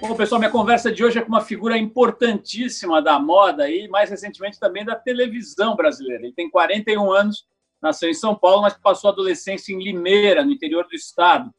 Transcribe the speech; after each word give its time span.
Bom, 0.00 0.14
pessoal, 0.14 0.38
minha 0.38 0.50
conversa 0.50 0.92
de 0.92 1.04
hoje 1.04 1.18
é 1.18 1.22
com 1.22 1.28
uma 1.28 1.40
figura 1.40 1.76
importantíssima 1.76 3.02
da 3.02 3.18
moda 3.18 3.68
e, 3.68 3.88
mais 3.88 4.08
recentemente, 4.08 4.58
também 4.58 4.84
da 4.84 4.94
televisão 4.94 5.74
brasileira. 5.74 6.22
Ele 6.22 6.32
tem 6.32 6.48
41 6.48 7.10
anos, 7.10 7.48
nasceu 7.82 8.08
em 8.08 8.14
São 8.14 8.32
Paulo, 8.32 8.62
mas 8.62 8.74
passou 8.74 9.10
a 9.10 9.12
adolescência 9.12 9.72
em 9.72 9.82
Limeira, 9.82 10.44
no 10.44 10.52
interior 10.52 10.86
do 10.86 10.94
estado. 10.94 11.52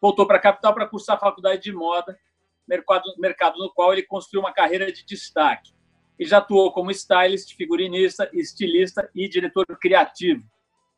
Voltou 0.00 0.26
para 0.26 0.38
a 0.38 0.40
capital 0.40 0.72
para 0.72 0.86
cursar 0.86 1.16
a 1.16 1.20
faculdade 1.20 1.62
de 1.62 1.72
moda, 1.72 2.18
mercado, 2.66 3.04
mercado 3.18 3.58
no 3.58 3.70
qual 3.70 3.92
ele 3.92 4.02
construiu 4.02 4.40
uma 4.40 4.52
carreira 4.52 4.90
de 4.90 5.04
destaque. 5.04 5.74
E 6.18 6.24
já 6.24 6.38
atuou 6.38 6.72
como 6.72 6.90
stylist, 6.90 7.54
figurinista, 7.54 8.30
estilista 8.32 9.10
e 9.14 9.28
diretor 9.28 9.66
criativo. 9.78 10.42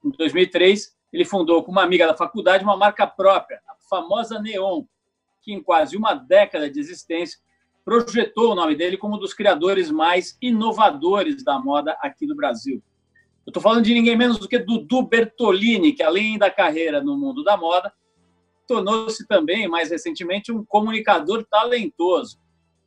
Em 0.05 0.11
2003, 0.11 0.97
ele 1.13 1.25
fundou 1.25 1.65
com 1.65 1.73
uma 1.73 1.83
amiga 1.83 2.07
da 2.07 2.17
faculdade 2.17 2.63
uma 2.63 2.77
marca 2.77 3.09
própria, 3.09 3.61
a 3.69 3.75
famosa 3.91 4.41
Neon, 4.41 4.85
que 5.47 5.53
em 5.53 5.63
quase 5.63 5.97
uma 5.97 6.13
década 6.13 6.69
de 6.69 6.81
existência 6.81 7.39
projetou 7.85 8.51
o 8.51 8.55
nome 8.57 8.75
dele 8.75 8.97
como 8.97 9.15
um 9.15 9.19
dos 9.19 9.33
criadores 9.33 9.93
mais 9.93 10.37
inovadores 10.43 11.45
da 11.45 11.57
moda 11.57 11.97
aqui 12.03 12.27
no 12.27 12.35
Brasil. 12.35 12.83
Eu 13.47 13.51
estou 13.51 13.63
falando 13.63 13.85
de 13.85 13.95
ninguém 13.95 14.17
menos 14.17 14.41
do 14.41 14.49
que 14.49 14.59
Dudu 14.59 15.03
Bertolini, 15.03 15.93
que 15.93 16.03
além 16.03 16.37
da 16.37 16.51
carreira 16.51 17.01
no 17.01 17.17
mundo 17.17 17.45
da 17.45 17.57
moda, 17.57 17.93
tornou-se 18.67 19.25
também, 19.29 19.69
mais 19.69 19.91
recentemente, 19.91 20.51
um 20.51 20.65
comunicador 20.65 21.47
talentoso. 21.49 22.41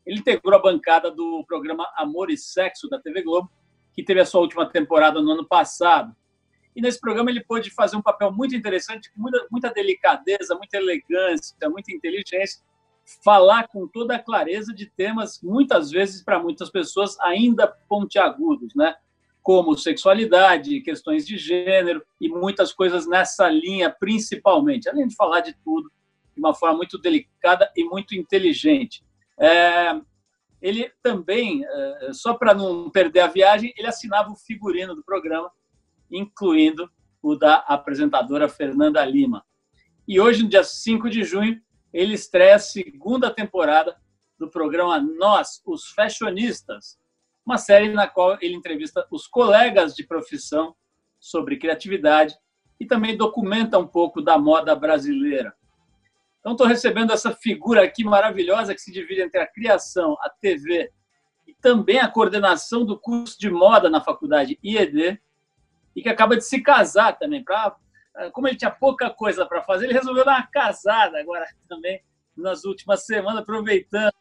Ele 0.05 0.19
integrou 0.19 0.53
a 0.53 0.61
bancada 0.61 1.09
do 1.09 1.45
programa 1.47 1.87
Amor 1.95 2.29
e 2.29 2.37
Sexo 2.37 2.89
da 2.89 2.99
TV 2.99 3.21
Globo, 3.21 3.49
que 3.93 4.03
teve 4.03 4.19
a 4.19 4.25
sua 4.25 4.41
última 4.41 4.65
temporada 4.65 5.21
no 5.21 5.31
ano 5.31 5.47
passado. 5.47 6.13
E 6.75 6.81
nesse 6.81 6.99
programa 6.99 7.29
ele 7.29 7.43
pôde 7.43 7.69
fazer 7.71 7.95
um 7.95 8.01
papel 8.01 8.31
muito 8.31 8.55
interessante, 8.55 9.11
com 9.11 9.21
muita, 9.21 9.47
muita 9.51 9.69
delicadeza, 9.71 10.55
muita 10.55 10.77
elegância, 10.77 11.55
muita 11.69 11.91
inteligência, 11.91 12.61
falar 13.23 13.67
com 13.67 13.87
toda 13.87 14.15
a 14.15 14.19
clareza 14.19 14.73
de 14.73 14.85
temas, 14.85 15.41
muitas 15.41 15.89
vezes, 15.89 16.23
para 16.23 16.39
muitas 16.39 16.69
pessoas, 16.69 17.19
ainda 17.19 17.67
pontiagudos, 17.87 18.75
né? 18.75 18.95
como 19.41 19.75
sexualidade, 19.75 20.81
questões 20.81 21.25
de 21.25 21.37
gênero 21.37 22.05
e 22.21 22.29
muitas 22.29 22.71
coisas 22.71 23.07
nessa 23.07 23.49
linha, 23.49 23.89
principalmente, 23.89 24.87
além 24.87 25.07
de 25.07 25.15
falar 25.15 25.39
de 25.39 25.55
tudo 25.63 25.91
de 26.35 26.39
uma 26.39 26.53
forma 26.53 26.77
muito 26.77 26.97
delicada 26.97 27.71
e 27.75 27.83
muito 27.83 28.15
inteligente. 28.15 29.03
É, 29.39 29.99
ele 30.61 30.91
também, 31.01 31.65
é, 31.65 32.13
só 32.13 32.33
para 32.33 32.53
não 32.53 32.89
perder 32.89 33.21
a 33.21 33.27
viagem, 33.27 33.73
ele 33.75 33.87
assinava 33.87 34.31
o 34.31 34.35
figurino 34.35 34.93
do 34.93 35.03
programa 35.03 35.51
incluindo 36.11 36.89
o 37.21 37.35
da 37.35 37.55
apresentadora 37.55 38.47
Fernanda 38.47 39.03
Lima. 39.03 39.45
E 40.07 40.19
hoje, 40.19 40.43
no 40.43 40.49
dia 40.49 40.63
5 40.63 41.09
de 41.09 41.23
junho, 41.23 41.61
ele 41.93 42.13
estreia 42.13 42.55
a 42.55 42.59
segunda 42.59 43.29
temporada 43.31 43.97
do 44.37 44.49
programa 44.49 44.99
Nós, 44.99 45.61
os 45.65 45.89
Fashionistas, 45.91 46.97
uma 47.45 47.57
série 47.57 47.89
na 47.89 48.07
qual 48.07 48.37
ele 48.41 48.55
entrevista 48.55 49.05
os 49.11 49.27
colegas 49.27 49.95
de 49.95 50.05
profissão 50.05 50.75
sobre 51.19 51.57
criatividade 51.57 52.35
e 52.79 52.85
também 52.85 53.17
documenta 53.17 53.77
um 53.77 53.87
pouco 53.87 54.21
da 54.21 54.37
moda 54.37 54.75
brasileira. 54.75 55.53
Então, 56.39 56.53
estou 56.53 56.67
recebendo 56.67 57.11
essa 57.11 57.31
figura 57.35 57.83
aqui 57.83 58.03
maravilhosa 58.03 58.73
que 58.73 58.81
se 58.81 58.91
divide 58.91 59.21
entre 59.21 59.41
a 59.41 59.47
criação, 59.47 60.15
a 60.21 60.29
TV 60.29 60.89
e 61.45 61.53
também 61.53 61.99
a 61.99 62.07
coordenação 62.07 62.85
do 62.85 62.97
curso 62.97 63.37
de 63.37 63.49
moda 63.49 63.89
na 63.89 63.99
faculdade 63.99 64.57
IED, 64.63 65.21
e 65.95 66.01
que 66.01 66.09
acaba 66.09 66.35
de 66.35 66.43
se 66.43 66.61
casar 66.61 67.17
também. 67.17 67.43
Pra, 67.43 67.75
como 68.33 68.47
ele 68.47 68.57
tinha 68.57 68.71
pouca 68.71 69.09
coisa 69.09 69.45
para 69.45 69.63
fazer, 69.63 69.85
ele 69.85 69.93
resolveu 69.93 70.25
dar 70.25 70.37
uma 70.37 70.47
casada 70.47 71.19
agora 71.19 71.45
também, 71.67 72.01
nas 72.35 72.63
últimas 72.63 73.05
semanas, 73.05 73.41
aproveitando. 73.41 74.13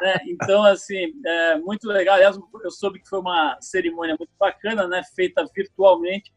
Né? 0.00 0.18
Então, 0.26 0.64
assim, 0.64 1.12
é 1.24 1.58
muito 1.58 1.86
legal. 1.88 2.16
Aliás, 2.16 2.38
eu 2.62 2.70
soube 2.70 3.00
que 3.00 3.08
foi 3.08 3.20
uma 3.20 3.56
cerimônia 3.60 4.16
muito 4.18 4.32
bacana, 4.38 4.86
né? 4.88 5.02
feita 5.14 5.44
virtualmente, 5.54 6.32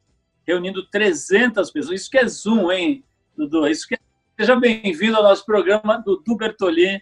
reunindo 0.46 0.88
300 0.90 1.72
pessoas. 1.72 2.02
Isso 2.02 2.10
que 2.10 2.18
é 2.18 2.28
Zoom, 2.28 2.72
hein, 2.72 3.04
Dudu? 3.36 3.68
Isso 3.68 3.88
que 3.88 3.96
é... 3.96 3.98
Seja 4.40 4.56
bem-vindo 4.56 5.18
ao 5.18 5.24
nosso 5.24 5.46
programa, 5.46 6.02
Dudu 6.04 6.36
Bertolini, 6.36 7.02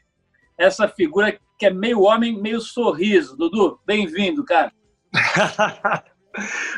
essa 0.57 0.89
figura 0.89 1.39
que 1.57 1.65
é 1.65 1.69
meio 1.69 2.01
homem, 2.01 2.41
meio 2.41 2.59
sorriso. 2.59 3.37
Dudu, 3.37 3.79
bem-vindo, 3.85 4.43
cara. 4.43 4.73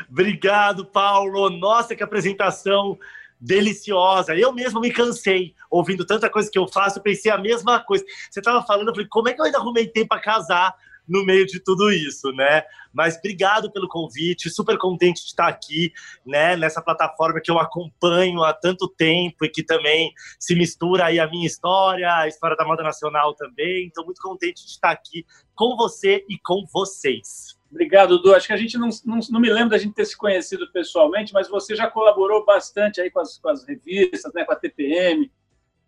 Obrigado, 0.08 0.84
Paulo. 0.84 1.50
Nossa, 1.50 1.94
que 1.94 2.02
apresentação 2.02 2.98
deliciosa. 3.40 4.36
Eu 4.36 4.52
mesmo 4.52 4.80
me 4.80 4.92
cansei 4.92 5.54
ouvindo 5.68 6.06
tanta 6.06 6.30
coisa 6.30 6.48
que 6.50 6.58
eu 6.58 6.68
faço, 6.68 7.02
pensei 7.02 7.30
a 7.30 7.38
mesma 7.38 7.80
coisa. 7.80 8.04
Você 8.30 8.38
estava 8.38 8.64
falando, 8.64 8.88
eu 8.88 8.94
falei, 8.94 9.08
como 9.08 9.28
é 9.28 9.32
que 9.32 9.40
eu 9.40 9.44
ainda 9.44 9.58
arrumei 9.58 9.88
tempo 9.88 10.08
para 10.08 10.20
casar 10.20 10.74
no 11.08 11.24
meio 11.24 11.44
de 11.44 11.58
tudo 11.58 11.90
isso, 11.90 12.30
né? 12.32 12.62
Mas 12.92 13.16
obrigado 13.16 13.72
pelo 13.72 13.88
convite, 13.88 14.48
super 14.50 14.78
contente 14.78 15.22
de 15.22 15.28
estar 15.28 15.48
aqui, 15.48 15.92
né, 16.24 16.56
nessa 16.56 16.80
plataforma 16.80 17.40
que 17.42 17.50
eu 17.50 17.58
acompanho 17.58 18.42
há 18.44 18.52
tanto 18.52 18.88
tempo 18.88 19.44
e 19.44 19.48
que 19.48 19.64
também 19.64 20.12
se 20.38 20.54
mistura 20.54 21.06
aí 21.06 21.18
a 21.18 21.26
minha 21.26 21.46
história, 21.46 22.14
a 22.14 22.28
história 22.28 22.56
da 22.56 22.64
moda 22.64 22.82
nacional 22.82 23.34
também. 23.34 23.86
Então 23.86 24.04
muito 24.04 24.20
contente 24.20 24.64
de 24.64 24.70
estar 24.70 24.90
aqui 24.90 25.26
com 25.54 25.76
você 25.76 26.24
e 26.28 26.38
com 26.38 26.64
vocês. 26.72 27.60
Obrigado, 27.72 28.18
Dudu. 28.18 28.34
Acho 28.34 28.46
que 28.46 28.52
a 28.52 28.56
gente 28.56 28.76
não, 28.76 28.90
não, 29.06 29.18
não, 29.30 29.40
me 29.40 29.50
lembro 29.50 29.70
da 29.70 29.78
gente 29.78 29.94
ter 29.94 30.04
se 30.04 30.14
conhecido 30.14 30.70
pessoalmente, 30.70 31.32
mas 31.32 31.48
você 31.48 31.74
já 31.74 31.90
colaborou 31.90 32.44
bastante 32.44 33.00
aí 33.00 33.10
com 33.10 33.18
as, 33.18 33.38
com 33.38 33.48
as 33.48 33.66
revistas, 33.66 34.30
né, 34.34 34.44
com 34.44 34.52
a 34.52 34.56
TPM, 34.56 35.32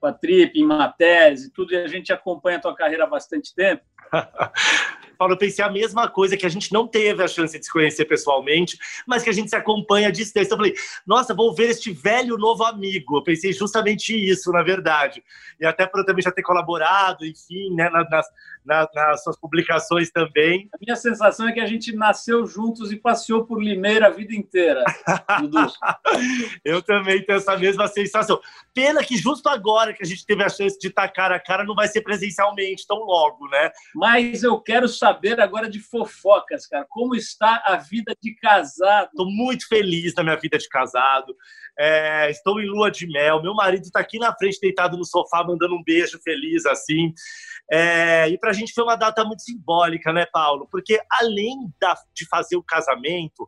com 0.00 0.06
a 0.06 0.12
Trip, 0.12 0.58
em 0.58 0.64
matérias 0.64 1.44
e 1.44 1.50
tudo, 1.50 1.74
e 1.74 1.76
a 1.76 1.86
gente 1.86 2.10
acompanha 2.10 2.56
a 2.56 2.60
tua 2.62 2.74
carreira 2.74 3.04
há 3.04 3.06
bastante 3.06 3.54
tempo. 3.54 3.82
Paulo, 5.18 5.34
eu 5.34 5.38
pensei 5.38 5.64
a 5.64 5.70
mesma 5.70 6.08
coisa, 6.08 6.36
que 6.36 6.46
a 6.46 6.48
gente 6.48 6.72
não 6.72 6.88
teve 6.88 7.22
a 7.22 7.28
chance 7.28 7.58
de 7.58 7.64
se 7.64 7.70
conhecer 7.70 8.04
pessoalmente, 8.06 8.78
mas 9.06 9.22
que 9.22 9.30
a 9.30 9.32
gente 9.32 9.48
se 9.48 9.56
acompanha 9.56 10.08
à 10.08 10.10
distância. 10.10 10.52
Eu 10.52 10.56
falei, 10.56 10.74
nossa, 11.06 11.34
vou 11.34 11.54
ver 11.54 11.70
este 11.70 11.92
velho 11.92 12.36
novo 12.36 12.64
amigo. 12.64 13.18
Eu 13.18 13.22
pensei 13.22 13.52
justamente 13.52 14.12
isso, 14.12 14.50
na 14.50 14.62
verdade. 14.62 15.22
E 15.60 15.66
até 15.66 15.86
por 15.86 16.00
eu 16.00 16.06
também 16.06 16.22
já 16.22 16.32
ter 16.32 16.42
colaborado, 16.42 17.24
enfim, 17.24 17.74
né, 17.74 17.88
nas, 17.90 18.26
nas, 18.64 18.88
nas 18.94 19.22
suas 19.22 19.38
publicações 19.38 20.10
também. 20.10 20.68
A 20.72 20.78
minha 20.80 20.96
sensação 20.96 21.48
é 21.48 21.52
que 21.52 21.60
a 21.60 21.66
gente 21.66 21.94
nasceu 21.94 22.46
juntos 22.46 22.90
e 22.92 22.96
passeou 22.96 23.44
por 23.44 23.62
Limeira 23.62 24.06
a 24.06 24.10
vida 24.10 24.34
inteira, 24.34 24.84
eu 26.64 26.82
também 26.82 27.24
tenho 27.24 27.38
essa 27.38 27.56
mesma 27.56 27.86
sensação. 27.88 28.40
Pena 28.72 29.02
que 29.02 29.16
justo 29.16 29.48
agora 29.48 29.92
que 29.92 30.02
a 30.02 30.06
gente 30.06 30.24
teve 30.26 30.42
a 30.42 30.48
chance 30.48 30.78
de 30.78 30.88
estar 30.88 31.08
cara 31.08 31.36
a 31.36 31.40
cara, 31.40 31.64
não 31.64 31.74
vai 31.74 31.88
ser 31.88 32.02
presencialmente 32.02 32.86
tão 32.86 32.98
logo, 32.98 33.48
né? 33.48 33.70
Mas 33.94 34.42
eu 34.42 34.60
quero 34.60 34.88
saber 34.88 35.40
agora 35.40 35.68
de 35.68 35.80
fofocas, 35.80 36.66
cara. 36.66 36.86
Como 36.88 37.14
está 37.14 37.62
a 37.66 37.76
vida 37.76 38.14
de 38.20 38.34
casado? 38.34 39.08
Estou 39.08 39.30
muito 39.30 39.66
feliz 39.68 40.14
na 40.14 40.22
minha 40.22 40.36
vida 40.36 40.58
de 40.58 40.68
casado. 40.68 41.36
É, 41.78 42.30
estou 42.30 42.60
em 42.60 42.66
lua 42.66 42.90
de 42.90 43.06
mel. 43.06 43.42
Meu 43.42 43.54
marido 43.54 43.84
está 43.84 44.00
aqui 44.00 44.18
na 44.18 44.34
frente, 44.34 44.60
deitado 44.60 44.96
no 44.96 45.04
sofá, 45.04 45.44
mandando 45.44 45.74
um 45.74 45.82
beijo 45.82 46.18
feliz, 46.22 46.64
assim. 46.66 47.12
É, 47.70 48.28
e 48.28 48.38
para 48.38 48.50
a 48.50 48.52
gente 48.52 48.72
foi 48.72 48.84
uma 48.84 48.96
data 48.96 49.24
muito 49.24 49.42
simbólica, 49.42 50.12
né, 50.12 50.26
Paulo? 50.32 50.68
Porque 50.70 51.00
além 51.10 51.72
da, 51.80 51.96
de 52.14 52.26
fazer 52.28 52.56
o 52.56 52.62
casamento, 52.62 53.46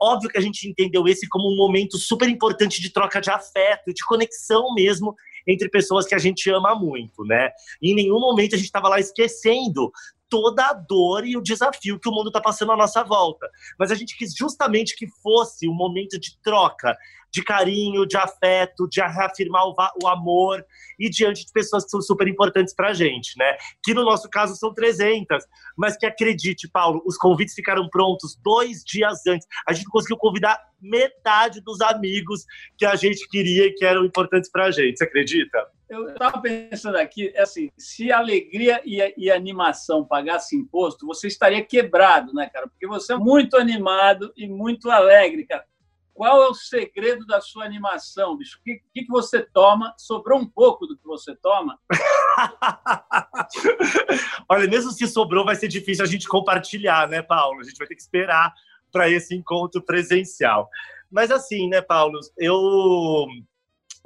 óbvio 0.00 0.30
que 0.30 0.38
a 0.38 0.40
gente 0.40 0.68
entendeu 0.68 1.06
esse 1.06 1.28
como 1.28 1.52
um 1.52 1.56
momento 1.56 1.98
super 1.98 2.28
importante 2.28 2.80
de 2.80 2.90
troca 2.90 3.20
de 3.20 3.30
afeto, 3.30 3.92
de 3.92 4.04
conexão 4.04 4.74
mesmo 4.74 5.14
entre 5.46 5.68
pessoas 5.68 6.06
que 6.06 6.14
a 6.14 6.18
gente 6.18 6.50
ama 6.50 6.74
muito, 6.74 7.24
né? 7.24 7.50
E 7.80 7.92
em 7.92 7.94
nenhum 7.94 8.20
momento 8.20 8.54
a 8.54 8.58
gente 8.58 8.66
estava 8.66 8.88
lá 8.88 9.00
esquecendo 9.00 9.90
toda 10.28 10.66
a 10.66 10.72
dor 10.72 11.26
e 11.26 11.36
o 11.36 11.42
desafio 11.42 11.98
que 11.98 12.08
o 12.08 12.12
mundo 12.12 12.28
está 12.28 12.40
passando 12.40 12.72
à 12.72 12.76
nossa 12.76 13.02
volta. 13.02 13.48
Mas 13.78 13.90
a 13.90 13.94
gente 13.94 14.16
quis 14.16 14.34
justamente 14.34 14.96
que 14.96 15.06
fosse 15.22 15.68
um 15.68 15.74
momento 15.74 16.18
de 16.18 16.38
troca, 16.42 16.96
de 17.30 17.42
carinho, 17.42 18.06
de 18.06 18.16
afeto, 18.16 18.88
de 18.88 19.00
reafirmar 19.00 19.66
o, 19.66 19.74
o 20.02 20.08
amor 20.08 20.64
e 20.98 21.08
diante 21.10 21.44
de 21.44 21.52
pessoas 21.52 21.84
que 21.84 21.90
são 21.90 22.00
super 22.00 22.26
importantes 22.26 22.74
para 22.74 22.88
a 22.88 22.94
gente, 22.94 23.36
né? 23.38 23.56
Que 23.82 23.92
no 23.92 24.04
nosso 24.04 24.28
caso 24.28 24.56
são 24.56 24.72
300, 24.72 25.44
mas 25.76 25.96
que 25.96 26.06
acredite, 26.06 26.68
Paulo, 26.68 27.02
os 27.06 27.16
convites 27.16 27.54
ficaram 27.54 27.88
prontos 27.88 28.36
dois 28.42 28.82
dias 28.84 29.26
antes. 29.26 29.46
A 29.66 29.72
gente 29.72 29.88
conseguiu 29.88 30.16
convidar 30.16 30.58
metade 30.80 31.60
dos 31.60 31.80
amigos 31.80 32.44
que 32.76 32.86
a 32.86 32.96
gente 32.96 33.28
queria 33.28 33.66
e 33.66 33.74
que 33.74 33.84
eram 33.84 34.04
importantes 34.04 34.50
para 34.50 34.66
a 34.66 34.70
gente. 34.70 34.98
Você 34.98 35.04
acredita? 35.04 35.77
Eu 35.88 36.10
estava 36.10 36.40
pensando 36.40 36.96
aqui, 36.96 37.32
é 37.34 37.42
assim, 37.42 37.70
se 37.76 38.12
alegria 38.12 38.80
e, 38.84 39.14
e 39.16 39.30
animação 39.30 40.04
pagasse 40.04 40.56
imposto, 40.56 41.06
você 41.06 41.28
estaria 41.28 41.64
quebrado, 41.64 42.34
né, 42.34 42.48
cara? 42.48 42.68
Porque 42.68 42.86
você 42.86 43.14
é 43.14 43.16
muito 43.16 43.56
animado 43.56 44.32
e 44.36 44.46
muito 44.46 44.90
alegre, 44.90 45.46
cara. 45.46 45.64
Qual 46.12 46.42
é 46.42 46.48
o 46.48 46.54
segredo 46.54 47.24
da 47.26 47.40
sua 47.40 47.64
animação, 47.64 48.36
bicho? 48.36 48.58
O 48.58 48.62
que, 48.64 48.82
que, 48.92 49.04
que 49.04 49.08
você 49.08 49.40
toma? 49.40 49.94
Sobrou 49.96 50.38
um 50.38 50.46
pouco 50.46 50.84
do 50.84 50.96
que 50.96 51.06
você 51.06 51.34
toma? 51.36 51.78
Olha, 54.48 54.68
mesmo 54.68 54.90
se 54.90 55.06
sobrou, 55.06 55.44
vai 55.44 55.54
ser 55.54 55.68
difícil 55.68 56.04
a 56.04 56.08
gente 56.08 56.26
compartilhar, 56.26 57.08
né, 57.08 57.22
Paulo? 57.22 57.60
A 57.60 57.62
gente 57.62 57.78
vai 57.78 57.86
ter 57.86 57.94
que 57.94 58.02
esperar 58.02 58.52
para 58.90 59.08
esse 59.08 59.34
encontro 59.34 59.80
presencial. 59.80 60.68
Mas 61.10 61.30
assim, 61.30 61.68
né, 61.68 61.80
Paulo, 61.80 62.18
eu 62.36 63.26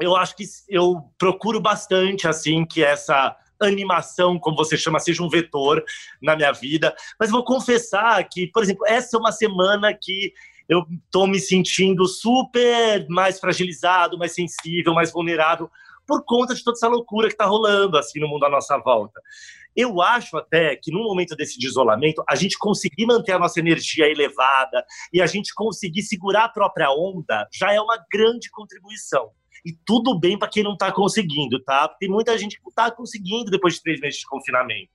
eu 0.02 0.16
acho 0.16 0.36
que 0.36 0.44
eu 0.68 0.96
procuro 1.18 1.60
bastante 1.60 2.26
assim 2.26 2.64
que 2.64 2.82
essa 2.82 3.36
animação, 3.60 4.38
como 4.38 4.56
você 4.56 4.76
chama, 4.76 4.98
seja 4.98 5.22
um 5.22 5.28
vetor 5.28 5.82
na 6.20 6.36
minha 6.36 6.52
vida. 6.52 6.94
Mas 7.18 7.30
vou 7.30 7.44
confessar 7.44 8.22
que, 8.28 8.48
por 8.48 8.62
exemplo, 8.62 8.84
essa 8.86 9.16
é 9.16 9.20
uma 9.20 9.32
semana 9.32 9.94
que 9.94 10.32
eu 10.68 10.84
estou 11.04 11.26
me 11.26 11.38
sentindo 11.38 12.06
super 12.06 13.06
mais 13.08 13.38
fragilizado, 13.38 14.18
mais 14.18 14.34
sensível, 14.34 14.94
mais 14.94 15.12
vulnerável 15.12 15.70
por 16.06 16.24
conta 16.24 16.54
de 16.54 16.64
toda 16.64 16.76
essa 16.76 16.88
loucura 16.88 17.28
que 17.28 17.34
está 17.34 17.46
rolando 17.46 17.96
assim 17.96 18.18
no 18.18 18.28
mundo 18.28 18.44
à 18.44 18.50
nossa 18.50 18.76
volta. 18.78 19.20
Eu 19.74 20.02
acho 20.02 20.36
até 20.36 20.76
que 20.76 20.92
no 20.92 21.02
momento 21.02 21.34
desse 21.34 21.58
de 21.58 21.66
isolamento, 21.66 22.22
a 22.28 22.34
gente 22.34 22.58
conseguir 22.58 23.06
manter 23.06 23.32
a 23.32 23.38
nossa 23.38 23.58
energia 23.58 24.06
elevada 24.06 24.84
e 25.12 25.22
a 25.22 25.26
gente 25.26 25.54
conseguir 25.54 26.02
segurar 26.02 26.44
a 26.44 26.48
própria 26.48 26.90
onda 26.90 27.48
já 27.52 27.72
é 27.72 27.80
uma 27.80 27.98
grande 28.12 28.50
contribuição. 28.50 29.30
E 29.64 29.72
tudo 29.86 30.18
bem 30.18 30.38
para 30.38 30.48
quem 30.48 30.62
não 30.62 30.72
está 30.72 30.90
conseguindo, 30.90 31.62
tá? 31.62 31.88
Tem 32.00 32.08
muita 32.08 32.36
gente 32.36 32.56
que 32.56 32.62
não 32.62 32.70
está 32.70 32.90
conseguindo 32.90 33.50
depois 33.50 33.74
de 33.74 33.82
três 33.82 34.00
meses 34.00 34.20
de 34.20 34.26
confinamento. 34.26 34.90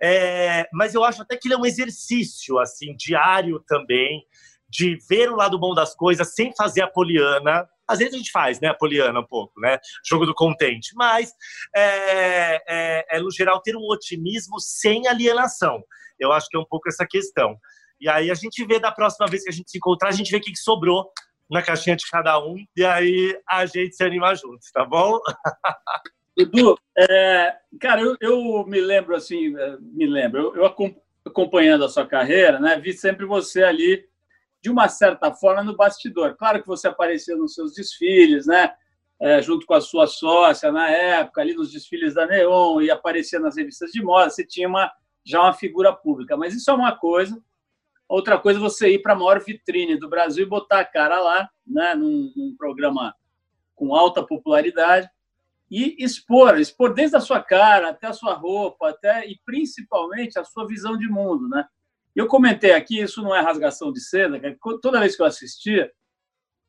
É, 0.00 0.68
mas 0.72 0.94
eu 0.94 1.04
acho 1.04 1.22
até 1.22 1.36
que 1.36 1.48
ele 1.48 1.54
é 1.54 1.58
um 1.58 1.66
exercício, 1.66 2.58
assim, 2.58 2.94
diário 2.96 3.62
também, 3.66 4.24
de 4.68 4.98
ver 5.08 5.30
o 5.30 5.36
lado 5.36 5.58
bom 5.58 5.74
das 5.74 5.94
coisas 5.94 6.34
sem 6.34 6.54
fazer 6.56 6.82
a 6.82 6.88
poliana. 6.88 7.68
Às 7.88 7.98
vezes 7.98 8.14
a 8.14 8.18
gente 8.18 8.30
faz, 8.30 8.60
né, 8.60 8.72
poliana 8.74 9.20
um 9.20 9.26
pouco, 9.26 9.60
né? 9.60 9.78
Jogo 10.04 10.26
do 10.26 10.34
contente. 10.34 10.92
Mas, 10.94 11.32
é, 11.74 12.62
é, 12.68 13.06
é, 13.10 13.20
no 13.20 13.30
geral, 13.30 13.60
ter 13.60 13.76
um 13.76 13.88
otimismo 13.88 14.60
sem 14.60 15.06
alienação. 15.08 15.82
Eu 16.18 16.32
acho 16.32 16.48
que 16.48 16.56
é 16.56 16.60
um 16.60 16.64
pouco 16.64 16.88
essa 16.88 17.06
questão. 17.06 17.56
E 18.00 18.08
aí 18.08 18.30
a 18.30 18.34
gente 18.34 18.64
vê 18.64 18.78
da 18.78 18.92
próxima 18.92 19.26
vez 19.26 19.42
que 19.42 19.48
a 19.48 19.52
gente 19.52 19.70
se 19.70 19.78
encontrar, 19.78 20.08
a 20.08 20.12
gente 20.12 20.30
vê 20.30 20.36
o 20.36 20.40
que 20.40 20.54
sobrou 20.56 21.10
na 21.50 21.62
caixinha 21.62 21.96
de 21.96 22.08
cada 22.10 22.38
um, 22.38 22.56
e 22.76 22.84
aí 22.84 23.38
a 23.48 23.64
gente 23.66 23.94
se 23.94 24.04
anima 24.04 24.34
juntos, 24.34 24.70
tá 24.72 24.84
bom? 24.84 25.18
Edu, 26.36 26.76
é, 26.98 27.56
cara, 27.80 28.02
eu, 28.02 28.16
eu, 28.20 28.66
me 28.66 28.80
lembro 28.80 29.16
assim, 29.16 29.56
é, 29.56 29.76
me 29.80 30.06
lembro, 30.06 30.54
eu, 30.54 30.56
eu, 30.56 30.66
acompanhando 31.24 31.84
a 31.84 31.88
sua 31.88 32.06
carreira, 32.06 32.60
né, 32.60 32.78
vi 32.78 32.92
sempre 32.92 33.24
você 33.24 33.62
ali, 33.62 34.04
de 34.62 34.68
uma 34.68 34.88
certa 34.88 35.32
forma, 35.32 35.62
no 35.62 35.76
bastidor. 35.76 36.36
Claro 36.36 36.60
que 36.60 36.68
você 36.68 36.88
aparecia 36.88 37.36
nos 37.36 37.54
seus 37.54 37.72
desfiles, 37.72 38.46
né, 38.46 38.72
é, 39.18 39.40
junto 39.40 39.64
com 39.64 39.74
a 39.74 39.80
sua 39.80 40.06
sócia 40.06 40.70
na 40.70 40.90
época, 40.90 41.40
ali 41.40 41.54
nos 41.54 41.72
desfiles 41.72 42.14
da 42.14 42.26
Neon, 42.26 42.82
e 42.82 42.90
aparecia 42.90 43.40
nas 43.40 43.56
revistas 43.56 43.90
de 43.90 44.02
moda, 44.02 44.28
você 44.28 44.44
tinha 44.44 44.68
uma, 44.68 44.92
já 45.24 45.40
uma 45.40 45.54
figura 45.54 45.92
pública. 45.92 46.36
Mas 46.36 46.54
isso 46.54 46.70
é 46.70 46.74
uma 46.74 46.94
coisa, 46.94 47.40
Outra 48.08 48.38
coisa 48.38 48.58
é 48.58 48.62
você 48.62 48.90
ir 48.90 49.00
para 49.00 49.14
a 49.14 49.16
maior 49.16 49.40
vitrine 49.42 49.96
do 49.96 50.08
Brasil 50.08 50.44
e 50.44 50.48
botar 50.48 50.80
a 50.80 50.84
cara 50.84 51.20
lá, 51.20 51.50
né, 51.66 51.94
num, 51.94 52.32
num, 52.36 52.56
programa 52.56 53.14
com 53.74 53.94
alta 53.94 54.22
popularidade 54.22 55.10
e 55.68 55.96
expor, 56.02 56.58
expor 56.60 56.94
desde 56.94 57.16
a 57.16 57.20
sua 57.20 57.42
cara 57.42 57.90
até 57.90 58.06
a 58.06 58.12
sua 58.12 58.34
roupa, 58.34 58.90
até 58.90 59.26
e 59.26 59.40
principalmente 59.44 60.38
a 60.38 60.44
sua 60.44 60.66
visão 60.66 60.96
de 60.96 61.08
mundo, 61.08 61.48
né? 61.48 61.66
Eu 62.14 62.28
comentei 62.28 62.72
aqui, 62.72 63.00
isso 63.00 63.20
não 63.20 63.34
é 63.34 63.40
rasgação 63.40 63.92
de 63.92 64.00
seda, 64.00 64.40
toda 64.80 65.00
vez 65.00 65.16
que 65.16 65.22
eu 65.22 65.26
assistia, 65.26 65.92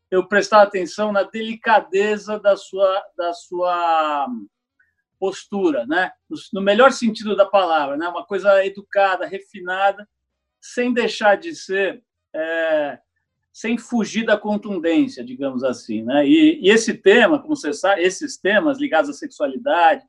eu 0.10 0.28
prestava 0.28 0.64
atenção 0.64 1.12
na 1.12 1.24
delicadeza 1.24 2.40
da 2.40 2.58
sua 2.58 3.04
da 3.16 3.32
sua 3.34 4.28
postura, 5.20 5.86
né? 5.86 6.12
No 6.52 6.62
melhor 6.62 6.92
sentido 6.92 7.36
da 7.36 7.46
palavra, 7.46 7.96
né? 7.96 8.08
Uma 8.08 8.26
coisa 8.26 8.66
educada, 8.66 9.28
refinada 9.28 10.08
sem 10.74 10.94
deixar 10.94 11.38
de 11.38 11.56
ser, 11.56 12.04
é, 12.36 13.00
sem 13.54 13.78
fugir 13.78 14.26
da 14.26 14.38
contundência, 14.38 15.24
digamos 15.24 15.64
assim. 15.64 16.04
Né? 16.04 16.28
E, 16.28 16.60
e, 16.62 16.70
esse 16.70 16.94
tema, 16.94 17.40
como 17.42 17.56
você 17.56 17.74
sabe, 17.74 18.02
esses 18.02 18.38
temas 18.38 18.78
ligados 18.78 19.10
à 19.10 19.14
sexualidade, 19.14 20.06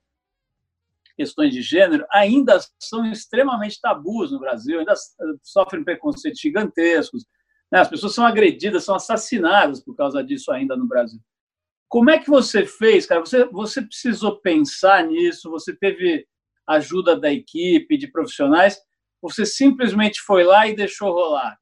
questões 1.16 1.52
de 1.52 1.62
gênero, 1.62 2.05
ainda 2.10 2.58
são 2.78 3.10
extremamente 3.10 3.81
tabus 3.81 4.32
no 4.32 4.40
Brasil, 4.40 4.81
ainda 4.81 4.94
sofrem 5.43 5.84
preconceitos 5.84 6.40
gigantescos. 6.40 7.25
Né? 7.70 7.81
As 7.81 7.88
pessoas 7.88 8.14
são 8.14 8.26
agredidas, 8.26 8.84
são 8.84 8.94
assassinadas 8.94 9.81
por 9.82 9.94
causa 9.96 10.22
disso 10.22 10.50
ainda 10.50 10.76
no 10.76 10.87
Brasil. 10.87 11.20
Como 11.88 12.10
é 12.10 12.19
que 12.19 12.28
você 12.28 12.66
fez, 12.66 13.06
cara? 13.06 13.20
Você, 13.20 13.44
você 13.46 13.81
precisou 13.81 14.40
pensar 14.40 15.06
nisso? 15.06 15.50
Você 15.50 15.75
teve 15.75 16.26
ajuda 16.66 17.19
da 17.19 17.32
equipe, 17.32 17.96
de 17.96 18.08
profissionais? 18.08 18.78
Você 19.23 19.44
simplesmente 19.44 20.20
foi 20.20 20.44
lá 20.44 20.67
e 20.67 20.76
deixou 20.76 21.12
rolar? 21.12 21.59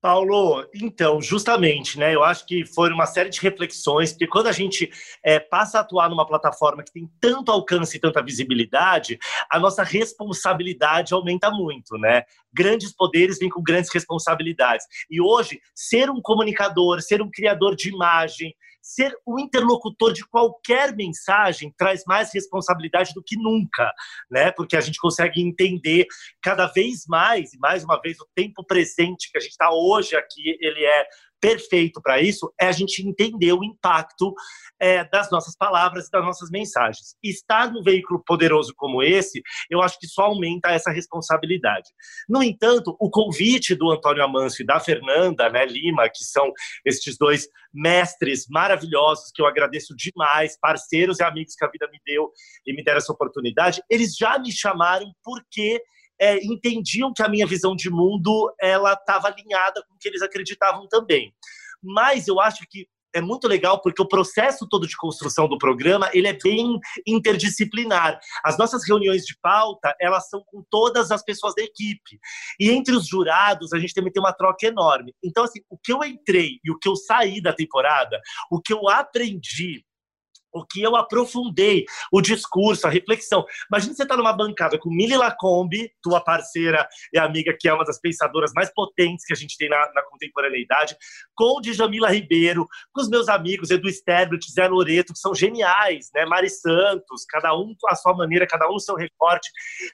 Paulo, 0.00 0.66
então, 0.74 1.20
justamente, 1.20 1.98
né? 1.98 2.14
Eu 2.14 2.24
acho 2.24 2.46
que 2.46 2.64
foi 2.64 2.90
uma 2.90 3.04
série 3.04 3.28
de 3.28 3.38
reflexões, 3.38 4.12
porque 4.12 4.26
quando 4.26 4.46
a 4.46 4.52
gente 4.52 4.90
é, 5.22 5.38
passa 5.38 5.76
a 5.76 5.80
atuar 5.82 6.08
numa 6.08 6.26
plataforma 6.26 6.82
que 6.82 6.90
tem 6.90 7.06
tanto 7.20 7.52
alcance 7.52 7.96
e 7.96 8.00
tanta 8.00 8.22
visibilidade, 8.22 9.18
a 9.50 9.58
nossa 9.58 9.82
responsabilidade 9.82 11.12
aumenta 11.12 11.50
muito, 11.50 11.98
né? 11.98 12.22
Grandes 12.52 12.94
poderes 12.94 13.38
vêm 13.38 13.50
com 13.50 13.62
grandes 13.62 13.92
responsabilidades. 13.92 14.86
E 15.10 15.20
hoje, 15.20 15.60
ser 15.74 16.08
um 16.08 16.20
comunicador, 16.22 17.02
ser 17.02 17.20
um 17.20 17.30
criador 17.30 17.76
de 17.76 17.90
imagem, 17.90 18.54
ser 18.82 19.14
o 19.26 19.38
interlocutor 19.38 20.12
de 20.12 20.26
qualquer 20.26 20.94
mensagem 20.94 21.72
traz 21.76 22.02
mais 22.06 22.32
responsabilidade 22.32 23.12
do 23.14 23.22
que 23.22 23.36
nunca, 23.36 23.92
né? 24.30 24.50
Porque 24.52 24.76
a 24.76 24.80
gente 24.80 24.98
consegue 24.98 25.40
entender 25.40 26.06
cada 26.42 26.66
vez 26.66 27.04
mais, 27.06 27.52
e 27.52 27.58
mais 27.58 27.84
uma 27.84 28.00
vez, 28.00 28.18
o 28.20 28.28
tempo 28.34 28.64
presente 28.64 29.30
que 29.30 29.38
a 29.38 29.40
gente 29.40 29.52
está 29.52 29.70
hoje 29.70 30.16
aqui, 30.16 30.56
ele 30.60 30.84
é 30.84 31.04
perfeito 31.40 32.00
para 32.02 32.20
isso 32.20 32.52
é 32.60 32.66
a 32.66 32.72
gente 32.72 33.06
entender 33.06 33.52
o 33.52 33.64
impacto 33.64 34.34
é, 34.78 35.04
das 35.04 35.30
nossas 35.30 35.56
palavras 35.56 36.06
e 36.06 36.10
das 36.10 36.24
nossas 36.24 36.50
mensagens. 36.50 37.16
Estar 37.22 37.72
num 37.72 37.82
veículo 37.82 38.22
poderoso 38.24 38.72
como 38.76 39.02
esse, 39.02 39.42
eu 39.70 39.80
acho 39.82 39.98
que 39.98 40.06
só 40.06 40.22
aumenta 40.22 40.70
essa 40.70 40.90
responsabilidade. 40.90 41.90
No 42.28 42.42
entanto, 42.42 42.96
o 43.00 43.10
convite 43.10 43.74
do 43.74 43.90
Antônio 43.90 44.24
Amâncio 44.24 44.62
e 44.62 44.66
da 44.66 44.78
Fernanda 44.78 45.48
né, 45.48 45.64
Lima, 45.66 46.08
que 46.08 46.24
são 46.24 46.52
estes 46.84 47.16
dois 47.16 47.48
mestres 47.72 48.46
maravilhosos 48.48 49.30
que 49.34 49.40
eu 49.40 49.46
agradeço 49.46 49.94
demais, 49.96 50.58
parceiros 50.58 51.20
e 51.20 51.22
amigos 51.22 51.54
que 51.54 51.64
a 51.64 51.70
vida 51.70 51.88
me 51.90 52.00
deu 52.04 52.30
e 52.66 52.74
me 52.74 52.82
deram 52.82 52.98
essa 52.98 53.12
oportunidade, 53.12 53.82
eles 53.88 54.16
já 54.16 54.38
me 54.38 54.52
chamaram 54.52 55.10
porque 55.22 55.80
é, 56.20 56.36
entendiam 56.44 57.12
que 57.14 57.22
a 57.22 57.28
minha 57.28 57.46
visão 57.46 57.74
de 57.74 57.88
mundo 57.88 58.52
ela 58.60 58.92
estava 58.92 59.28
alinhada 59.28 59.82
com 59.88 59.94
o 59.94 59.98
que 59.98 60.08
eles 60.08 60.22
acreditavam 60.22 60.86
também. 60.88 61.34
Mas 61.82 62.28
eu 62.28 62.38
acho 62.38 62.64
que 62.68 62.86
é 63.12 63.20
muito 63.20 63.48
legal 63.48 63.80
porque 63.80 64.00
o 64.00 64.08
processo 64.08 64.68
todo 64.68 64.86
de 64.86 64.96
construção 64.96 65.48
do 65.48 65.58
programa 65.58 66.08
ele 66.12 66.28
é 66.28 66.32
bem 66.32 66.78
interdisciplinar. 67.06 68.20
As 68.44 68.56
nossas 68.56 68.86
reuniões 68.86 69.24
de 69.24 69.36
pauta 69.40 69.94
elas 70.00 70.28
são 70.28 70.42
com 70.46 70.62
todas 70.70 71.10
as 71.10 71.22
pessoas 71.24 71.54
da 71.54 71.62
equipe 71.62 72.18
e 72.58 72.70
entre 72.70 72.94
os 72.94 73.06
jurados 73.06 73.72
a 73.72 73.78
gente 73.78 73.94
também 73.94 74.12
tem 74.12 74.22
uma 74.22 74.32
troca 74.32 74.66
enorme. 74.66 75.14
Então 75.24 75.44
assim, 75.44 75.60
o 75.68 75.76
que 75.76 75.92
eu 75.92 76.04
entrei 76.04 76.58
e 76.64 76.70
o 76.70 76.78
que 76.78 76.88
eu 76.88 76.96
saí 76.96 77.40
da 77.42 77.52
temporada, 77.52 78.20
o 78.50 78.60
que 78.60 78.72
eu 78.72 78.88
aprendi 78.88 79.84
o 80.52 80.64
que 80.64 80.82
eu 80.82 80.96
aprofundei 80.96 81.84
o 82.12 82.20
discurso, 82.20 82.86
a 82.86 82.90
reflexão. 82.90 83.44
Imagina 83.70 83.94
você 83.94 84.02
estar 84.02 84.14
tá 84.14 84.16
numa 84.16 84.32
bancada 84.32 84.78
com 84.78 84.90
Mili 84.90 85.16
Lacombe, 85.16 85.92
tua 86.02 86.20
parceira 86.20 86.88
e 87.12 87.18
amiga, 87.18 87.56
que 87.58 87.68
é 87.68 87.74
uma 87.74 87.84
das 87.84 88.00
pensadoras 88.00 88.52
mais 88.54 88.72
potentes 88.72 89.24
que 89.24 89.32
a 89.32 89.36
gente 89.36 89.56
tem 89.56 89.68
na, 89.68 89.90
na 89.94 90.02
contemporaneidade, 90.02 90.96
com 91.34 91.60
Djamila 91.60 92.10
Ribeiro, 92.10 92.66
com 92.92 93.00
os 93.00 93.08
meus 93.08 93.28
amigos 93.28 93.70
Edu 93.70 93.88
Sterblit, 93.88 94.50
Zé 94.50 94.68
Loreto, 94.68 95.12
que 95.12 95.18
são 95.18 95.34
geniais, 95.34 96.10
né? 96.14 96.24
Mari 96.26 96.50
Santos, 96.50 97.24
cada 97.28 97.56
um 97.56 97.74
à 97.88 97.94
sua 97.94 98.14
maneira, 98.14 98.46
cada 98.46 98.68
um 98.70 98.78
seu 98.78 98.94
recorte. 98.94 99.50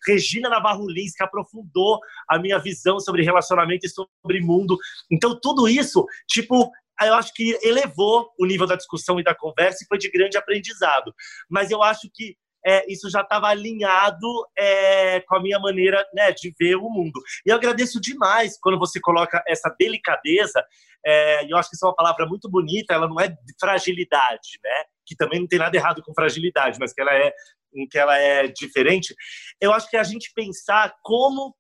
Regina 0.07 0.49
Navarro 0.49 0.89
Lins, 0.89 1.15
que 1.15 1.23
aprofundou 1.23 2.01
a 2.29 2.39
minha 2.39 2.59
visão 2.59 2.99
sobre 3.01 3.23
relacionamento 3.23 3.87
e 3.87 3.91
sobre 3.91 4.41
mundo. 4.41 4.77
Então, 5.11 5.39
tudo 5.41 5.69
isso, 5.69 6.05
tipo, 6.29 6.71
eu 7.03 7.15
acho 7.15 7.33
que 7.35 7.59
elevou 7.63 8.31
o 8.39 8.47
nível 8.47 8.67
da 8.67 8.77
discussão 8.77 9.21
e 9.21 9.25
da 9.25 9.35
conversa 9.35 9.85
e 9.85 9.87
foi 9.87 9.99
de 9.99 10.11
grande 10.11 10.39
aprendizado. 10.39 11.13
Mas 11.51 11.71
eu 11.71 11.83
acho 11.83 12.09
que 12.13 12.37
é, 12.67 12.85
isso 12.91 13.09
já 13.09 13.21
estava 13.21 13.47
alinhado 13.47 14.27
é, 14.59 15.21
com 15.21 15.37
a 15.37 15.41
minha 15.41 15.59
maneira 15.59 16.05
né, 16.13 16.33
de 16.33 16.53
ver 16.59 16.75
o 16.75 16.91
mundo. 16.91 17.21
E 17.47 17.51
eu 17.51 17.55
agradeço 17.55 18.01
demais 18.01 18.59
quando 18.61 18.79
você 18.79 19.01
coloca 19.01 19.41
essa 19.47 19.73
delicadeza, 19.79 20.65
é, 21.05 21.47
e 21.47 21.51
eu 21.51 21.57
acho 21.57 21.71
que 21.71 21.77
isso 21.77 21.87
é 21.87 21.89
uma 21.89 21.95
palavra 21.95 22.27
muito 22.27 22.51
bonita, 22.51 22.93
ela 22.93 23.07
não 23.07 23.21
é 23.21 23.29
de 23.29 23.55
fragilidade, 23.61 24.59
né? 24.65 24.85
Que 25.07 25.15
também 25.15 25.39
não 25.39 25.47
tem 25.47 25.61
nada 25.61 25.77
errado 25.77 26.03
com 26.03 26.13
fragilidade, 26.13 26.79
mas 26.81 26.93
que 26.93 27.01
ela 27.01 27.15
é 27.15 27.33
que 27.91 27.99
ela 27.99 28.17
é 28.19 28.49
diferente. 28.49 29.15
Eu 29.61 29.73
acho 29.73 29.89
que 29.91 29.99
a 29.99 30.03
gente 30.03 30.33
pensar 30.35 30.95
como 31.03 31.55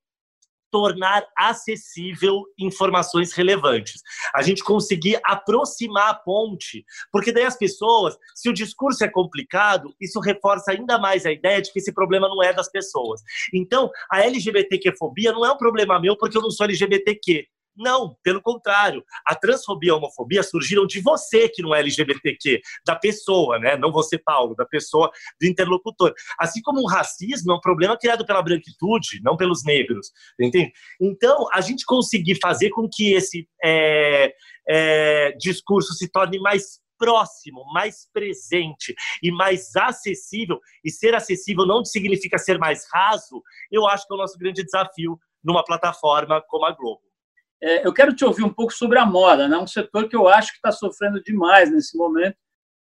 tornar 0.76 1.26
acessível 1.34 2.44
informações 2.58 3.32
relevantes. 3.32 4.02
A 4.34 4.42
gente 4.42 4.62
conseguir 4.62 5.18
aproximar 5.24 6.10
a 6.10 6.14
ponte, 6.14 6.84
porque 7.10 7.32
daí 7.32 7.44
as 7.44 7.56
pessoas, 7.56 8.14
se 8.34 8.50
o 8.50 8.52
discurso 8.52 9.02
é 9.02 9.08
complicado, 9.08 9.94
isso 9.98 10.20
reforça 10.20 10.72
ainda 10.72 10.98
mais 10.98 11.24
a 11.24 11.32
ideia 11.32 11.62
de 11.62 11.72
que 11.72 11.78
esse 11.78 11.94
problema 11.94 12.28
não 12.28 12.42
é 12.42 12.52
das 12.52 12.70
pessoas. 12.70 13.22
Então, 13.54 13.90
a 14.12 14.20
LGBTQ-fobia 14.20 15.32
não 15.32 15.46
é 15.46 15.50
um 15.50 15.56
problema 15.56 15.98
meu 15.98 16.14
porque 16.14 16.36
eu 16.36 16.42
não 16.42 16.50
sou 16.50 16.64
LGBTQ. 16.64 17.46
Não, 17.76 18.16
pelo 18.22 18.40
contrário. 18.40 19.04
A 19.26 19.34
transfobia 19.34 19.90
e 19.90 19.92
a 19.92 19.96
homofobia 19.96 20.42
surgiram 20.42 20.86
de 20.86 21.00
você 21.00 21.48
que 21.48 21.62
não 21.62 21.74
é 21.74 21.80
LGBTQ, 21.80 22.60
da 22.86 22.96
pessoa, 22.96 23.58
né? 23.58 23.76
Não 23.76 23.92
você, 23.92 24.18
Paulo, 24.18 24.54
da 24.54 24.64
pessoa, 24.64 25.10
do 25.40 25.46
interlocutor. 25.46 26.14
Assim 26.38 26.62
como 26.62 26.80
o 26.80 26.88
racismo 26.88 27.52
é 27.52 27.54
um 27.54 27.60
problema 27.60 27.96
criado 27.98 28.24
pela 28.24 28.42
branquitude, 28.42 29.20
não 29.22 29.36
pelos 29.36 29.64
negros, 29.64 30.10
entende? 30.40 30.72
Então, 31.00 31.46
a 31.52 31.60
gente 31.60 31.84
conseguir 31.84 32.38
fazer 32.40 32.70
com 32.70 32.88
que 32.90 33.12
esse 33.12 33.48
é, 33.62 34.32
é, 34.68 35.32
discurso 35.32 35.92
se 35.92 36.10
torne 36.10 36.38
mais 36.38 36.80
próximo, 36.98 37.64
mais 37.72 38.08
presente 38.12 38.94
e 39.22 39.30
mais 39.30 39.76
acessível, 39.76 40.58
e 40.82 40.90
ser 40.90 41.14
acessível 41.14 41.66
não 41.66 41.84
significa 41.84 42.38
ser 42.38 42.58
mais 42.58 42.86
raso, 42.90 43.42
eu 43.70 43.86
acho 43.86 44.06
que 44.06 44.14
é 44.14 44.16
o 44.16 44.18
nosso 44.18 44.38
grande 44.38 44.64
desafio 44.64 45.18
numa 45.44 45.64
plataforma 45.64 46.42
como 46.48 46.64
a 46.64 46.72
Globo. 46.72 47.02
É, 47.62 47.86
eu 47.86 47.92
quero 47.92 48.14
te 48.14 48.24
ouvir 48.24 48.44
um 48.44 48.52
pouco 48.52 48.72
sobre 48.72 48.98
a 48.98 49.06
moda, 49.06 49.48
né? 49.48 49.56
um 49.56 49.66
setor 49.66 50.08
que 50.08 50.16
eu 50.16 50.28
acho 50.28 50.50
que 50.52 50.58
está 50.58 50.70
sofrendo 50.70 51.22
demais 51.22 51.70
nesse 51.70 51.96
momento. 51.96 52.36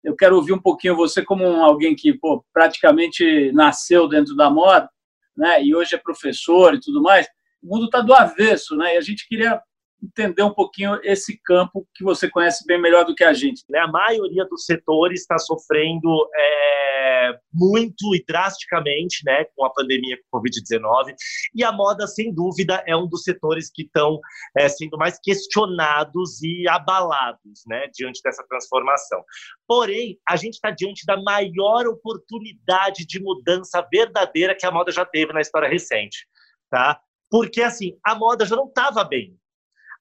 Eu 0.03 0.15
quero 0.15 0.37
ouvir 0.37 0.53
um 0.53 0.61
pouquinho 0.61 0.97
você 0.97 1.25
como 1.25 1.45
alguém 1.63 1.95
que 1.95 2.13
pô, 2.13 2.45
praticamente 2.53 3.51
nasceu 3.53 4.09
dentro 4.09 4.35
da 4.37 4.51
moda, 4.51 4.89
né? 5.35 5.65
E 5.65 5.75
hoje 5.75 5.95
é 5.95 5.99
professor 5.99 6.75
e 6.75 6.81
tudo 6.81 7.03
mais. 7.03 7.27
O 7.63 7.75
mundo 7.75 7.87
está 7.87 8.03
do 8.03 8.13
avesso, 8.13 8.77
né? 8.77 8.95
E 8.95 8.99
a 8.99 9.01
gente 9.01 9.27
queria 9.27 9.61
entender 10.05 10.43
um 10.43 10.53
pouquinho 10.53 10.99
esse 11.03 11.39
campo 11.45 11.87
que 11.95 12.05
você 12.05 12.29
conhece 12.29 12.65
bem 12.67 12.81
melhor 12.81 13.05
do 13.05 13.15
que 13.15 13.25
a 13.25 13.33
gente. 13.33 13.65
Né? 13.69 13.79
A 13.79 13.89
maioria 13.89 14.45
dos 14.45 14.65
setores 14.65 15.23
está 15.23 15.39
sofrendo 15.39 16.09
é, 16.37 17.39
muito 17.53 18.15
e 18.15 18.25
drasticamente 18.27 19.25
né, 19.25 19.45
com 19.57 19.65
a 19.65 19.73
pandemia 19.73 20.19
com 20.31 20.39
Covid-19, 20.39 21.15
e 21.55 21.65
a 21.65 21.73
moda, 21.73 22.07
sem 22.07 22.33
dúvida, 22.33 22.83
é 22.87 22.97
um 22.97 23.07
dos 23.07 23.23
setores 23.23 23.71
que 23.73 23.83
estão 23.83 24.21
é, 24.57 24.69
sendo 24.69 24.99
mais 24.99 25.19
questionados 25.23 26.43
e 26.43 26.69
abalados 26.69 27.63
né, 27.67 27.89
diante 27.95 28.21
dessa 28.23 28.45
transformação. 28.49 29.23
Porém, 29.67 30.19
a 30.29 30.37
gente 30.37 30.55
está 30.55 30.71
diante 30.71 31.07
da 31.07 31.17
maior 31.17 31.87
oportunidade 31.87 33.07
de 33.07 33.21
mudança 33.21 33.87
verdadeira 33.91 34.55
que 34.55 34.67
a 34.67 34.71
moda 34.71 34.93
já 34.93 35.05
teve 35.05 35.33
na 35.33 35.41
história 35.41 35.69
recente. 35.69 36.27
Tá? 36.71 37.01
Porque, 37.31 37.63
assim, 37.63 37.97
a 38.05 38.15
moda 38.15 38.45
já 38.45 38.57
não 38.57 38.67
estava 38.67 39.05
bem 39.05 39.37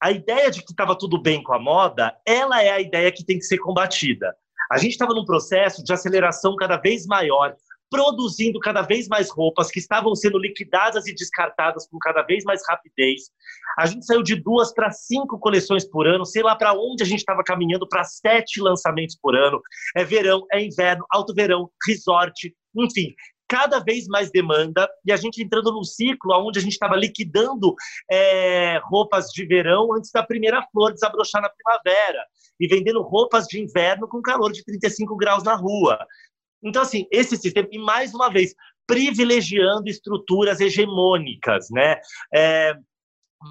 a 0.01 0.11
ideia 0.11 0.51
de 0.51 0.63
que 0.63 0.71
estava 0.71 0.97
tudo 0.97 1.21
bem 1.21 1.41
com 1.41 1.53
a 1.53 1.59
moda, 1.59 2.15
ela 2.25 2.61
é 2.61 2.71
a 2.71 2.81
ideia 2.81 3.11
que 3.11 3.25
tem 3.25 3.37
que 3.37 3.45
ser 3.45 3.57
combatida. 3.57 4.35
A 4.71 4.77
gente 4.77 4.91
estava 4.91 5.13
num 5.13 5.25
processo 5.25 5.83
de 5.83 5.93
aceleração 5.93 6.55
cada 6.55 6.77
vez 6.77 7.05
maior, 7.05 7.55
produzindo 7.93 8.59
cada 8.59 8.81
vez 8.81 9.07
mais 9.07 9.29
roupas 9.29 9.69
que 9.69 9.77
estavam 9.77 10.15
sendo 10.15 10.39
liquidadas 10.39 11.05
e 11.05 11.13
descartadas 11.13 11.87
com 11.87 11.99
cada 11.99 12.23
vez 12.23 12.43
mais 12.43 12.61
rapidez. 12.67 13.29
A 13.77 13.85
gente 13.85 14.03
saiu 14.03 14.23
de 14.23 14.35
duas 14.35 14.73
para 14.73 14.89
cinco 14.89 15.37
coleções 15.37 15.85
por 15.87 16.07
ano, 16.07 16.25
sei 16.25 16.41
lá 16.41 16.55
para 16.55 16.73
onde 16.73 17.03
a 17.03 17.05
gente 17.05 17.19
estava 17.19 17.43
caminhando 17.43 17.87
para 17.87 18.03
sete 18.03 18.59
lançamentos 18.59 19.15
por 19.21 19.35
ano. 19.35 19.61
É 19.95 20.03
verão, 20.03 20.43
é 20.51 20.63
inverno, 20.63 21.05
alto 21.11 21.35
verão, 21.35 21.69
resort, 21.87 22.51
enfim, 22.75 23.13
cada 23.53 23.77
vez 23.77 24.07
mais 24.07 24.31
demanda 24.31 24.89
e 25.05 25.11
a 25.11 25.15
gente 25.15 25.43
entrando 25.43 25.71
num 25.71 25.83
ciclo 25.83 26.33
onde 26.39 26.57
a 26.57 26.61
gente 26.61 26.71
estava 26.71 26.95
liquidando 26.95 27.75
é, 28.09 28.79
roupas 28.85 29.27
de 29.27 29.45
verão 29.45 29.93
antes 29.93 30.09
da 30.11 30.23
primeira 30.23 30.65
flor 30.71 30.91
desabrochar 30.91 31.39
na 31.39 31.49
primavera 31.49 32.25
e 32.59 32.67
vendendo 32.67 33.03
roupas 33.03 33.45
de 33.45 33.61
inverno 33.61 34.07
com 34.07 34.23
calor 34.23 34.51
de 34.51 34.63
35 34.63 35.15
graus 35.15 35.43
na 35.43 35.53
rua. 35.53 35.99
Então, 36.63 36.81
assim, 36.81 37.05
esse 37.11 37.37
sistema, 37.37 37.67
e 37.71 37.77
mais 37.77 38.15
uma 38.15 38.27
vez, 38.27 38.55
privilegiando 38.87 39.87
estruturas 39.87 40.59
hegemônicas, 40.59 41.67
né? 41.69 41.99
É, 42.33 42.73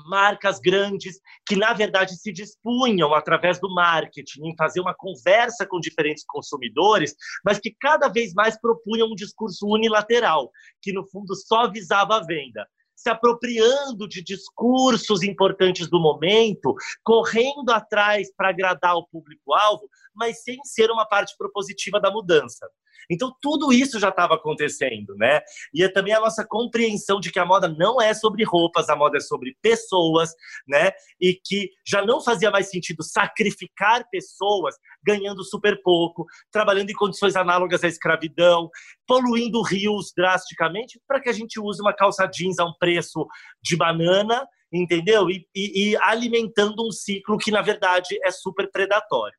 marcas 0.06 0.58
grandes 0.58 1.20
que, 1.46 1.56
na 1.56 1.72
verdade, 1.72 2.16
se 2.16 2.32
dispunham, 2.32 3.14
através 3.14 3.60
do 3.60 3.72
marketing, 3.72 4.48
em 4.48 4.56
fazer 4.56 4.80
uma 4.80 4.94
conversa 4.94 5.66
com 5.66 5.80
diferentes 5.80 6.24
consumidores, 6.26 7.14
mas 7.44 7.58
que 7.58 7.74
cada 7.80 8.08
vez 8.08 8.32
mais 8.34 8.60
propunham 8.60 9.08
um 9.08 9.14
discurso 9.14 9.66
unilateral, 9.66 10.50
que, 10.80 10.92
no 10.92 11.06
fundo, 11.06 11.34
só 11.34 11.70
visava 11.70 12.16
a 12.16 12.24
venda 12.24 12.66
se 13.02 13.10
apropriando 13.10 14.06
de 14.06 14.22
discursos 14.22 15.24
importantes 15.24 15.88
do 15.88 15.98
momento, 15.98 16.74
correndo 17.02 17.70
atrás 17.70 18.32
para 18.36 18.50
agradar 18.50 18.94
o 18.94 19.06
público-alvo, 19.08 19.88
mas 20.14 20.42
sem 20.44 20.58
ser 20.64 20.88
uma 20.88 21.04
parte 21.04 21.34
propositiva 21.36 22.00
da 22.00 22.12
mudança. 22.12 22.68
Então, 23.10 23.34
tudo 23.40 23.72
isso 23.72 23.98
já 23.98 24.08
estava 24.08 24.34
acontecendo, 24.34 25.14
né? 25.16 25.40
E 25.72 25.82
é 25.82 25.88
também 25.88 26.14
a 26.14 26.20
nossa 26.20 26.46
compreensão 26.46 27.20
de 27.20 27.30
que 27.30 27.38
a 27.38 27.44
moda 27.44 27.68
não 27.68 28.00
é 28.00 28.14
sobre 28.14 28.44
roupas, 28.44 28.88
a 28.88 28.96
moda 28.96 29.18
é 29.18 29.20
sobre 29.20 29.56
pessoas, 29.62 30.32
né? 30.66 30.92
E 31.20 31.34
que 31.34 31.70
já 31.86 32.04
não 32.04 32.20
fazia 32.20 32.50
mais 32.50 32.70
sentido 32.70 33.02
sacrificar 33.02 34.08
pessoas 34.10 34.74
ganhando 35.04 35.44
super 35.44 35.80
pouco, 35.82 36.24
trabalhando 36.50 36.90
em 36.90 36.94
condições 36.94 37.36
análogas 37.36 37.82
à 37.84 37.88
escravidão, 37.88 38.70
poluindo 39.06 39.62
rios 39.62 40.12
drasticamente, 40.16 41.00
para 41.06 41.20
que 41.20 41.28
a 41.28 41.32
gente 41.32 41.60
use 41.60 41.80
uma 41.80 41.94
calça 41.94 42.26
jeans 42.26 42.58
a 42.58 42.64
um 42.64 42.72
preço 42.78 43.26
de 43.62 43.76
banana, 43.76 44.46
entendeu? 44.72 45.28
E, 45.28 45.46
e, 45.54 45.90
e 45.90 45.96
alimentando 45.96 46.86
um 46.86 46.90
ciclo 46.90 47.36
que, 47.38 47.50
na 47.50 47.62
verdade, 47.62 48.18
é 48.24 48.30
super 48.30 48.70
predatório. 48.70 49.36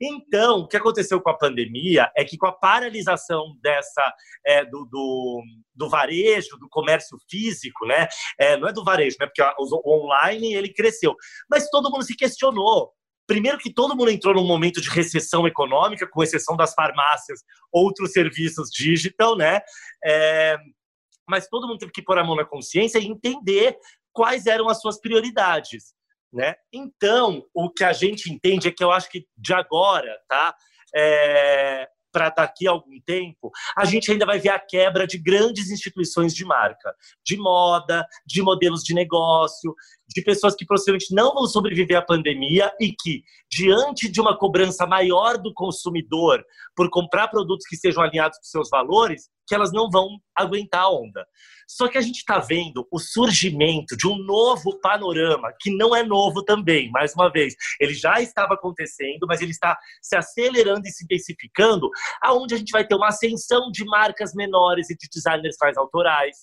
Então, 0.00 0.60
o 0.60 0.68
que 0.68 0.76
aconteceu 0.76 1.20
com 1.20 1.30
a 1.30 1.36
pandemia 1.36 2.10
é 2.16 2.24
que 2.24 2.36
com 2.36 2.46
a 2.46 2.52
paralisação 2.52 3.56
dessa 3.60 4.14
é, 4.46 4.64
do, 4.64 4.84
do, 4.84 5.42
do, 5.74 5.88
varejo, 5.88 6.56
do 6.58 6.68
comércio 6.68 7.18
físico, 7.28 7.84
né? 7.86 8.06
É, 8.38 8.56
não 8.56 8.68
é 8.68 8.72
do 8.72 8.84
varejo, 8.84 9.16
né? 9.20 9.26
Porque 9.26 9.42
o 9.42 9.82
online 9.86 10.54
ele 10.54 10.72
cresceu, 10.72 11.16
mas 11.50 11.68
todo 11.68 11.90
mundo 11.90 12.04
se 12.04 12.16
questionou. 12.16 12.92
Primeiro 13.26 13.58
que 13.58 13.72
todo 13.72 13.94
mundo 13.94 14.10
entrou 14.10 14.34
num 14.34 14.46
momento 14.46 14.80
de 14.80 14.88
recessão 14.88 15.46
econômica, 15.46 16.08
com 16.08 16.22
exceção 16.22 16.56
das 16.56 16.72
farmácias, 16.72 17.40
outros 17.70 18.12
serviços 18.12 18.70
digital, 18.70 19.36
né? 19.36 19.60
É, 20.04 20.56
mas 21.28 21.48
todo 21.48 21.66
mundo 21.66 21.78
teve 21.78 21.92
que 21.92 22.02
pôr 22.02 22.18
a 22.18 22.24
mão 22.24 22.36
na 22.36 22.44
consciência 22.44 22.98
e 22.98 23.06
entender 23.06 23.76
quais 24.12 24.46
eram 24.46 24.68
as 24.68 24.80
suas 24.80 24.98
prioridades. 24.98 25.92
Né? 26.32 26.54
Então, 26.72 27.42
o 27.54 27.70
que 27.70 27.84
a 27.84 27.92
gente 27.92 28.30
entende 28.30 28.68
é 28.68 28.70
que 28.70 28.84
eu 28.84 28.92
acho 28.92 29.08
que 29.08 29.26
de 29.36 29.54
agora, 29.54 30.18
tá? 30.28 30.54
É, 30.94 31.88
para 32.12 32.30
daqui 32.30 32.66
a 32.66 32.70
algum 32.70 32.98
tempo, 33.06 33.50
a 33.76 33.84
gente 33.84 34.10
ainda 34.10 34.26
vai 34.26 34.38
ver 34.38 34.48
a 34.50 34.58
quebra 34.58 35.06
de 35.06 35.18
grandes 35.18 35.70
instituições 35.70 36.34
de 36.34 36.44
marca, 36.44 36.94
de 37.24 37.36
moda, 37.36 38.06
de 38.26 38.42
modelos 38.42 38.82
de 38.82 38.94
negócio, 38.94 39.74
de 40.08 40.22
pessoas 40.22 40.54
que 40.54 40.66
possivelmente 40.66 41.14
não 41.14 41.34
vão 41.34 41.46
sobreviver 41.46 41.96
à 41.96 42.02
pandemia 42.02 42.72
e 42.80 42.92
que, 42.92 43.22
diante 43.50 44.10
de 44.10 44.20
uma 44.20 44.36
cobrança 44.36 44.86
maior 44.86 45.38
do 45.38 45.52
consumidor 45.54 46.44
por 46.76 46.90
comprar 46.90 47.28
produtos 47.28 47.66
que 47.66 47.76
sejam 47.76 48.02
alinhados 48.02 48.38
com 48.38 48.44
seus 48.44 48.68
valores, 48.68 49.28
que 49.46 49.54
elas 49.54 49.72
não 49.72 49.90
vão 49.90 50.18
aguentar 50.36 50.82
a 50.82 50.90
onda. 50.90 51.26
Só 51.66 51.88
que 51.88 51.98
a 51.98 52.00
gente 52.00 52.18
está 52.18 52.38
vendo 52.38 52.86
o 52.90 52.98
surgimento 52.98 53.96
de 53.96 54.06
um 54.06 54.16
novo 54.16 54.78
panorama, 54.80 55.52
que 55.60 55.74
não 55.74 55.94
é 55.96 56.02
novo 56.02 56.42
também, 56.42 56.90
mais 56.90 57.14
uma 57.14 57.30
vez. 57.30 57.54
Ele 57.80 57.94
já 57.94 58.20
estava 58.20 58.54
acontecendo, 58.54 59.26
mas 59.26 59.40
ele 59.40 59.50
está 59.50 59.76
se 60.02 60.16
acelerando 60.16 60.86
e 60.86 60.90
se 60.90 61.04
intensificando, 61.04 61.90
aonde 62.22 62.54
a 62.54 62.58
gente 62.58 62.70
vai 62.70 62.86
ter 62.86 62.94
uma 62.94 63.08
ascensão 63.08 63.70
de 63.70 63.84
marcas 63.84 64.34
menores 64.34 64.90
e 64.90 64.96
de 64.96 65.08
designers 65.12 65.56
mais 65.60 65.76
autorais. 65.76 66.36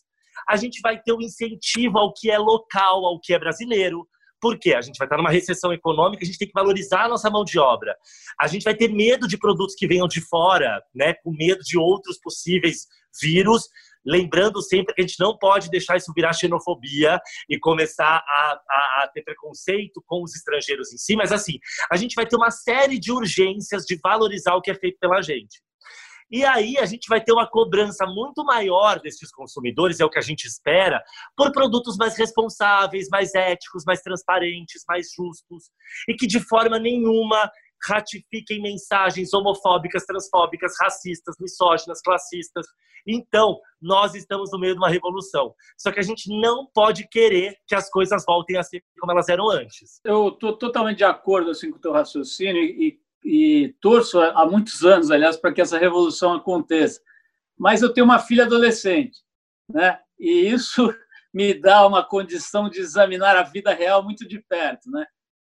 A 0.48 0.58
gente 0.58 0.80
vai 0.82 1.02
ter 1.02 1.14
um 1.14 1.22
incentivo 1.22 1.98
ao 1.98 2.14
que 2.14 2.30
é 2.30 2.38
local, 2.38 3.06
ao 3.06 3.20
que 3.20 3.34
é 3.34 3.40
brasileiro. 3.40 4.08
Por 4.46 4.60
quê? 4.60 4.75
A 4.75 4.82
gente 4.82 5.00
vai 5.00 5.08
estar 5.08 5.18
numa 5.18 5.32
recessão 5.32 5.74
econômica, 5.74 6.24
a 6.24 6.25
gente 6.28 6.38
tem 6.38 6.48
que 6.48 6.54
valorizar 6.54 7.06
a 7.06 7.10
nossa 7.10 7.32
mão 7.32 7.44
de 7.44 7.58
obra. 7.58 7.98
A 8.40 8.46
gente 8.46 8.62
vai 8.62 8.75
ter 8.75 8.88
medo 8.90 9.28
de 9.28 9.40
produtos 9.40 9.74
que 9.74 9.88
venham 9.88 10.08
de 10.08 10.22
fora, 10.22 10.84
né, 10.94 11.16
com 11.16 11.32
medo 11.32 11.64
de 11.64 11.80
outros 11.80 12.20
possíveis 12.20 12.86
vírus, 13.20 13.64
lembrando 14.06 14.62
sempre 14.62 14.94
que 14.94 15.02
a 15.02 15.08
gente 15.08 15.20
não 15.20 15.36
pode 15.36 15.68
deixar 15.72 15.98
isso 15.98 16.14
virar 16.14 16.32
xenofobia 16.32 17.20
e 17.50 17.58
começar 17.58 18.24
a, 18.24 18.62
a, 18.70 19.04
a, 19.04 19.12
ter 19.12 19.24
preconceito 19.24 20.00
com 20.06 20.22
os 20.22 20.36
estrangeiros 20.36 20.94
em 20.94 20.98
si, 21.00 21.16
mas 21.16 21.32
assim, 21.32 21.54
a 21.92 21.98
gente 21.98 22.14
vai 22.14 22.28
ter 22.28 22.36
uma 22.36 22.52
série 22.52 23.00
de 23.00 23.12
urgências 23.12 23.84
de 23.84 24.00
valorizar 24.00 24.54
o 24.54 24.62
que 24.62 24.70
é 24.70 24.75
feito 24.75 25.00
pela 25.00 25.24
gente. 25.24 25.60
E 26.36 26.44
aí 26.44 26.77
a 26.77 26.86
gente 26.86 27.08
vai 27.08 27.24
ter 27.24 27.32
uma 27.32 27.48
cobrança 27.48 28.06
muito 28.06 28.44
maior 28.44 29.00
desses 29.00 29.32
consumidores, 29.32 30.01
é 30.01 30.06
o 30.06 30.10
que 30.10 30.20
a 30.20 30.22
gente 30.22 30.44
espera, 30.44 31.01
por 31.34 31.50
produtos 31.54 31.96
mais 31.96 32.18
responsáveis, 32.18 33.08
mais 33.10 33.34
éticos, 33.34 33.86
mais 33.86 34.01
transparentes, 34.01 34.84
mais 34.86 35.08
justos, 35.15 35.72
e 36.10 36.13
que 36.13 36.27
de 36.27 36.42
forma 36.42 36.77
nenhuma 36.77 37.50
ratifiquem 37.88 38.62
mensagens 38.62 39.34
homofóbicas, 39.34 40.04
transfóbicas, 40.06 40.74
racistas, 40.77 41.36
misóginas, 41.39 42.01
classistas. 42.01 42.68
Então, 43.08 43.58
nós 43.82 44.13
estamos 44.13 44.50
no 44.51 44.60
meio 44.60 44.74
de 44.74 44.80
uma 44.80 44.89
revolução. 44.89 45.54
Só 45.77 45.89
que 45.89 46.01
a 46.01 46.04
gente 46.04 46.27
não 46.42 46.68
pode 46.74 47.08
querer 47.08 47.56
que 47.65 47.75
as 47.75 47.89
coisas 47.89 48.25
voltem 48.25 48.58
a 48.58 48.63
ser 48.63 48.84
como 49.00 49.13
elas 49.13 49.30
eram 49.30 49.50
antes. 49.50 50.01
Eu 50.04 50.30
estou 50.30 50.58
totalmente 50.58 50.98
de 50.98 51.06
acordo 51.06 51.51
assim, 51.51 51.72
com 51.72 51.77
o 51.77 51.82
teu 51.82 51.94
raciocínio 51.94 52.62
e, 52.62 53.00
e 53.25 53.75
torço 53.82 54.22
há 54.22 54.46
muitos 54.46 54.86
anos, 54.86 55.10
aliás, 55.10 55.36
para 55.36 55.51
que 55.51 55.60
essa 55.60 55.79
revolução 55.79 56.36
aconteça. 56.36 57.01
Mas 57.58 57.82
eu 57.82 57.91
tenho 57.91 58.05
uma 58.05 58.20
filha 58.20 58.46
adolescente, 58.46 59.17
né? 59.67 60.00
e 60.20 60.48
isso 60.48 60.94
me 61.34 61.53
dá 61.53 61.86
uma 61.88 62.03
condição 62.03 62.70
de 62.70 62.79
examinar 62.79 63.36
a 63.36 63.44
vida 63.44 63.74
real 63.74 64.03
muito 64.03 64.27
de 64.27 64.39
perto. 64.39 64.91
Né? 64.91 65.05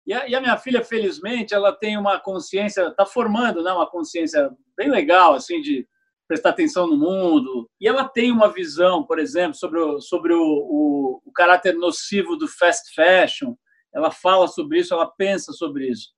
E 0.06 0.12
a, 0.12 0.28
e 0.28 0.34
a 0.34 0.40
minha 0.40 0.58
filha, 0.58 0.84
felizmente, 0.84 1.54
ela 1.54 1.72
tem 1.72 1.96
uma 1.96 2.20
consciência, 2.20 2.88
está 2.88 3.06
formando 3.06 3.62
né, 3.62 3.72
uma 3.72 3.88
consciência 3.88 4.50
bem 4.76 4.90
legal, 4.90 5.32
assim, 5.32 5.60
de 5.62 5.88
prestar 6.28 6.50
atenção 6.50 6.86
no 6.86 6.96
mundo. 6.96 7.70
E 7.80 7.88
ela 7.88 8.06
tem 8.06 8.30
uma 8.30 8.52
visão, 8.52 9.02
por 9.02 9.18
exemplo, 9.18 9.54
sobre 9.54 9.80
o, 9.80 10.00
sobre 10.00 10.34
o, 10.34 10.40
o, 10.40 11.22
o 11.24 11.32
caráter 11.32 11.74
nocivo 11.74 12.36
do 12.36 12.46
fast 12.46 12.94
fashion. 12.94 13.54
Ela 13.94 14.10
fala 14.10 14.46
sobre 14.46 14.78
isso, 14.78 14.92
ela 14.92 15.06
pensa 15.06 15.52
sobre 15.52 15.88
isso. 15.88 16.10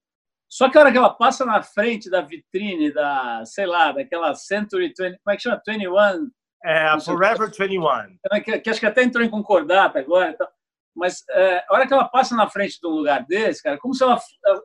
Só 0.54 0.70
que 0.70 0.78
a 0.78 0.82
hora 0.82 0.92
que 0.92 0.98
ela 0.98 1.12
passa 1.12 1.44
na 1.44 1.60
frente 1.64 2.08
da 2.08 2.20
vitrine 2.20 2.92
da, 2.92 3.44
sei 3.44 3.66
lá, 3.66 3.90
daquela 3.90 4.36
Century 4.36 4.94
20, 4.96 5.18
como 5.18 5.34
é 5.34 5.36
que 5.36 5.42
chama? 5.42 5.60
21? 5.66 6.30
É, 6.64 7.00
Forever 7.00 7.50
21. 7.50 8.16
Que, 8.44 8.60
que 8.60 8.70
acho 8.70 8.78
que 8.78 8.86
até 8.86 9.02
entrou 9.02 9.24
em 9.24 9.28
concordata 9.28 9.98
agora. 9.98 10.30
Então, 10.30 10.46
mas 10.94 11.24
é, 11.30 11.64
a 11.68 11.74
hora 11.74 11.88
que 11.88 11.92
ela 11.92 12.08
passa 12.08 12.36
na 12.36 12.48
frente 12.48 12.78
de 12.80 12.86
um 12.86 12.92
lugar 12.92 13.26
desse, 13.26 13.64
cara, 13.64 13.76
como 13.78 13.94
se 13.94 14.04
ela, 14.04 14.16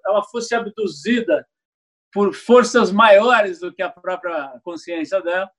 ela 0.05 0.23
fosse 0.25 0.53
abduzida 0.53 1.43
por 2.13 2.35
forças 2.35 2.91
maiores 2.91 3.59
do 3.59 3.73
que 3.73 3.81
a 3.81 3.89
própria 3.89 4.59
consciência 4.63 5.19
dela 5.23 5.49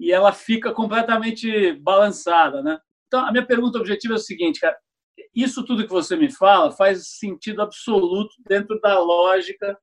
e 0.00 0.10
ela 0.10 0.32
fica 0.32 0.72
completamente 0.72 1.74
balançada, 1.74 2.60
né? 2.60 2.76
Então, 3.06 3.24
a 3.24 3.30
minha 3.30 3.46
pergunta 3.46 3.78
objetiva 3.78 4.14
é 4.14 4.16
o 4.16 4.20
seguinte, 4.20 4.58
cara, 4.58 4.76
isso 5.34 5.64
tudo 5.64 5.84
que 5.84 5.92
você 5.92 6.16
me 6.16 6.30
fala 6.30 6.72
faz 6.72 7.18
sentido 7.18 7.62
absoluto 7.62 8.34
dentro 8.46 8.80
da 8.80 8.98
lógica 8.98 9.78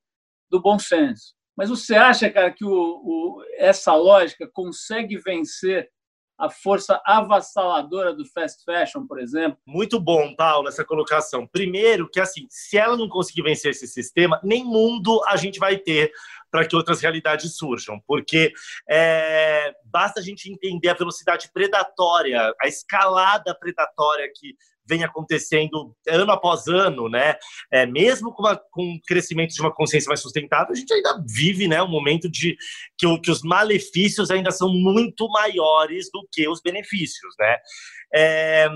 do 0.50 0.61
bom 0.61 0.79
senso. 0.79 1.33
Mas 1.55 1.69
você 1.69 1.95
acha, 1.95 2.29
cara, 2.29 2.51
que 2.51 2.65
o, 2.65 2.71
o, 2.71 3.43
essa 3.57 3.93
lógica 3.95 4.50
consegue 4.51 5.17
vencer 5.17 5.89
a 6.41 6.50
força 6.50 7.00
avassaladora 7.05 8.15
do 8.15 8.25
fast 8.25 8.63
fashion, 8.63 9.05
por 9.05 9.19
exemplo? 9.19 9.59
Muito 9.63 10.00
bom, 10.00 10.35
Paulo, 10.35 10.67
essa 10.67 10.83
colocação. 10.83 11.45
Primeiro, 11.45 12.09
que 12.09 12.19
assim, 12.19 12.47
se 12.50 12.79
ela 12.79 12.97
não 12.97 13.07
conseguir 13.07 13.43
vencer 13.43 13.69
esse 13.69 13.85
sistema, 13.85 14.39
nem 14.43 14.63
mundo 14.63 15.21
a 15.27 15.35
gente 15.38 15.59
vai 15.59 15.77
ter 15.77 16.11
para 16.50 16.67
que 16.67 16.75
outras 16.75 17.00
realidades 17.00 17.55
surjam, 17.55 18.01
porque 18.07 18.51
é, 18.89 19.71
basta 19.85 20.19
a 20.19 20.23
gente 20.23 20.51
entender 20.51 20.89
a 20.89 20.95
velocidade 20.95 21.50
predatória, 21.53 22.53
a 22.59 22.67
escalada 22.67 23.55
predatória 23.55 24.27
que 24.35 24.55
vem 24.91 25.03
acontecendo 25.05 25.95
ano 26.05 26.31
após 26.31 26.67
ano, 26.67 27.07
né? 27.07 27.36
É, 27.71 27.86
mesmo 27.86 28.33
com, 28.33 28.43
uma, 28.43 28.57
com 28.57 28.83
um 28.83 29.00
crescimento 29.07 29.53
de 29.53 29.62
uma 29.62 29.74
consciência 29.74 30.10
mais 30.10 30.19
sustentável, 30.19 30.74
a 30.74 30.75
gente 30.75 30.93
ainda 30.93 31.24
vive, 31.25 31.67
né, 31.67 31.81
um 31.81 31.88
momento 31.88 32.29
de 32.29 32.57
que, 32.98 33.07
o, 33.07 33.19
que 33.19 33.31
os 33.31 33.41
malefícios 33.41 34.29
ainda 34.29 34.51
são 34.51 34.69
muito 34.69 35.29
maiores 35.29 36.10
do 36.12 36.27
que 36.29 36.48
os 36.50 36.62
benefícios, 36.62 37.33
né? 37.39 37.57
É, 38.13 38.68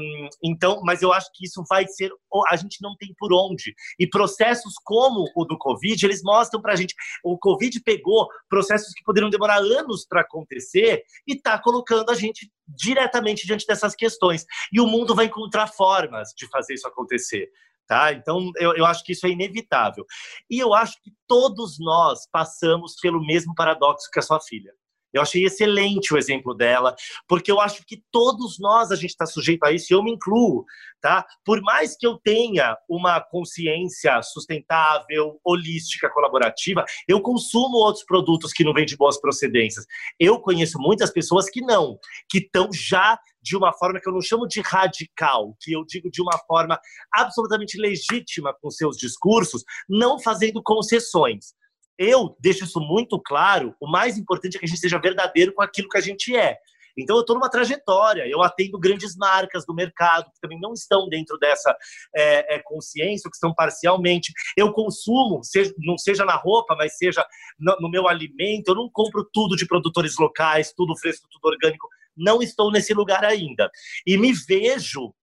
então, 0.41 0.81
mas 0.83 1.01
eu 1.01 1.11
acho 1.11 1.29
que 1.33 1.45
isso 1.45 1.63
vai 1.69 1.85
ser. 1.87 2.11
A 2.49 2.55
gente 2.55 2.81
não 2.81 2.95
tem 2.95 3.13
por 3.17 3.33
onde. 3.33 3.73
E 3.99 4.07
processos 4.07 4.73
como 4.83 5.25
o 5.35 5.45
do 5.45 5.57
Covid, 5.57 6.05
eles 6.05 6.21
mostram 6.23 6.61
para 6.61 6.73
a 6.73 6.75
gente. 6.75 6.95
O 7.23 7.37
Covid 7.37 7.79
pegou 7.81 8.27
processos 8.49 8.93
que 8.93 9.03
poderiam 9.03 9.29
demorar 9.29 9.57
anos 9.57 10.05
para 10.07 10.21
acontecer 10.21 11.03
e 11.27 11.33
está 11.33 11.59
colocando 11.59 12.09
a 12.09 12.15
gente 12.15 12.49
diretamente 12.67 13.45
diante 13.45 13.67
dessas 13.67 13.95
questões. 13.95 14.45
E 14.71 14.79
o 14.79 14.87
mundo 14.87 15.13
vai 15.13 15.25
encontrar 15.25 15.67
formas 15.67 16.29
de 16.35 16.47
fazer 16.49 16.73
isso 16.73 16.87
acontecer. 16.87 17.49
Tá? 17.87 18.11
Então, 18.13 18.51
eu, 18.57 18.75
eu 18.75 18.85
acho 18.85 19.03
que 19.03 19.11
isso 19.11 19.27
é 19.27 19.29
inevitável. 19.29 20.05
E 20.49 20.57
eu 20.57 20.73
acho 20.73 20.95
que 21.03 21.11
todos 21.27 21.77
nós 21.79 22.27
passamos 22.31 22.95
pelo 22.99 23.23
mesmo 23.23 23.53
paradoxo 23.53 24.09
que 24.11 24.19
a 24.19 24.23
sua 24.23 24.39
filha. 24.39 24.73
Eu 25.15 25.21
achei 25.21 25.45
excelente 25.45 26.13
o 26.13 26.17
exemplo 26.17 26.53
dela, 26.53 26.93
porque 27.27 27.51
eu 27.51 27.61
acho 27.61 27.85
que 27.85 28.03
todos 28.11 28.59
nós 28.59 28.91
a 28.91 28.95
gente 28.95 29.11
está 29.11 29.25
sujeito 29.25 29.63
a 29.63 29.71
isso, 29.71 29.87
e 29.89 29.95
eu 29.95 30.03
me 30.03 30.11
incluo, 30.11 30.65
tá? 31.01 31.25
Por 31.45 31.61
mais 31.61 31.95
que 31.95 32.05
eu 32.05 32.17
tenha 32.17 32.77
uma 32.89 33.21
consciência 33.21 34.21
sustentável, 34.21 35.39
holística, 35.43 36.09
colaborativa, 36.09 36.83
eu 37.07 37.21
consumo 37.21 37.77
outros 37.77 38.03
produtos 38.03 38.51
que 38.51 38.65
não 38.65 38.73
vêm 38.73 38.85
de 38.85 38.97
boas 38.97 39.19
procedências. 39.19 39.85
Eu 40.19 40.39
conheço 40.39 40.77
muitas 40.79 41.11
pessoas 41.11 41.49
que 41.49 41.61
não, 41.61 41.97
que 42.29 42.39
estão 42.39 42.69
já 42.73 43.17
de 43.41 43.55
uma 43.55 43.71
forma 43.71 44.01
que 44.01 44.09
eu 44.09 44.13
não 44.13 44.21
chamo 44.21 44.47
de 44.47 44.59
radical, 44.59 45.55
que 45.61 45.71
eu 45.71 45.85
digo 45.85 46.09
de 46.11 46.21
uma 46.21 46.37
forma 46.47 46.79
absolutamente 47.13 47.77
legítima 47.77 48.53
com 48.59 48.69
seus 48.69 48.97
discursos, 48.97 49.63
não 49.87 50.19
fazendo 50.19 50.61
concessões 50.61 51.53
eu 51.97 52.35
deixo 52.39 52.63
isso 52.63 52.79
muito 52.79 53.19
claro. 53.19 53.75
O 53.79 53.89
mais 53.89 54.17
importante 54.17 54.55
é 54.55 54.59
que 54.59 54.65
a 54.65 54.67
gente 54.67 54.79
seja 54.79 54.99
verdadeiro 54.99 55.53
com 55.53 55.61
aquilo 55.61 55.89
que 55.89 55.97
a 55.97 56.01
gente 56.01 56.35
é. 56.35 56.57
Então, 56.97 57.17
eu 57.17 57.21
estou 57.21 57.35
numa 57.35 57.49
trajetória, 57.49 58.27
eu 58.27 58.41
atendo 58.41 58.79
grandes 58.79 59.15
marcas 59.17 59.65
do 59.65 59.73
mercado 59.73 60.31
que 60.31 60.39
também 60.39 60.59
não 60.59 60.73
estão 60.73 61.09
dentro 61.09 61.37
dessa 61.37 61.75
é, 62.15 62.55
é, 62.55 62.59
consciência, 62.63 63.29
que 63.29 63.35
estão 63.35 63.53
parcialmente. 63.53 64.31
Eu 64.55 64.71
consumo, 64.71 65.43
seja, 65.43 65.73
não 65.77 65.97
seja 65.97 66.23
na 66.23 66.35
roupa, 66.35 66.75
mas 66.77 66.97
seja 66.97 67.25
no, 67.59 67.75
no 67.81 67.89
meu 67.89 68.07
alimento, 68.07 68.69
eu 68.69 68.75
não 68.75 68.89
compro 68.89 69.27
tudo 69.33 69.55
de 69.55 69.67
produtores 69.67 70.17
locais, 70.17 70.73
tudo 70.75 70.97
fresco, 70.97 71.27
tudo 71.29 71.51
orgânico. 71.51 71.87
Não 72.15 72.41
estou 72.41 72.71
nesse 72.71 72.93
lugar 72.93 73.25
ainda. 73.25 73.69
E 74.07 74.17
me 74.17 74.31
vejo 74.31 75.13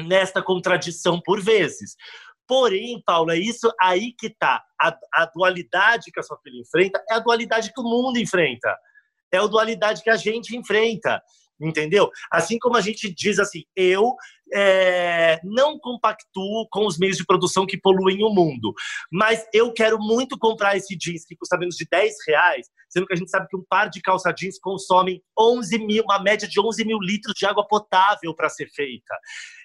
nesta 0.00 0.40
contradição 0.40 1.20
por 1.20 1.42
vezes. 1.42 1.96
Porém, 2.46 3.02
Paulo, 3.04 3.30
é 3.30 3.38
isso 3.38 3.72
aí 3.80 4.12
que 4.18 4.26
está. 4.26 4.62
A, 4.80 4.96
a, 5.14 5.26
dualidade 5.26 6.10
que 6.12 6.20
a 6.20 6.22
sua 6.22 6.38
filha 6.42 6.60
enfrenta 6.60 7.02
é 7.10 7.14
a 7.14 7.18
dualidade 7.20 7.72
que 7.72 7.80
o 7.80 7.84
mundo 7.84 8.18
enfrenta. 8.18 8.76
É 9.32 9.38
a 9.38 9.46
dualidade 9.46 10.02
que 10.02 10.10
a 10.10 10.16
gente 10.16 10.56
enfrenta. 10.56 11.22
Entendeu? 11.60 12.10
Assim 12.30 12.58
como 12.58 12.76
a 12.76 12.80
gente 12.80 13.12
diz 13.14 13.38
assim, 13.38 13.62
eu 13.76 14.16
é, 14.52 15.40
não 15.44 15.78
compactuo 15.78 16.66
com 16.70 16.86
os 16.86 16.98
meios 16.98 17.16
de 17.16 17.24
produção 17.24 17.64
que 17.64 17.78
poluem 17.80 18.24
o 18.24 18.30
mundo, 18.30 18.74
mas 19.10 19.46
eu 19.52 19.72
quero 19.72 19.98
muito 19.98 20.36
comprar 20.36 20.76
esse 20.76 20.96
jeans 20.96 21.24
que 21.24 21.36
custa 21.36 21.56
menos 21.56 21.76
de 21.76 21.86
10 21.90 22.14
reais, 22.26 22.66
sendo 22.88 23.06
que 23.06 23.14
a 23.14 23.16
gente 23.16 23.30
sabe 23.30 23.46
que 23.48 23.56
um 23.56 23.64
par 23.68 23.88
de 23.88 24.00
calça 24.02 24.32
jeans 24.32 24.58
consome 24.58 25.22
11 25.38 25.78
mil, 25.78 26.02
uma 26.02 26.20
média 26.20 26.48
de 26.48 26.60
11 26.60 26.84
mil 26.84 26.98
litros 26.98 27.34
de 27.34 27.46
água 27.46 27.66
potável 27.66 28.34
para 28.34 28.48
ser 28.48 28.68
feita. 28.74 29.14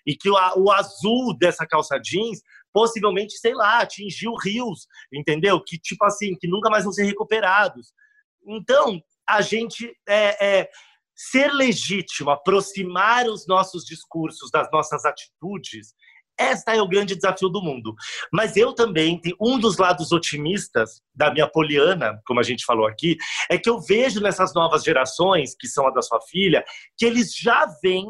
E 0.05 0.15
que 0.15 0.29
o, 0.29 0.35
o 0.57 0.71
azul 0.71 1.35
dessa 1.37 1.65
calça 1.65 1.97
jeans 1.99 2.41
possivelmente, 2.77 3.39
sei 3.39 3.55
lá, 3.55 3.79
atingiu 3.79 4.35
rios, 4.35 4.85
entendeu? 5.11 5.59
Que, 5.59 5.79
tipo 5.79 6.05
assim, 6.05 6.35
que 6.39 6.47
nunca 6.47 6.69
mais 6.69 6.83
vão 6.83 6.93
ser 6.93 7.05
recuperados. 7.05 7.87
Então, 8.47 9.01
a 9.27 9.41
gente 9.41 9.91
é, 10.07 10.59
é, 10.59 10.69
ser 11.15 11.51
legítimo, 11.51 12.29
aproximar 12.29 13.25
os 13.25 13.47
nossos 13.47 13.83
discursos 13.83 14.51
das 14.51 14.69
nossas 14.71 15.05
atitudes, 15.05 15.95
esta 16.37 16.75
é 16.75 16.79
o 16.79 16.87
grande 16.87 17.15
desafio 17.15 17.49
do 17.49 17.63
mundo. 17.63 17.95
Mas 18.31 18.55
eu 18.55 18.75
também, 18.75 19.19
um 19.41 19.57
dos 19.57 19.77
lados 19.77 20.11
otimistas 20.11 21.01
da 21.15 21.33
minha 21.33 21.49
poliana, 21.49 22.21
como 22.27 22.39
a 22.39 22.43
gente 22.43 22.63
falou 22.63 22.85
aqui, 22.85 23.17
é 23.49 23.57
que 23.57 23.67
eu 23.67 23.81
vejo 23.81 24.21
nessas 24.21 24.53
novas 24.53 24.83
gerações, 24.83 25.55
que 25.59 25.67
são 25.67 25.87
a 25.87 25.89
da 25.89 26.03
sua 26.03 26.21
filha, 26.29 26.63
que 26.95 27.07
eles 27.07 27.33
já 27.35 27.65
vêm 27.81 28.05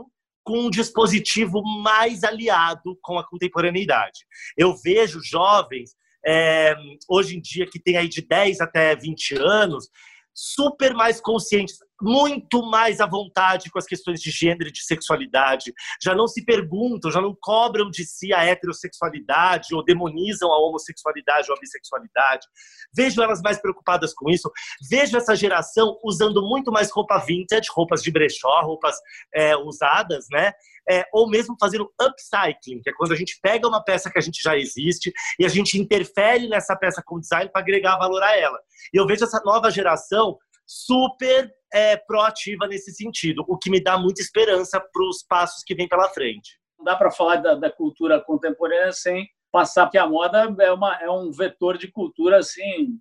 com 0.48 0.60
um 0.60 0.70
dispositivo 0.70 1.62
mais 1.84 2.24
aliado 2.24 2.98
com 3.02 3.20
a 3.20 3.28
contemporaneidade. 3.28 4.20
Eu 4.58 4.74
vejo 4.78 5.20
jovens, 5.22 5.92
é, 6.26 6.74
hoje 7.10 7.36
em 7.36 7.42
dia, 7.42 7.68
que 7.70 7.78
têm 7.78 7.98
aí 7.98 8.08
de 8.08 8.26
10 8.26 8.62
até 8.62 8.96
20 8.96 9.36
anos, 9.36 9.90
super 10.34 10.94
mais 10.94 11.20
conscientes, 11.20 11.76
muito 12.02 12.62
mais 12.64 13.00
à 13.00 13.06
vontade 13.06 13.70
com 13.70 13.80
as 13.80 13.86
questões 13.86 14.22
de 14.22 14.30
gênero 14.30 14.70
e 14.70 14.72
de 14.72 14.84
sexualidade. 14.84 15.74
Já 16.02 16.14
não 16.14 16.28
se 16.28 16.44
perguntam, 16.44 17.12
já 17.12 17.22
não 17.22 17.36
cobram 17.40 17.90
de 17.90 18.06
si 18.06 18.34
a 18.34 18.44
heterossexualidade 18.44 19.74
ou 19.74 19.84
demonizam 19.84 20.52
a 20.52 20.60
homossexualidade 20.60 21.50
ou 21.50 21.58
a 21.58 21.60
bissexualidade. 21.60 22.46
Vejo 22.96 23.22
elas 23.22 23.42
mais 23.42 23.60
preocupadas 23.60 24.14
com 24.14 24.30
isso. 24.30 24.52
Vejo 24.90 25.18
essa 25.18 25.36
geração 25.36 25.98
usando 26.04 26.42
muito 26.42 26.72
mais 26.72 26.92
roupa 26.92 27.18
vintage, 27.20 27.68
roupas 27.72 28.02
de 28.02 28.12
brechó, 28.12 28.62
roupas 28.62 28.96
é, 29.34 29.56
usadas, 29.58 30.26
né? 30.32 30.52
É, 30.90 31.06
ou 31.12 31.30
mesmo 31.30 31.58
fazendo 31.60 31.92
upcycling, 32.02 32.82
que 32.82 32.90
é 32.90 32.94
quando 32.94 33.12
a 33.12 33.16
gente 33.16 33.38
pega 33.42 33.68
uma 33.68 33.84
peça 33.84 34.10
que 34.10 34.18
a 34.18 34.22
gente 34.22 34.42
já 34.42 34.56
existe 34.56 35.12
e 35.38 35.46
a 35.46 35.50
gente 35.50 35.78
interfere 35.78 36.48
nessa 36.48 36.78
peça 36.78 37.04
com 37.06 37.20
design 37.20 37.52
para 37.52 37.62
agregar 37.62 37.98
valor 37.98 38.24
a 38.24 38.38
ela. 38.38 38.58
E 38.94 38.98
eu 38.98 39.06
vejo 39.06 39.26
essa 39.26 39.42
nova 39.44 39.70
geração 39.70 40.38
super 40.66 41.52
é, 41.74 41.98
proativa 41.98 42.68
nesse 42.68 42.94
sentido, 42.94 43.44
o 43.48 43.58
que 43.58 43.70
me 43.70 43.82
dá 43.82 43.98
muita 43.98 44.22
esperança 44.22 44.80
para 44.80 45.04
os 45.04 45.24
passos 45.24 45.64
que 45.64 45.76
vêm 45.76 45.88
pela 45.88 46.10
frente. 46.10 46.60
Não 46.78 46.86
dá 46.86 46.96
para 46.96 47.12
falar 47.12 47.38
da, 47.38 47.56
da, 47.56 47.72
cultura 47.72 48.22
contemporânea 48.22 48.92
sem 48.92 49.28
passar 49.52 49.90
que 49.90 49.98
a 49.98 50.08
moda 50.08 50.56
é, 50.60 50.72
uma, 50.72 50.96
é 51.02 51.10
um 51.10 51.32
vetor 51.32 51.78
de 51.78 51.92
cultura 51.92 52.38
assim 52.38 53.00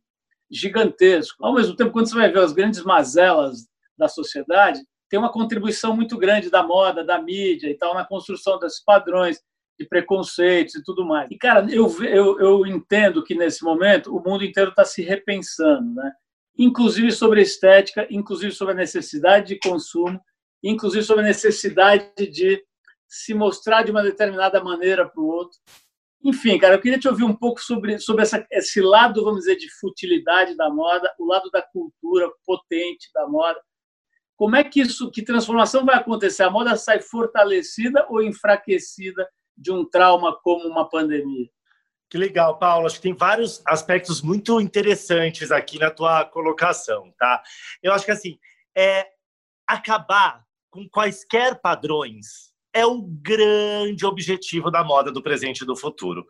gigantesco. 0.51 1.45
Ao 1.45 1.55
mesmo 1.55 1.77
tempo, 1.77 1.93
quando 1.93 2.09
você 2.09 2.15
vai 2.15 2.31
ver 2.31 2.41
as 2.41 2.53
grandes 2.53 2.83
mazelas 2.83 3.67
da 3.99 4.09
sociedade, 4.09 4.81
tem 5.09 5.19
uma 5.19 5.33
contribuição 5.33 5.95
muito 5.95 6.17
grande 6.17 6.51
da 6.51 6.63
moda, 6.63 7.05
da 7.05 7.21
mídia 7.21 7.69
e 7.69 7.77
tal 7.77 7.95
na 7.95 8.05
construção 8.05 8.59
desses 8.59 8.83
padrões 8.83 9.41
de 9.79 9.87
preconceitos 9.87 10.75
e 10.75 10.83
tudo 10.83 11.05
mais. 11.05 11.31
E, 11.31 11.37
cara, 11.37 11.67
eu, 11.71 11.93
eu, 12.05 12.41
eu 12.41 12.67
entendo 12.67 13.23
que 13.23 13.35
nesse 13.35 13.63
momento 13.63 14.15
o 14.17 14.23
mundo 14.23 14.45
inteiro 14.45 14.71
está 14.71 14.85
se 14.85 15.03
repensando, 15.03 15.95
né? 15.95 16.13
Inclusive 16.59 17.13
sobre 17.13 17.41
a 17.41 17.43
estética, 17.43 18.07
inclusive 18.11 18.53
sobre 18.53 18.75
a 18.75 18.77
necessidade 18.77 19.49
de 19.49 19.59
consumo, 19.59 20.21
inclusive 20.63 21.05
sobre 21.05 21.23
a 21.23 21.27
necessidade 21.27 22.27
de 22.31 22.65
se 23.07 23.35
mostrar 23.35 23.83
de 23.83 23.91
uma 23.91 24.03
determinada 24.03 24.63
maneira 24.63 25.09
para 25.09 25.21
o 25.21 25.27
outro. 25.27 25.59
Enfim, 26.25 26.59
cara, 26.59 26.75
eu 26.75 26.81
queria 26.81 26.99
te 26.99 27.09
ouvir 27.09 27.25
um 27.25 27.35
pouco 27.35 27.61
sobre, 27.61 27.99
sobre 27.99 28.23
essa, 28.23 28.45
esse 28.51 28.81
lado, 28.81 29.23
vamos 29.23 29.41
dizer, 29.41 29.57
de 29.57 29.71
futilidade 29.79 30.57
da 30.57 30.69
moda, 30.69 31.15
o 31.19 31.27
lado 31.27 31.51
da 31.51 31.63
cultura 31.63 32.29
potente 32.45 33.09
da 33.15 33.29
moda. 33.29 33.61
Como 34.35 34.57
é 34.57 34.65
que 34.65 34.81
isso, 34.81 35.11
que 35.11 35.23
transformação 35.23 35.85
vai 35.85 35.95
acontecer? 35.95 36.43
A 36.43 36.51
moda 36.51 36.77
sai 36.77 37.01
fortalecida 37.01 38.07
ou 38.09 38.23
enfraquecida 38.23 39.27
de 39.57 39.71
um 39.71 39.85
trauma 39.85 40.37
como 40.43 40.69
uma 40.69 40.89
pandemia? 40.89 41.49
Que 42.09 42.19
legal, 42.19 42.59
Paulo. 42.59 42.87
Acho 42.87 42.97
que 42.97 43.03
tem 43.03 43.15
vários 43.15 43.63
aspectos 43.67 44.23
muito 44.23 44.61
interessantes 44.61 45.51
aqui 45.51 45.79
na 45.79 45.91
tua 45.91 46.25
colocação, 46.25 47.13
tá? 47.19 47.43
Eu 47.83 47.93
acho 47.93 48.05
que 48.05 48.13
assim, 48.13 48.39
é 48.77 49.07
acabar 49.67 50.45
com 50.71 50.89
quaisquer 50.89 51.61
padrões 51.61 52.55
é 52.77 52.85
o 52.85 53.01
grande 53.01 54.05
objetivo 54.05 54.71
da 54.71 54.85
moda 54.85 55.11
do 55.11 55.23
presente 55.23 55.63
e 55.63 55.67
do 55.67 55.75
futuro. 55.75 56.27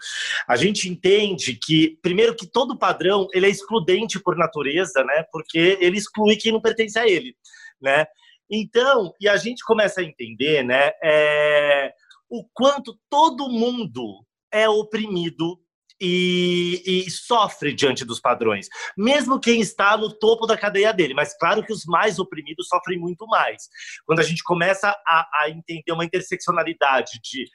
A 0.47 0.55
gente 0.55 0.89
entende 0.89 1.59
que, 1.61 1.99
primeiro, 2.01 2.37
que 2.37 2.47
todo 2.47 2.79
padrão 2.79 3.27
ele 3.35 3.47
é 3.47 3.51
excludente 3.51 4.21
por 4.21 4.37
natureza, 4.37 5.03
né? 5.03 5.25
Porque 5.33 5.77
ele 5.81 5.99
exclui 5.99 6.37
quem 6.37 6.53
não 6.53 6.61
pertence 6.61 6.97
a 7.01 7.09
ele, 7.09 7.37
né? 7.83 8.07
Então, 8.49 9.13
e 9.21 9.29
a 9.29 9.37
gente 9.37 9.65
começa 9.65 10.01
a 10.01 10.05
entender, 10.05 10.63
né? 10.63 10.93
É, 11.03 11.93
o 12.31 12.45
quanto 12.55 12.97
todo 13.11 13.51
mundo 13.51 14.25
é 14.53 14.69
oprimido 14.69 15.59
e, 16.01 16.83
e, 16.85 17.11
sofre 17.11 17.75
diante 17.75 18.05
dos 18.05 18.21
padrões, 18.21 18.69
mesmo 18.97 19.41
quem 19.41 19.61
está 19.61 19.97
no 19.97 20.13
topo 20.13 20.47
da 20.47 20.57
cadeia 20.57 20.93
dele. 20.93 21.15
Mas 21.15 21.37
claro 21.39 21.65
que 21.65 21.73
os 21.73 21.85
mais 21.87 22.19
oprimidos 22.19 22.69
sofrem 22.69 22.99
muito 22.99 23.27
mais. 23.27 23.69
Quando 24.05 24.21
a 24.21 24.23
gente 24.23 24.43
começa 24.43 24.91
a, 25.07 25.29
a 25.43 25.51
entender 25.51 25.93
uma 25.93 26.05
interseccionalidade 26.05 27.19
de 27.23 27.47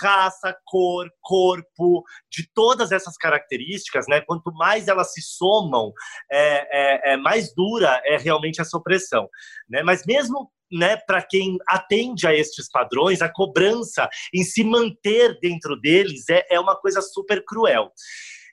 raça, 0.00 0.56
cor, 0.64 1.08
corpo, 1.20 2.04
de 2.30 2.48
todas 2.52 2.92
essas 2.92 3.16
características, 3.16 4.06
né? 4.08 4.20
Quanto 4.20 4.52
mais 4.52 4.88
elas 4.88 5.12
se 5.12 5.22
somam, 5.22 5.92
é, 6.30 7.12
é, 7.12 7.12
é 7.12 7.16
mais 7.16 7.54
dura 7.54 8.00
é 8.04 8.16
realmente 8.16 8.60
essa 8.60 8.76
opressão, 8.76 9.28
né? 9.68 9.82
Mas 9.82 10.04
mesmo 10.04 10.50
né, 10.70 10.96
para 10.96 11.22
quem 11.22 11.58
atende 11.68 12.26
a 12.26 12.34
estes 12.34 12.68
padrões, 12.70 13.22
a 13.22 13.32
cobrança 13.32 14.08
em 14.34 14.42
se 14.42 14.64
manter 14.64 15.38
dentro 15.40 15.80
deles 15.80 16.28
é, 16.28 16.44
é 16.50 16.60
uma 16.60 16.76
coisa 16.76 17.00
super 17.00 17.44
cruel. 17.44 17.92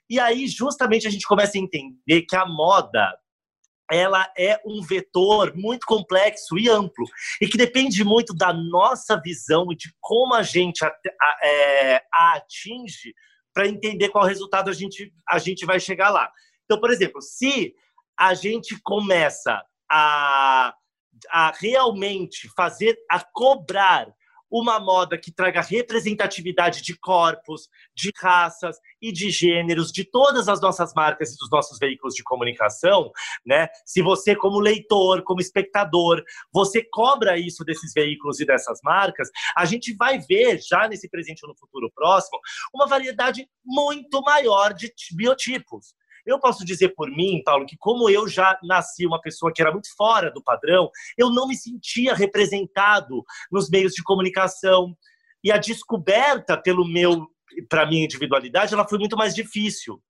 E 0.08 0.20
aí, 0.20 0.46
justamente, 0.46 1.06
a 1.06 1.10
gente 1.10 1.26
começa 1.26 1.56
a 1.56 1.60
entender 1.60 2.22
que 2.28 2.36
a 2.36 2.46
moda 2.46 3.12
ela 3.90 4.26
é 4.36 4.58
um 4.64 4.82
vetor 4.82 5.54
muito 5.54 5.86
complexo 5.86 6.58
e 6.58 6.68
amplo 6.68 7.04
e 7.40 7.46
que 7.46 7.58
depende 7.58 8.02
muito 8.02 8.34
da 8.34 8.52
nossa 8.52 9.20
visão 9.20 9.70
e 9.70 9.76
de 9.76 9.92
como 10.00 10.34
a 10.34 10.42
gente 10.42 10.84
a, 10.84 10.88
a, 10.88 11.46
é, 11.46 12.02
a 12.12 12.32
atinge 12.34 13.14
para 13.52 13.68
entender 13.68 14.08
qual 14.08 14.24
resultado 14.24 14.70
a 14.70 14.72
gente, 14.72 15.12
a 15.28 15.38
gente 15.38 15.66
vai 15.66 15.78
chegar 15.78 16.10
lá. 16.10 16.30
Então, 16.64 16.80
por 16.80 16.90
exemplo, 16.90 17.20
se 17.20 17.74
a 18.18 18.34
gente 18.34 18.80
começa 18.82 19.62
a 19.90 20.74
a 21.30 21.52
realmente 21.58 22.48
fazer, 22.54 22.96
a 23.10 23.20
cobrar 23.20 24.08
uma 24.50 24.78
moda 24.78 25.18
que 25.18 25.32
traga 25.32 25.60
representatividade 25.60 26.80
de 26.80 26.96
corpos, 26.96 27.68
de 27.92 28.12
raças 28.16 28.76
e 29.02 29.10
de 29.10 29.28
gêneros 29.28 29.90
de 29.90 30.04
todas 30.04 30.48
as 30.48 30.60
nossas 30.60 30.94
marcas 30.94 31.32
e 31.32 31.36
dos 31.36 31.50
nossos 31.50 31.76
veículos 31.76 32.14
de 32.14 32.22
comunicação, 32.22 33.10
né? 33.44 33.66
Se 33.84 34.00
você 34.00 34.36
como 34.36 34.60
leitor, 34.60 35.24
como 35.24 35.40
espectador, 35.40 36.22
você 36.52 36.84
cobra 36.84 37.36
isso 37.36 37.64
desses 37.64 37.92
veículos 37.92 38.38
e 38.38 38.46
dessas 38.46 38.78
marcas, 38.84 39.28
a 39.56 39.64
gente 39.64 39.92
vai 39.96 40.20
ver 40.20 40.60
já 40.60 40.86
nesse 40.86 41.08
presente 41.08 41.44
ou 41.44 41.48
no 41.48 41.58
futuro 41.58 41.90
próximo 41.92 42.38
uma 42.72 42.86
variedade 42.86 43.48
muito 43.64 44.20
maior 44.22 44.72
de 44.72 44.92
biotipos. 45.16 45.94
Eu 46.26 46.38
posso 46.38 46.64
dizer 46.64 46.90
por 46.90 47.10
mim, 47.10 47.42
Paulo, 47.44 47.66
que 47.66 47.76
como 47.78 48.08
eu 48.08 48.26
já 48.28 48.58
nasci 48.62 49.06
uma 49.06 49.20
pessoa 49.20 49.52
que 49.54 49.60
era 49.60 49.72
muito 49.72 49.88
fora 49.96 50.30
do 50.30 50.42
padrão, 50.42 50.90
eu 51.16 51.30
não 51.30 51.46
me 51.46 51.56
sentia 51.56 52.14
representado 52.14 53.22
nos 53.50 53.68
meios 53.68 53.92
de 53.92 54.02
comunicação. 54.02 54.96
E 55.42 55.52
a 55.52 55.58
descoberta 55.58 56.56
pelo 56.56 56.86
meu 56.86 57.28
para 57.68 57.86
minha 57.86 58.04
individualidade, 58.04 58.74
ela 58.74 58.88
foi 58.88 58.98
muito 58.98 59.16
mais 59.16 59.34
difícil. 59.34 60.02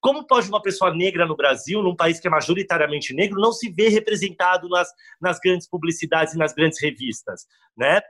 Como 0.00 0.26
pode 0.26 0.48
uma 0.48 0.62
pessoa 0.62 0.94
negra 0.94 1.26
no 1.26 1.36
Brasil, 1.36 1.82
num 1.82 1.96
país 1.96 2.20
que 2.20 2.28
é 2.28 2.30
majoritariamente 2.30 3.14
negro, 3.14 3.40
não 3.40 3.52
se 3.52 3.70
ver 3.70 3.88
representado 3.88 4.68
nas, 4.68 4.88
nas 5.20 5.38
grandes 5.38 5.68
publicidades 5.68 6.34
e 6.34 6.38
nas 6.38 6.52
grandes 6.52 6.80
revistas, 6.80 7.46
né? 7.76 8.00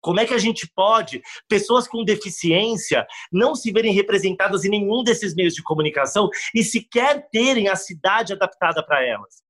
Como 0.00 0.20
é 0.20 0.26
que 0.26 0.34
a 0.34 0.38
gente 0.38 0.70
pode, 0.74 1.20
pessoas 1.48 1.88
com 1.88 2.04
deficiência, 2.04 3.06
não 3.32 3.54
se 3.54 3.72
verem 3.72 3.92
representadas 3.92 4.64
em 4.64 4.70
nenhum 4.70 5.02
desses 5.02 5.34
meios 5.34 5.54
de 5.54 5.62
comunicação 5.62 6.28
e 6.54 6.62
sequer 6.62 7.28
terem 7.30 7.68
a 7.68 7.76
cidade 7.76 8.32
adaptada 8.32 8.84
para 8.84 9.04
elas? 9.04 9.42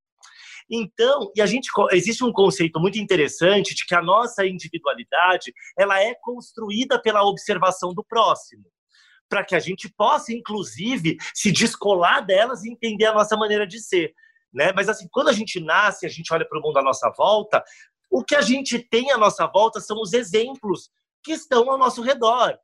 Então, 0.69 1.31
e 1.35 1.41
a 1.41 1.47
gente 1.47 1.67
existe 1.91 2.23
um 2.23 2.31
conceito 2.31 2.79
muito 2.79 2.99
interessante 2.99 3.73
de 3.73 3.85
que 3.85 3.95
a 3.95 4.01
nossa 4.01 4.45
individualidade, 4.45 5.51
ela 5.77 5.99
é 5.99 6.13
construída 6.21 7.01
pela 7.01 7.23
observação 7.23 7.91
do 7.93 8.03
próximo, 8.03 8.65
para 9.27 9.43
que 9.43 9.55
a 9.55 9.59
gente 9.59 9.91
possa 9.97 10.31
inclusive 10.31 11.17
se 11.33 11.51
descolar 11.51 12.25
delas 12.25 12.63
e 12.63 12.71
entender 12.71 13.05
a 13.05 13.13
nossa 13.13 13.35
maneira 13.35 13.65
de 13.65 13.79
ser. 13.79 14.13
Né? 14.53 14.71
Mas 14.75 14.89
assim, 14.89 15.07
quando 15.11 15.29
a 15.29 15.33
gente 15.33 15.59
nasce, 15.59 16.05
a 16.05 16.09
gente 16.09 16.31
olha 16.33 16.47
para 16.47 16.59
o 16.59 16.61
mundo 16.61 16.77
à 16.77 16.83
nossa 16.83 17.11
volta, 17.15 17.63
o 18.09 18.23
que 18.23 18.35
a 18.35 18.41
gente 18.41 18.79
tem 18.79 19.11
à 19.11 19.17
nossa 19.17 19.45
volta 19.47 19.79
são 19.79 20.01
os 20.01 20.13
exemplos 20.13 20.89
que 21.23 21.31
estão 21.31 21.69
ao 21.69 21.77
nosso 21.77 22.01
redor. 22.01 22.57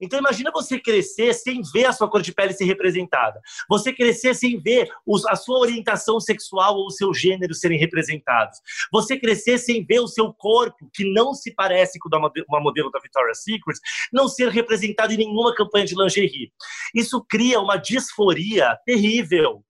Então 0.00 0.18
imagina 0.18 0.50
você 0.52 0.78
crescer 0.78 1.32
sem 1.32 1.62
ver 1.72 1.86
a 1.86 1.92
sua 1.92 2.10
cor 2.10 2.20
de 2.20 2.32
pele 2.32 2.52
ser 2.52 2.64
representada. 2.64 3.40
Você 3.68 3.92
crescer 3.92 4.34
sem 4.34 4.60
ver 4.60 4.88
a 5.28 5.36
sua 5.36 5.58
orientação 5.60 6.18
sexual 6.20 6.76
ou 6.76 6.86
o 6.86 6.90
seu 6.90 7.14
gênero 7.14 7.54
serem 7.54 7.78
representados. 7.78 8.58
Você 8.92 9.18
crescer 9.18 9.56
sem 9.58 9.84
ver 9.84 10.00
o 10.00 10.08
seu 10.08 10.32
corpo, 10.34 10.90
que 10.92 11.10
não 11.12 11.32
se 11.32 11.54
parece 11.54 11.98
com 11.98 12.08
uma 12.48 12.60
modelo 12.60 12.90
da 12.90 12.98
Victoria's 12.98 13.42
Secret, 13.42 13.78
não 14.12 14.28
ser 14.28 14.48
representado 14.48 15.12
em 15.12 15.18
nenhuma 15.18 15.54
campanha 15.54 15.86
de 15.86 15.94
lingerie. 15.94 16.52
Isso 16.94 17.24
cria 17.28 17.60
uma 17.60 17.76
disforia 17.76 18.76
terrível 18.84 19.64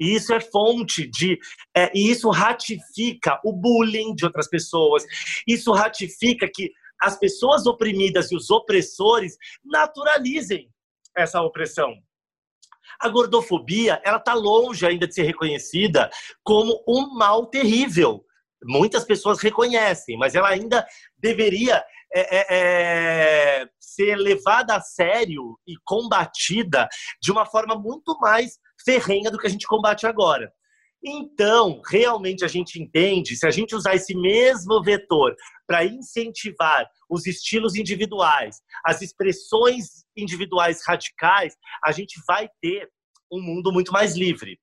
e 0.00 0.14
isso 0.14 0.32
é 0.32 0.40
fonte 0.40 1.06
de. 1.06 1.38
É, 1.76 1.90
e 1.94 2.10
isso 2.10 2.30
ratifica 2.30 3.38
o 3.44 3.52
bullying 3.52 4.14
de 4.14 4.24
outras 4.24 4.48
pessoas. 4.48 5.04
Isso 5.46 5.70
ratifica 5.72 6.50
que 6.52 6.72
as 7.00 7.18
pessoas 7.18 7.66
oprimidas 7.66 8.32
e 8.32 8.36
os 8.36 8.50
opressores 8.50 9.36
naturalizem 9.64 10.70
essa 11.16 11.40
opressão. 11.42 11.94
A 13.00 13.08
gordofobia, 13.08 14.00
ela 14.04 14.18
está 14.18 14.34
longe 14.34 14.86
ainda 14.86 15.06
de 15.06 15.14
ser 15.14 15.22
reconhecida 15.22 16.10
como 16.42 16.82
um 16.86 17.14
mal 17.14 17.46
terrível. 17.46 18.24
Muitas 18.62 19.04
pessoas 19.04 19.40
reconhecem, 19.40 20.18
mas 20.18 20.34
ela 20.34 20.48
ainda 20.48 20.86
deveria 21.16 21.82
é, 22.12 22.36
é, 22.36 22.46
é, 23.62 23.68
ser 23.78 24.16
levada 24.16 24.74
a 24.74 24.80
sério 24.80 25.58
e 25.66 25.74
combatida 25.84 26.88
de 27.22 27.30
uma 27.30 27.46
forma 27.46 27.74
muito 27.76 28.18
mais 28.18 28.58
ferrenha 28.84 29.30
do 29.30 29.38
que 29.38 29.46
a 29.46 29.50
gente 29.50 29.66
combate 29.66 30.06
agora. 30.06 30.52
Então, 31.02 31.80
realmente 31.88 32.44
a 32.44 32.48
gente 32.48 32.80
entende, 32.80 33.34
se 33.34 33.46
a 33.46 33.50
gente 33.50 33.74
usar 33.74 33.94
esse 33.94 34.14
mesmo 34.14 34.82
vetor 34.82 35.34
para 35.66 35.84
incentivar 35.84 36.86
os 37.08 37.26
estilos 37.26 37.74
individuais, 37.74 38.60
as 38.84 39.00
expressões 39.00 40.04
individuais 40.14 40.82
radicais, 40.86 41.54
a 41.82 41.90
gente 41.90 42.20
vai 42.28 42.48
ter 42.60 42.88
um 43.32 43.40
mundo 43.40 43.72
muito 43.72 43.92
mais 43.92 44.14
livre. 44.14 44.58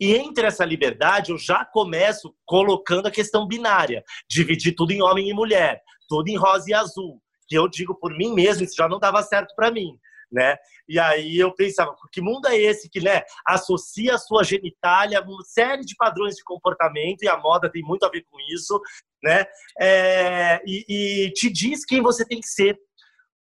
E 0.00 0.14
entre 0.14 0.46
essa 0.46 0.64
liberdade, 0.64 1.30
eu 1.30 1.38
já 1.38 1.64
começo 1.64 2.34
colocando 2.46 3.06
a 3.06 3.10
questão 3.10 3.46
binária, 3.46 4.02
dividir 4.28 4.74
tudo 4.74 4.92
em 4.92 5.02
homem 5.02 5.28
e 5.28 5.34
mulher, 5.34 5.82
tudo 6.08 6.28
em 6.28 6.36
rosa 6.36 6.70
e 6.70 6.74
azul, 6.74 7.20
que 7.48 7.56
eu 7.56 7.68
digo 7.68 7.94
por 7.94 8.16
mim 8.16 8.32
mesmo, 8.32 8.64
isso 8.64 8.76
já 8.76 8.88
não 8.88 8.98
dava 8.98 9.22
certo 9.22 9.54
para 9.54 9.70
mim 9.70 9.98
né? 10.30 10.56
E 10.88 10.98
aí 10.98 11.38
eu 11.38 11.54
pensava, 11.54 11.94
que 12.12 12.20
mundo 12.20 12.46
é 12.48 12.56
esse 12.56 12.88
que, 12.88 13.00
né, 13.00 13.22
associa 13.46 14.14
a 14.14 14.18
sua 14.18 14.42
genitália 14.42 15.18
a 15.18 15.22
uma 15.22 15.42
série 15.44 15.82
de 15.82 15.94
padrões 15.96 16.34
de 16.34 16.44
comportamento 16.44 17.22
e 17.22 17.28
a 17.28 17.36
moda 17.36 17.70
tem 17.70 17.82
muito 17.82 18.04
a 18.04 18.08
ver 18.08 18.24
com 18.24 18.36
isso, 18.52 18.80
né? 19.22 19.44
É, 19.80 20.60
e, 20.66 20.84
e 21.26 21.30
te 21.32 21.50
diz 21.50 21.84
quem 21.84 22.02
você 22.02 22.24
tem 22.24 22.40
que 22.40 22.48
ser. 22.48 22.78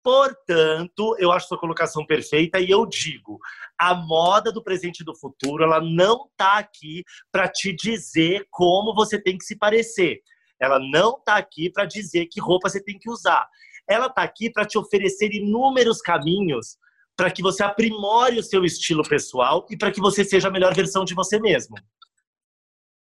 Portanto, 0.03 1.17
eu 1.19 1.31
acho 1.31 1.47
sua 1.47 1.59
colocação 1.59 2.05
perfeita 2.05 2.59
e 2.59 2.69
eu 2.69 2.85
digo, 2.85 3.39
a 3.79 3.95
moda 3.95 4.51
do 4.51 4.63
presente 4.63 5.01
e 5.01 5.05
do 5.05 5.17
futuro, 5.17 5.63
ela 5.63 5.81
não 5.81 6.27
está 6.27 6.59
aqui 6.59 7.05
para 7.31 7.49
te 7.49 7.73
dizer 7.73 8.47
como 8.51 8.95
você 8.95 9.21
tem 9.21 9.39
que 9.39 9.45
se 9.45 9.57
parecer. 9.57 10.21
Ela 10.61 10.79
não 10.81 11.19
está 11.19 11.37
aqui 11.37 11.71
para 11.71 11.85
dizer 11.85 12.27
que 12.27 12.41
roupa 12.41 12.69
você 12.69 12.83
tem 12.83 12.99
que 12.99 13.11
usar. 13.11 13.49
Ela 13.93 14.07
está 14.07 14.23
aqui 14.23 14.51
para 14.51 14.65
te 14.65 14.79
oferecer 14.79 15.33
inúmeros 15.33 16.01
caminhos 16.01 16.79
para 17.17 17.31
que 17.31 17.43
você 17.43 17.63
aprimore 17.63 18.39
o 18.39 18.43
seu 18.43 18.65
estilo 18.65 19.03
pessoal 19.07 19.67
e 19.71 19.77
para 19.77 19.93
que 19.93 20.01
você 20.01 20.25
seja 20.25 20.49
a 20.49 20.51
melhor 20.51 20.75
versão 20.75 21.05
de 21.05 21.15
você 21.15 21.39
mesmo. 21.39 21.77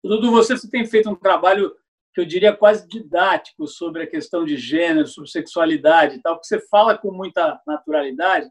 Dudu, 0.03 0.31
você 0.31 0.55
tem 0.70 0.87
feito 0.87 1.11
um 1.11 1.16
trabalho 1.16 1.75
que 2.14 2.20
eu 2.20 2.25
diria 2.25 2.57
quase 2.57 2.87
didático 2.88 3.66
sobre 3.66 4.05
a 4.05 4.07
questão 4.07 4.44
de 4.44 4.57
gênero, 4.57 5.07
sobre 5.07 5.29
sexualidade 5.29 6.16
e 6.16 6.22
tal, 6.22 6.38
que 6.38 6.46
você 6.46 6.61
fala 6.68 6.96
com 6.96 7.11
muita 7.11 7.61
naturalidade. 7.66 8.49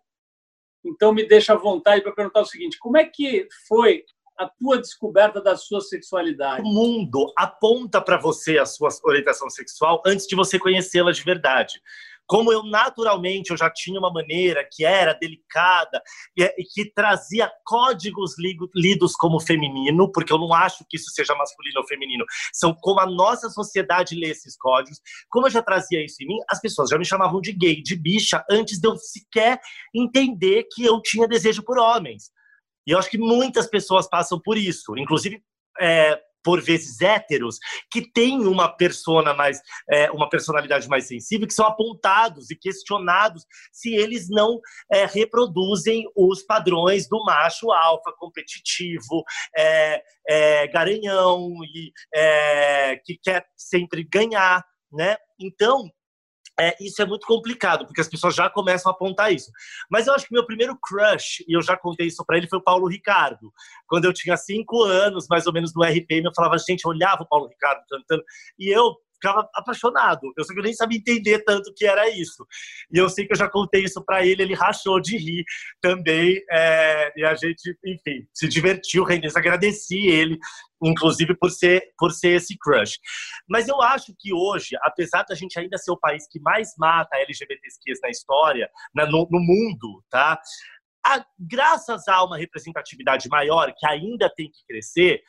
Então 0.84 1.14
me 1.14 1.26
deixa 1.26 1.54
à 1.54 1.58
vontade 1.58 2.04
para 2.04 2.14
perguntar 2.14 2.42
o 2.42 2.46
seguinte: 2.46 2.78
como 2.78 2.98
é 2.98 3.06
que 3.06 3.48
foi 3.68 4.04
a 4.38 4.48
tua 4.48 4.78
descoberta 4.78 5.42
da 5.42 5.56
sua 5.56 5.82
sexualidade? 5.82 6.62
O 6.62 6.66
mundo 6.66 7.34
aponta 7.38 8.02
para 8.02 8.20
você 8.20 8.58
a 8.58 8.66
sua 8.66 8.90
orientação 9.04 9.50
sexual 9.50 10.04
antes 10.06 10.28
de 10.28 10.36
você 10.36 10.60
conhecê-la 10.60 11.12
de 11.12 11.24
verdade 11.24 11.82
como 12.28 12.52
eu 12.52 12.64
naturalmente 12.64 13.52
eu 13.52 13.58
já 13.58 13.70
tinha 13.70 14.00
uma 14.00 14.12
maneira 14.12 14.68
que 14.72 14.86
era 14.86 15.14
delicada 15.14 16.02
e, 16.38 16.48
que 16.74 16.92
trazia 16.94 17.52
códigos 17.66 18.34
lidos 18.76 19.14
como 19.16 19.40
feminino, 19.40 20.12
porque 20.12 20.34
eu 20.34 20.38
não 20.38 20.54
acho 20.54 20.86
que 20.90 20.98
isso 20.98 21.12
seja 21.12 21.36
masculino 21.36 21.80
ou 21.80 21.88
feminino, 21.88 22.26
são 22.54 22.74
como 22.74 23.00
a 23.00 23.06
nossa 23.06 23.50
sociedade 23.50 24.16
lê 24.16 24.30
esses 24.30 24.58
códigos. 24.58 25.00
Como 25.30 25.48
eu 25.48 25.52
já 25.52 25.62
trazia 25.62 26.04
isso 26.04 26.22
em 26.22 26.28
mim, 26.28 26.38
as 26.50 26.60
pessoas 26.60 26.90
já 26.90 26.98
me 26.98 27.06
chamavam 27.06 27.42
de 27.42 27.52
gay, 27.52 27.82
de 27.82 27.96
bicha, 27.96 28.44
antes 28.50 28.80
de 28.80 28.88
eu 28.88 28.96
sequer 28.98 29.60
entender 29.94 30.66
que 30.72 30.84
eu 30.84 31.02
tinha 31.02 31.28
desejo 31.28 31.64
por 31.64 31.78
homens. 31.78 32.32
E 32.88 32.92
eu 32.92 33.00
acho 33.00 33.10
que 33.10 33.18
muitas 33.18 33.68
pessoas 33.68 34.08
passam 34.08 34.40
por 34.40 34.58
isso, 34.58 34.96
inclusive 34.98 35.42
é, 35.80 36.20
por 36.46 36.62
vezes 36.62 37.02
héteros, 37.02 37.58
que 37.92 38.02
têm 38.12 38.46
uma 38.46 38.70
persona 38.70 39.34
mais, 39.34 39.60
é, 39.90 40.12
uma 40.12 40.30
personalidade 40.30 40.88
mais 40.88 41.08
sensível, 41.08 41.48
que 41.48 41.54
são 41.54 41.66
apontados 41.66 42.52
e 42.52 42.56
questionados 42.56 43.44
se 43.74 43.96
eles 43.96 44.30
não 44.30 44.60
é, 44.92 45.08
reproduzem 45.08 46.06
os 46.16 46.44
padrões 46.44 47.10
do 47.10 47.24
macho 47.26 47.72
alfa, 47.72 48.14
competitivo, 48.20 49.24
é, 49.58 50.04
é 50.28 50.68
garanhão 50.68 51.50
e 51.64 51.92
é, 52.14 52.98
que 53.04 53.18
quer 53.18 53.48
sempre 53.58 54.04
ganhar, 54.04 54.64
né? 54.92 55.18
Então 55.40 55.90
é, 56.60 56.76
isso 56.80 57.02
é 57.02 57.06
muito 57.06 57.28
complicado, 57.28 57.86
porque 57.86 58.02
as 58.02 58.08
pessoas 58.08 58.36
já 58.36 58.50
começam 58.50 58.92
a 58.92 58.96
apontar 58.96 59.34
isso. 59.34 59.52
Mas 59.90 60.08
eu 60.08 60.14
acho 60.14 60.26
que 60.26 60.34
meu 60.34 60.46
primeiro 60.46 60.78
crush, 60.78 61.44
e 61.48 61.56
eu 61.56 61.62
já 61.62 61.76
contei 61.76 62.08
isso 62.08 62.24
para 62.26 62.38
ele, 62.38 62.48
foi 62.48 62.60
o 62.60 62.64
Paulo 62.64 62.88
Ricardo. 62.88 63.52
Quando 63.88 64.06
eu 64.06 64.14
tinha 64.14 64.38
cinco 64.38 64.84
anos, 64.84 65.28
mais 65.30 65.46
ou 65.48 65.54
menos, 65.54 65.74
no 65.76 65.84
RPM, 65.84 66.26
eu 66.26 66.34
falava, 66.34 66.58
gente, 66.58 66.86
eu 66.86 66.92
olhava 66.92 67.24
o 67.24 67.28
Paulo 67.28 67.48
Ricardo 67.48 67.82
cantando, 67.90 68.24
e 68.58 68.70
eu 68.70 68.96
ficava 69.26 69.50
apaixonado. 69.56 70.32
Eu 70.38 70.44
sei 70.44 70.54
que 70.54 70.60
eu 70.60 70.64
nem 70.64 70.74
sabia 70.74 71.00
entender 71.00 71.44
tanto 71.44 71.74
que 71.76 71.86
era 71.86 72.08
isso. 72.10 72.46
E 72.94 72.98
eu 72.98 73.10
sei 73.10 73.26
que 73.26 73.34
eu 73.34 73.38
já 73.38 73.50
contei 73.50 73.84
isso 73.84 74.04
para 74.06 74.26
ele, 74.26 74.44
ele 74.44 74.54
rachou 74.54 75.02
de 75.02 75.18
rir 75.18 75.44
também. 75.82 76.40
É, 76.52 77.12
e 77.18 77.26
a 77.26 77.34
gente, 77.34 77.76
enfim, 77.84 78.28
se 78.34 78.48
divertiu, 78.48 79.04
Reines, 79.04 79.36
agradeci 79.36 80.08
ele, 80.08 80.38
inclusive 80.84 81.36
por 81.36 81.50
ser, 81.50 81.84
por 81.98 82.12
ser 82.12 82.36
esse 82.36 82.56
crush. 82.58 83.00
Mas 83.50 83.68
eu 83.68 83.82
acho 83.82 84.14
que 84.20 84.32
hoje, 84.34 84.78
apesar 84.82 85.24
da 85.24 85.34
gente 85.34 85.58
ainda 85.60 85.78
ser 85.78 85.92
o 85.92 86.00
país 86.00 86.28
que 86.30 86.40
mais 86.40 86.70
mata 86.78 87.18
LGBTs 87.18 87.80
na 88.04 88.10
história, 88.10 88.70
na, 88.94 89.06
no, 89.06 89.28
no 89.32 89.40
mundo, 89.40 90.04
tá? 90.10 90.40
A, 91.06 91.24
graças 91.40 92.08
a 92.08 92.24
uma 92.24 92.38
representatividade 92.38 93.28
maior, 93.30 93.74
que 93.78 93.88
ainda 93.88 94.32
tem 94.36 94.50
que 94.50 94.66
crescer, 94.68 95.22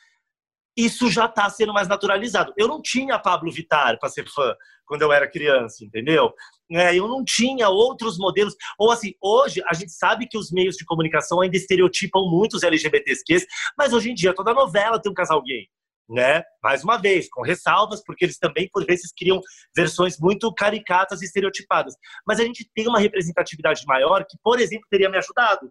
isso 0.77 1.11
já 1.11 1.25
está 1.25 1.49
sendo 1.49 1.73
mais 1.73 1.89
naturalizado. 1.89 2.53
Eu 2.57 2.69
não 2.69 2.83
tinha 2.83 3.19
Pablo 3.19 3.51
Vittar 3.51 3.99
para 3.99 4.09
ser 4.09 4.29
fã 4.29 4.55
quando 4.87 5.03
eu 5.03 5.13
era 5.13 5.29
criança, 5.29 5.85
entendeu? 5.85 6.33
É, 6.71 6.95
eu 6.95 7.09
não 7.09 7.25
tinha 7.25 7.69
outros 7.69 8.19
modelos. 8.19 8.55
Ou 8.79 8.91
assim, 8.91 9.13
hoje 9.21 9.63
a 9.67 9.75
gente 9.75 9.93
sabe 9.93 10.27
que 10.29 10.39
os 10.39 10.51
meios 10.51 10.77
de 10.77 10.85
comunicação 10.85 11.41
ainda 11.41 11.57
estereotipam 11.57 12.21
muitos 12.31 12.63
LGBTQs, 12.63 13.47
mas 13.77 13.93
hoje 13.93 14.11
em 14.11 14.15
dia 14.15 14.35
toda 14.35 14.55
novela 14.55 15.01
tem 15.01 15.11
um 15.11 15.15
casal 15.15 15.43
gay. 15.43 15.67
Né? 16.09 16.45
Mais 16.63 16.85
uma 16.85 16.99
vez, 16.99 17.29
com 17.29 17.43
ressalvas, 17.43 18.01
porque 18.05 18.25
eles 18.25 18.39
também, 18.39 18.69
por 18.73 18.87
vezes, 18.87 19.13
criam 19.13 19.41
versões 19.75 20.17
muito 20.21 20.53
caricatas 20.55 21.21
e 21.21 21.25
estereotipadas. 21.25 21.95
Mas 22.25 22.39
a 22.39 22.45
gente 22.45 22.71
tem 22.73 22.87
uma 22.87 23.01
representatividade 23.01 23.83
maior 23.87 24.25
que, 24.25 24.39
por 24.41 24.61
exemplo, 24.61 24.87
teria 24.89 25.11
me 25.11 25.19
ajudado. 25.19 25.69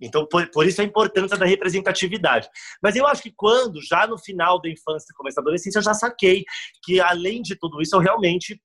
Então, 0.00 0.26
por, 0.26 0.48
por, 0.50 0.66
isso 0.66 0.80
a 0.80 0.84
importância 0.84 1.36
da 1.36 1.46
representatividade. 1.46 2.48
Mas 2.82 2.96
eu 2.96 3.06
acho 3.06 3.22
que 3.22 3.32
quando, 3.34 3.80
já 3.80 4.06
no 4.06 4.18
final 4.18 4.60
da 4.60 4.68
infância, 4.68 5.14
começo 5.16 5.36
da 5.36 5.42
adolescência, 5.42 5.78
eu 5.78 5.82
já 5.82 5.94
saquei 5.94 6.44
que, 6.84 7.00
além 7.00 7.40
de 7.40 7.56
tudo 7.56 7.80
isso, 7.80 7.94
eu 7.94 8.00
realmente 8.00 8.60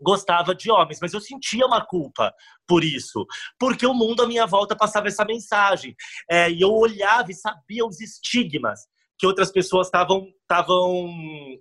gostava 0.00 0.54
de 0.54 0.70
homens, 0.70 0.98
mas 1.00 1.12
eu 1.12 1.20
sentia 1.20 1.66
uma 1.66 1.84
culpa 1.84 2.32
por 2.66 2.84
isso, 2.84 3.26
porque 3.58 3.84
o 3.84 3.92
mundo 3.92 4.22
à 4.22 4.28
minha 4.28 4.46
volta 4.46 4.76
passava 4.76 5.08
essa 5.08 5.24
mensagem. 5.24 5.94
É, 6.30 6.50
e 6.50 6.60
eu 6.60 6.70
olhava 6.70 7.30
e 7.30 7.34
sabia 7.34 7.84
os 7.84 8.00
estigmas 8.00 8.80
que 9.18 9.26
outras 9.26 9.50
pessoas 9.50 9.88
estavam 9.88 10.28
estavam 10.48 11.12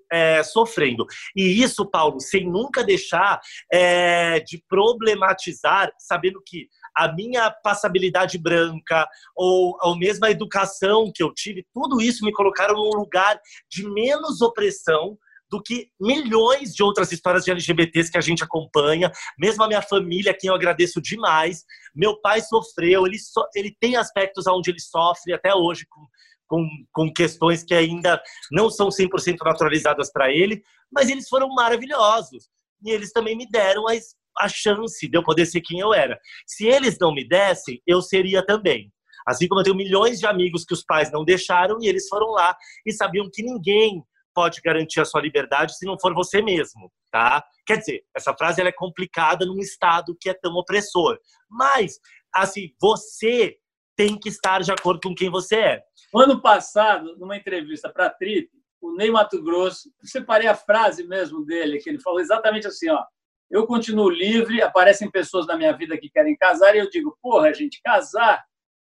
é, 0.10 0.42
sofrendo. 0.44 1.06
E 1.36 1.62
isso, 1.62 1.86
Paulo, 1.86 2.22
sem 2.22 2.50
nunca 2.50 2.86
deixar 2.86 3.42
é, 3.70 4.40
de 4.40 4.64
problematizar, 4.70 5.92
sabendo 6.00 6.42
que 6.46 6.70
a 6.98 7.14
minha 7.14 7.52
passabilidade 7.52 8.38
branca 8.38 9.08
ou, 9.36 9.78
a 9.82 10.32
educação 10.32 11.12
que 11.14 11.22
eu 11.22 11.34
tive, 11.34 11.66
tudo 11.74 12.02
isso 12.02 12.26
me 12.26 12.32
colocaram 12.32 12.76
num 12.76 12.98
lugar 12.98 13.40
de 13.70 13.88
menos 13.88 14.42
opressão 14.42 15.18
do 15.50 15.62
que 15.62 15.90
milhões 16.00 16.74
de 16.74 16.84
outras 16.84 17.12
histórias 17.12 17.46
de 17.46 17.52
LGBTs 17.52 18.12
que 18.12 18.18
a 18.18 18.22
gente 18.22 18.44
acompanha, 18.44 19.10
mesmo 19.40 19.64
a 19.64 19.68
minha 19.68 19.82
família, 19.82 20.36
quem 20.38 20.50
eu 20.50 20.56
agradeço 20.56 21.02
demais. 21.02 21.64
Meu 21.96 22.20
pai 22.20 22.42
sofreu, 22.42 23.08
ele, 23.08 23.18
so, 23.18 23.42
ele 23.56 23.74
tem 23.80 23.96
aspectos 23.96 24.46
onde 24.48 24.72
ele 24.72 24.82
sofre 24.82 25.34
até 25.34 25.54
hoje 25.56 25.86
com 25.90 26.06
com, 26.48 26.66
com 26.94 27.14
questões 27.14 27.64
que 27.64 27.74
ainda 27.74 28.22
não 28.52 28.70
são 28.70 28.88
100% 28.88 29.38
naturalizadas 29.44 30.12
para 30.12 30.32
ele, 30.32 30.64
mas 30.92 31.10
eles 31.10 31.28
foram 31.28 31.50
maravilhosos. 31.50 32.50
E 32.84 32.92
eles 32.92 33.12
também 33.12 33.36
me 33.36 33.48
deram 33.50 33.88
a, 33.88 33.94
a 34.40 34.48
chance 34.48 35.08
de 35.08 35.18
eu 35.18 35.24
poder 35.24 35.46
ser 35.46 35.62
quem 35.62 35.80
eu 35.80 35.94
era. 35.94 36.20
Se 36.46 36.66
eles 36.66 36.98
não 37.00 37.14
me 37.14 37.28
dessem, 37.28 37.82
eu 37.86 38.02
seria 38.02 38.46
também. 38.46 38.92
Assim 39.28 39.48
como 39.48 39.60
eu 39.60 39.66
tenho 39.66 39.76
milhões 39.76 40.20
de 40.20 40.26
amigos 40.26 40.64
que 40.64 40.74
os 40.74 40.84
pais 40.84 41.12
não 41.12 41.26
deixaram 41.26 41.78
e 41.82 41.88
eles 41.88 42.08
foram 42.08 42.28
lá 42.28 42.56
e 42.86 42.94
sabiam 42.94 43.30
que 43.32 43.44
ninguém 43.44 44.02
pode 44.34 44.62
garantir 44.62 45.02
a 45.02 45.06
sua 45.06 45.20
liberdade 45.20 45.76
se 45.76 45.86
não 45.86 46.00
for 46.00 46.14
você 46.14 46.42
mesmo, 46.42 46.92
tá? 47.12 47.44
Quer 47.66 47.78
dizer, 47.78 48.04
essa 48.16 48.34
frase 48.36 48.62
é 48.62 48.72
complicada 48.72 49.46
num 49.46 49.60
estado 49.60 50.16
que 50.22 50.30
é 50.30 50.34
tão 50.34 50.54
opressor. 50.54 51.18
Mas, 51.50 52.00
assim, 52.34 52.70
você 52.80 53.58
tem 53.98 54.18
que 54.18 54.30
estar 54.30 54.62
de 54.62 54.72
acordo 54.72 55.02
com 55.02 55.16
quem 55.16 55.30
você 55.30 55.56
é. 55.56 55.84
Ano 56.16 56.40
passado, 56.40 57.18
numa 57.18 57.36
entrevista 57.36 57.90
para 57.90 58.06
a 58.06 58.10
Trip, 58.12 58.48
o 58.80 58.94
Ney 58.96 59.10
Mato 59.10 59.42
Grosso, 59.44 59.92
separei 60.04 60.48
a 60.48 60.56
frase 60.56 61.04
mesmo 61.04 61.44
dele, 61.44 61.80
que 61.80 61.90
ele 61.90 62.00
falou 62.00 62.20
exatamente 62.20 62.68
assim, 62.68 62.90
ó, 62.90 63.04
eu 63.50 63.66
continuo 63.66 64.10
livre, 64.10 64.62
aparecem 64.62 65.10
pessoas 65.10 65.48
na 65.48 65.56
minha 65.56 65.76
vida 65.76 65.98
que 65.98 66.10
querem 66.10 66.36
casar 66.36 66.76
e 66.76 66.80
eu 66.80 66.90
digo, 66.90 67.18
porra, 67.22 67.54
gente, 67.54 67.82
casar, 67.82 68.44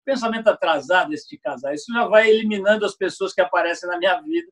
pensamento 0.05 0.49
atrasado 0.49 1.13
esse 1.13 1.29
de 1.29 1.39
casar, 1.39 1.75
isso 1.75 1.93
já 1.93 2.07
vai 2.07 2.29
eliminando 2.29 2.85
as 2.85 2.97
pessoas 2.97 3.33
que 3.33 3.41
aparecem 3.41 3.89
na 3.89 3.99
minha 3.99 4.21
vida, 4.21 4.51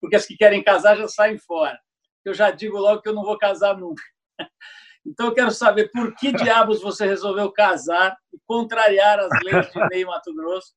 porque 0.00 0.16
as 0.16 0.26
que 0.26 0.36
querem 0.36 0.62
casar 0.62 0.96
já 0.96 1.06
saem 1.06 1.38
fora. 1.38 1.78
Eu 2.24 2.34
já 2.34 2.50
digo 2.50 2.78
logo 2.78 3.00
que 3.00 3.08
eu 3.08 3.14
não 3.14 3.22
vou 3.22 3.38
casar 3.38 3.76
nunca. 3.76 4.02
Então 5.06 5.26
eu 5.26 5.34
quero 5.34 5.50
saber 5.50 5.90
por 5.90 6.14
que 6.16 6.32
diabos 6.32 6.82
você 6.82 7.06
resolveu 7.06 7.50
casar 7.50 8.14
e 8.30 8.38
contrariar 8.46 9.18
as 9.18 9.30
leis 9.42 9.72
de 9.72 9.80
Ney 9.88 10.04
Mato 10.04 10.34
Grosso? 10.34 10.74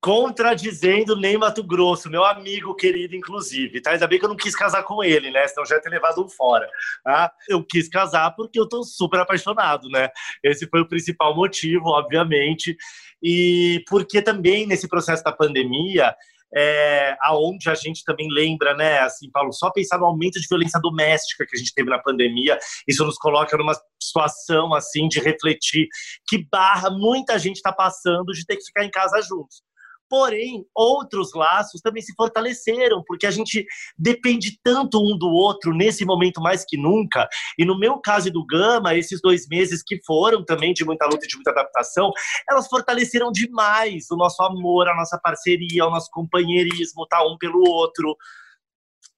Contradizendo 0.00 1.16
Ney 1.16 1.36
Mato 1.36 1.64
Grosso, 1.64 2.08
meu 2.08 2.24
amigo 2.24 2.74
querido, 2.74 3.16
inclusive. 3.16 3.80
Tá? 3.80 3.90
Ainda 3.90 4.06
bem 4.06 4.18
que 4.18 4.24
eu 4.24 4.28
não 4.28 4.36
quis 4.36 4.54
casar 4.54 4.84
com 4.84 5.02
ele, 5.02 5.30
né? 5.30 5.46
Senão 5.48 5.66
já 5.66 5.74
ia 5.74 5.82
ter 5.82 5.90
levado 5.90 6.24
um 6.24 6.28
fora. 6.28 6.68
Tá? 7.02 7.32
Eu 7.48 7.64
quis 7.64 7.88
casar 7.88 8.30
porque 8.36 8.60
eu 8.60 8.68
tô 8.68 8.84
super 8.84 9.18
apaixonado, 9.20 9.88
né? 9.88 10.08
Esse 10.42 10.68
foi 10.68 10.80
o 10.82 10.88
principal 10.88 11.34
motivo, 11.34 11.88
obviamente. 11.88 12.76
E 13.20 13.82
porque 13.88 14.22
também 14.22 14.66
nesse 14.66 14.88
processo 14.88 15.24
da 15.24 15.32
pandemia, 15.32 16.14
é, 16.54 17.16
aonde 17.22 17.68
a 17.68 17.74
gente 17.74 18.04
também 18.04 18.28
lembra, 18.30 18.74
né, 18.74 19.00
assim, 19.00 19.30
Paulo, 19.30 19.52
só 19.52 19.70
pensar 19.70 19.98
no 19.98 20.06
aumento 20.06 20.40
de 20.40 20.46
violência 20.48 20.80
doméstica 20.80 21.44
que 21.46 21.56
a 21.56 21.58
gente 21.58 21.74
teve 21.74 21.90
na 21.90 21.98
pandemia, 21.98 22.58
isso 22.86 23.04
nos 23.04 23.16
coloca 23.16 23.56
numa 23.56 23.74
situação, 24.00 24.72
assim, 24.74 25.08
de 25.08 25.20
refletir 25.20 25.88
que 26.26 26.46
barra 26.50 26.88
muita 26.90 27.38
gente 27.38 27.56
está 27.56 27.72
passando 27.72 28.32
de 28.32 28.46
ter 28.46 28.56
que 28.56 28.64
ficar 28.64 28.84
em 28.84 28.90
casa 28.90 29.20
juntos. 29.22 29.62
Porém, 30.08 30.64
outros 30.74 31.34
laços 31.34 31.80
também 31.80 32.02
se 32.02 32.14
fortaleceram, 32.14 33.02
porque 33.06 33.26
a 33.26 33.30
gente 33.30 33.66
depende 33.98 34.58
tanto 34.62 34.98
um 34.98 35.16
do 35.18 35.28
outro 35.28 35.74
nesse 35.74 36.04
momento 36.04 36.40
mais 36.40 36.64
que 36.66 36.76
nunca. 36.76 37.28
E 37.58 37.64
no 37.64 37.78
meu 37.78 37.98
caso 37.98 38.28
e 38.28 38.30
do 38.30 38.44
Gama, 38.46 38.94
esses 38.94 39.20
dois 39.20 39.46
meses 39.48 39.82
que 39.84 40.00
foram 40.06 40.44
também 40.44 40.72
de 40.72 40.84
muita 40.84 41.06
luta 41.06 41.24
e 41.24 41.28
de 41.28 41.36
muita 41.36 41.50
adaptação, 41.50 42.10
elas 42.48 42.66
fortaleceram 42.68 43.30
demais 43.30 44.06
o 44.10 44.16
nosso 44.16 44.42
amor, 44.42 44.88
a 44.88 44.96
nossa 44.96 45.18
parceria, 45.22 45.86
o 45.86 45.90
nosso 45.90 46.10
companheirismo, 46.10 47.06
tá 47.06 47.22
um 47.22 47.36
pelo 47.36 47.60
outro. 47.68 48.16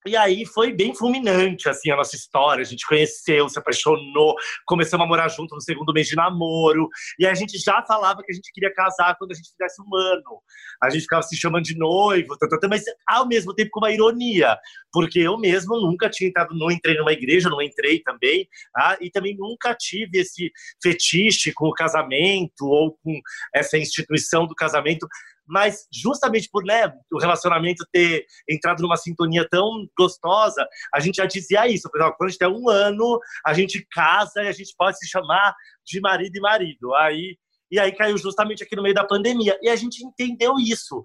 E 0.06 0.16
aí 0.16 0.46
foi 0.46 0.72
bem 0.72 0.94
fulminante, 0.94 1.68
assim, 1.68 1.90
a 1.90 1.96
nossa 1.96 2.16
história. 2.16 2.62
A 2.62 2.64
gente 2.64 2.86
conheceu, 2.86 3.48
se 3.50 3.58
apaixonou, 3.58 4.34
começamos 4.66 5.04
a 5.04 5.08
morar 5.08 5.28
junto 5.28 5.54
no 5.54 5.60
segundo 5.60 5.92
mês 5.92 6.06
de 6.06 6.16
namoro. 6.16 6.88
E 7.18 7.26
a 7.26 7.34
gente 7.34 7.58
já 7.58 7.84
falava 7.86 8.22
que 8.22 8.32
a 8.32 8.34
gente 8.34 8.50
queria 8.50 8.72
casar 8.72 9.14
quando 9.18 9.32
a 9.32 9.34
gente 9.34 9.50
fizesse 9.50 9.82
um 9.82 9.94
ano. 9.94 10.40
A 10.82 10.88
gente 10.88 11.02
ficava 11.02 11.22
se 11.22 11.36
chamando 11.36 11.64
de 11.64 11.76
noivo, 11.76 12.34
mas 12.70 12.82
ao 13.06 13.28
mesmo 13.28 13.54
tempo 13.54 13.70
com 13.72 13.80
uma 13.80 13.92
ironia, 13.92 14.56
porque 14.90 15.18
eu 15.18 15.38
mesmo 15.38 15.78
nunca 15.78 16.08
tinha 16.08 16.30
entrado, 16.30 16.56
não 16.56 16.70
entrei 16.70 16.96
numa 16.96 17.12
igreja, 17.12 17.50
não 17.50 17.60
entrei 17.60 18.00
também, 18.00 18.48
tá? 18.72 18.96
e 19.00 19.10
também 19.10 19.36
nunca 19.36 19.74
tive 19.74 20.20
esse 20.20 20.50
fetiche 20.82 21.52
com 21.52 21.66
o 21.66 21.74
casamento 21.74 22.62
ou 22.66 22.96
com 23.02 23.20
essa 23.54 23.76
instituição 23.76 24.46
do 24.46 24.54
casamento 24.54 25.06
mas 25.50 25.86
justamente 25.92 26.48
por 26.50 26.64
né, 26.64 26.92
o 27.12 27.18
relacionamento 27.18 27.84
ter 27.92 28.24
entrado 28.48 28.80
numa 28.82 28.96
sintonia 28.96 29.46
tão 29.48 29.86
gostosa, 29.98 30.66
a 30.94 31.00
gente 31.00 31.16
já 31.16 31.26
dizia 31.26 31.66
isso. 31.66 31.90
Quando 31.90 32.14
a 32.22 32.28
gente 32.28 32.38
tem 32.38 32.48
um 32.48 32.68
ano, 32.68 33.18
a 33.44 33.52
gente 33.52 33.84
casa 33.90 34.42
e 34.42 34.48
a 34.48 34.52
gente 34.52 34.72
pode 34.78 34.98
se 34.98 35.08
chamar 35.08 35.54
de 35.84 36.00
marido 36.00 36.36
e 36.36 36.40
marido. 36.40 36.94
Aí, 36.94 37.36
e 37.70 37.78
aí 37.78 37.92
caiu 37.92 38.16
justamente 38.16 38.62
aqui 38.62 38.76
no 38.76 38.82
meio 38.82 38.94
da 38.94 39.04
pandemia. 39.04 39.58
E 39.60 39.68
a 39.68 39.76
gente 39.76 40.04
entendeu 40.04 40.54
isso. 40.58 41.02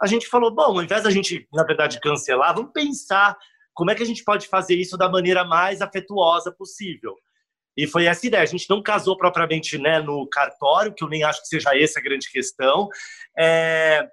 A 0.00 0.06
gente 0.06 0.28
falou, 0.28 0.54
bom, 0.54 0.78
ao 0.78 0.82
invés 0.82 1.02
da 1.02 1.10
gente, 1.10 1.48
na 1.52 1.64
verdade, 1.64 1.98
cancelar, 2.00 2.54
vamos 2.54 2.72
pensar 2.72 3.36
como 3.74 3.90
é 3.90 3.94
que 3.94 4.02
a 4.02 4.06
gente 4.06 4.22
pode 4.22 4.48
fazer 4.48 4.74
isso 4.74 4.96
da 4.96 5.08
maneira 5.08 5.44
mais 5.44 5.80
afetuosa 5.80 6.52
possível. 6.52 7.16
E 7.78 7.86
foi 7.86 8.06
essa 8.06 8.26
ideia. 8.26 8.42
A 8.42 8.46
gente 8.46 8.68
não 8.68 8.82
casou 8.82 9.16
propriamente 9.16 9.78
né, 9.78 10.00
no 10.00 10.28
cartório, 10.28 10.92
que 10.92 11.04
eu 11.04 11.08
nem 11.08 11.22
acho 11.22 11.40
que 11.42 11.46
seja 11.46 11.70
essa 11.78 12.00
a 12.00 12.02
grande 12.02 12.28
questão. 12.28 12.88
É, 13.38 14.04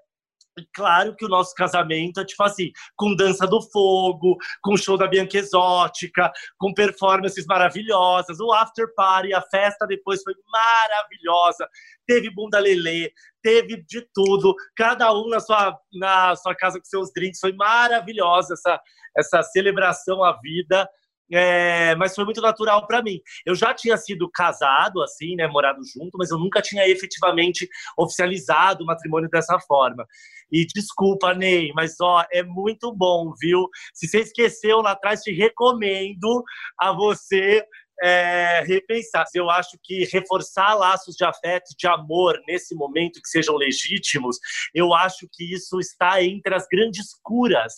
Claro 0.73 1.13
que 1.17 1.25
o 1.25 1.28
nosso 1.28 1.54
casamento 1.54 2.21
é 2.21 2.25
tipo 2.25 2.41
assim, 2.41 2.71
com 2.95 3.13
dança 3.13 3.45
do 3.45 3.62
fogo, 3.62 4.38
com 4.62 4.78
show 4.78 4.97
da 4.97 5.06
Bianca 5.06 5.38
Exótica, 5.38 6.32
com 6.58 6.73
performances 6.73 7.45
maravilhosas, 7.45 8.39
o 8.39 8.54
after 8.54 8.88
party, 8.95 9.34
a 9.34 9.41
festa 9.41 9.86
depois 9.86 10.23
foi 10.23 10.34
maravilhosa, 10.49 11.67
teve 12.08 12.34
bunda 12.34 12.58
lelê, 12.58 13.12
teve 13.43 13.84
de 13.86 14.08
tudo, 14.13 14.56
cada 14.78 15.13
um 15.13 15.28
na 15.28 15.41
sua, 15.41 15.78
na 15.93 16.36
sua 16.38 16.56
casa 16.56 16.80
com 16.80 16.86
seus 16.86 17.12
drinks, 17.13 17.39
foi 17.41 17.51
maravilhosa 17.51 18.54
essa, 18.54 18.80
essa 19.17 19.43
celebração 19.43 20.23
à 20.23 20.39
vida. 20.39 20.88
É, 21.31 21.95
mas 21.95 22.13
foi 22.13 22.23
muito 22.23 22.41
natural 22.41 22.85
para 22.85 23.01
mim. 23.01 23.19
Eu 23.45 23.55
já 23.55 23.73
tinha 23.73 23.97
sido 23.97 24.29
casado, 24.29 25.01
assim, 25.01 25.35
né, 25.35 25.47
morado 25.47 25.79
junto, 25.83 26.17
mas 26.17 26.29
eu 26.29 26.38
nunca 26.38 26.61
tinha 26.61 26.88
efetivamente 26.88 27.67
oficializado 27.97 28.83
o 28.83 28.88
matrimônio 28.88 29.29
dessa 29.29 29.59
forma. 29.59 30.05
E 30.51 30.65
desculpa, 30.67 31.33
Ney, 31.33 31.71
mas 31.73 31.95
ó, 31.99 32.23
é 32.31 32.43
muito 32.43 32.93
bom, 32.93 33.33
viu? 33.41 33.67
Se 33.93 34.07
você 34.07 34.19
esqueceu 34.19 34.81
lá 34.81 34.91
atrás, 34.91 35.21
te 35.21 35.31
recomendo 35.31 36.43
a 36.79 36.91
você 36.91 37.65
é, 38.03 38.61
repensar. 38.61 39.25
Eu 39.33 39.49
acho 39.49 39.79
que 39.83 40.05
reforçar 40.05 40.75
laços 40.75 41.15
de 41.15 41.25
afeto, 41.25 41.73
de 41.77 41.88
amor 41.88 42.39
nesse 42.47 42.75
momento 42.75 43.21
que 43.21 43.29
sejam 43.29 43.55
legítimos, 43.55 44.38
eu 44.75 44.93
acho 44.93 45.27
que 45.31 45.53
isso 45.53 45.79
está 45.79 46.21
entre 46.21 46.53
as 46.53 46.67
grandes 46.67 47.07
curas 47.23 47.73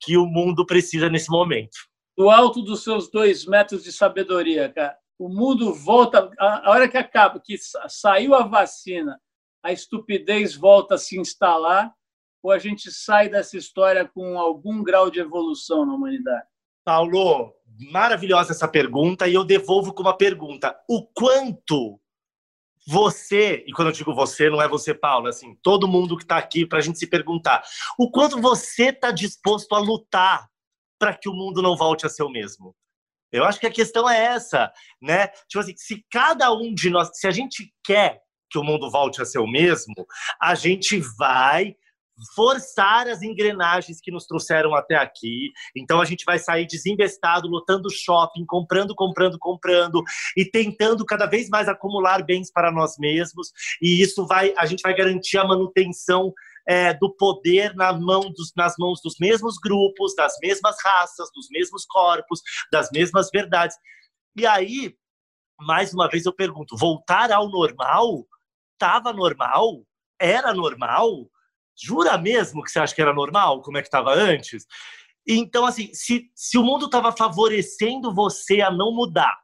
que 0.00 0.16
o 0.16 0.26
mundo 0.26 0.64
precisa 0.64 1.10
nesse 1.10 1.28
momento 1.28 1.76
do 2.18 2.28
alto 2.28 2.60
dos 2.60 2.82
seus 2.82 3.08
dois 3.08 3.46
metros 3.46 3.84
de 3.84 3.92
sabedoria, 3.92 4.68
cara. 4.68 4.98
O 5.16 5.28
mundo 5.28 5.72
volta, 5.72 6.28
a 6.36 6.68
hora 6.68 6.88
que 6.88 6.98
acaba, 6.98 7.38
que 7.38 7.56
saiu 7.88 8.34
a 8.34 8.42
vacina, 8.42 9.20
a 9.62 9.70
estupidez 9.70 10.56
volta 10.56 10.96
a 10.96 10.98
se 10.98 11.16
instalar, 11.16 11.94
ou 12.42 12.50
a 12.50 12.58
gente 12.58 12.90
sai 12.90 13.28
dessa 13.28 13.56
história 13.56 14.04
com 14.04 14.36
algum 14.36 14.82
grau 14.82 15.10
de 15.10 15.20
evolução 15.20 15.86
na 15.86 15.94
humanidade? 15.94 16.44
Paulo, 16.84 17.54
maravilhosa 17.92 18.50
essa 18.50 18.66
pergunta, 18.66 19.28
e 19.28 19.34
eu 19.34 19.44
devolvo 19.44 19.94
com 19.94 20.02
uma 20.02 20.16
pergunta: 20.16 20.76
o 20.88 21.06
quanto 21.14 22.00
você, 22.84 23.64
e 23.64 23.72
quando 23.72 23.88
eu 23.88 23.94
digo 23.94 24.12
você, 24.12 24.50
não 24.50 24.60
é 24.60 24.66
você, 24.66 24.92
Paulo, 24.92 25.28
é 25.28 25.30
assim, 25.30 25.56
todo 25.62 25.86
mundo 25.86 26.16
que 26.16 26.24
está 26.24 26.36
aqui 26.36 26.66
para 26.66 26.78
a 26.78 26.82
gente 26.82 26.98
se 26.98 27.06
perguntar, 27.06 27.62
o 27.96 28.10
quanto 28.10 28.40
você 28.40 28.88
está 28.88 29.12
disposto 29.12 29.72
a 29.72 29.78
lutar 29.78 30.48
para 30.98 31.16
que 31.16 31.28
o 31.28 31.34
mundo 31.34 31.62
não 31.62 31.76
volte 31.76 32.06
a 32.06 32.08
ser 32.08 32.22
o 32.22 32.30
mesmo? 32.30 32.74
Eu 33.30 33.44
acho 33.44 33.60
que 33.60 33.66
a 33.66 33.72
questão 33.72 34.08
é 34.08 34.24
essa, 34.24 34.72
né? 35.02 35.28
Tipo 35.48 35.60
assim, 35.60 35.74
se 35.76 36.04
cada 36.10 36.52
um 36.52 36.72
de 36.74 36.88
nós, 36.88 37.10
se 37.12 37.26
a 37.26 37.30
gente 37.30 37.72
quer 37.84 38.20
que 38.50 38.58
o 38.58 38.64
mundo 38.64 38.90
volte 38.90 39.20
a 39.20 39.26
ser 39.26 39.38
o 39.38 39.46
mesmo, 39.46 39.94
a 40.40 40.54
gente 40.54 41.00
vai 41.18 41.74
forçar 42.34 43.06
as 43.08 43.22
engrenagens 43.22 44.00
que 44.00 44.10
nos 44.10 44.26
trouxeram 44.26 44.74
até 44.74 44.96
aqui. 44.96 45.50
Então 45.76 46.00
a 46.00 46.04
gente 46.04 46.24
vai 46.24 46.38
sair 46.38 46.66
desinvestado, 46.66 47.48
lotando 47.48 47.88
shopping, 47.90 48.44
comprando, 48.46 48.94
comprando, 48.94 49.38
comprando 49.38 50.02
e 50.36 50.44
tentando 50.44 51.04
cada 51.04 51.26
vez 51.26 51.48
mais 51.48 51.68
acumular 51.68 52.24
bens 52.24 52.50
para 52.50 52.72
nós 52.72 52.96
mesmos. 52.98 53.52
E 53.80 54.00
isso 54.02 54.26
vai, 54.26 54.52
a 54.56 54.66
gente 54.66 54.80
vai 54.80 54.94
garantir 54.94 55.38
a 55.38 55.44
manutenção 55.44 56.32
é, 56.68 56.92
do 56.92 57.10
poder 57.16 57.74
na 57.74 57.94
mão 57.94 58.30
dos, 58.30 58.52
nas 58.54 58.74
mãos 58.78 59.00
dos 59.02 59.14
mesmos 59.18 59.56
grupos, 59.56 60.14
das 60.14 60.34
mesmas 60.42 60.76
raças, 60.84 61.30
dos 61.34 61.48
mesmos 61.50 61.86
corpos, 61.86 62.42
das 62.70 62.90
mesmas 62.92 63.30
verdades. 63.32 63.74
E 64.36 64.46
aí, 64.46 64.94
mais 65.58 65.94
uma 65.94 66.08
vez 66.08 66.26
eu 66.26 66.32
pergunto: 66.34 66.76
voltar 66.76 67.32
ao 67.32 67.48
normal? 67.48 68.26
Estava 68.74 69.14
normal? 69.14 69.82
Era 70.20 70.52
normal? 70.52 71.30
Jura 71.80 72.18
mesmo 72.18 72.62
que 72.62 72.70
você 72.70 72.80
acha 72.80 72.94
que 72.94 73.00
era 73.00 73.14
normal? 73.14 73.62
Como 73.62 73.78
é 73.78 73.80
que 73.80 73.88
estava 73.88 74.12
antes? 74.12 74.66
Então, 75.26 75.64
assim, 75.64 75.92
se, 75.94 76.30
se 76.34 76.58
o 76.58 76.62
mundo 76.62 76.86
estava 76.86 77.12
favorecendo 77.12 78.14
você 78.14 78.60
a 78.60 78.70
não 78.70 78.92
mudar, 78.92 79.36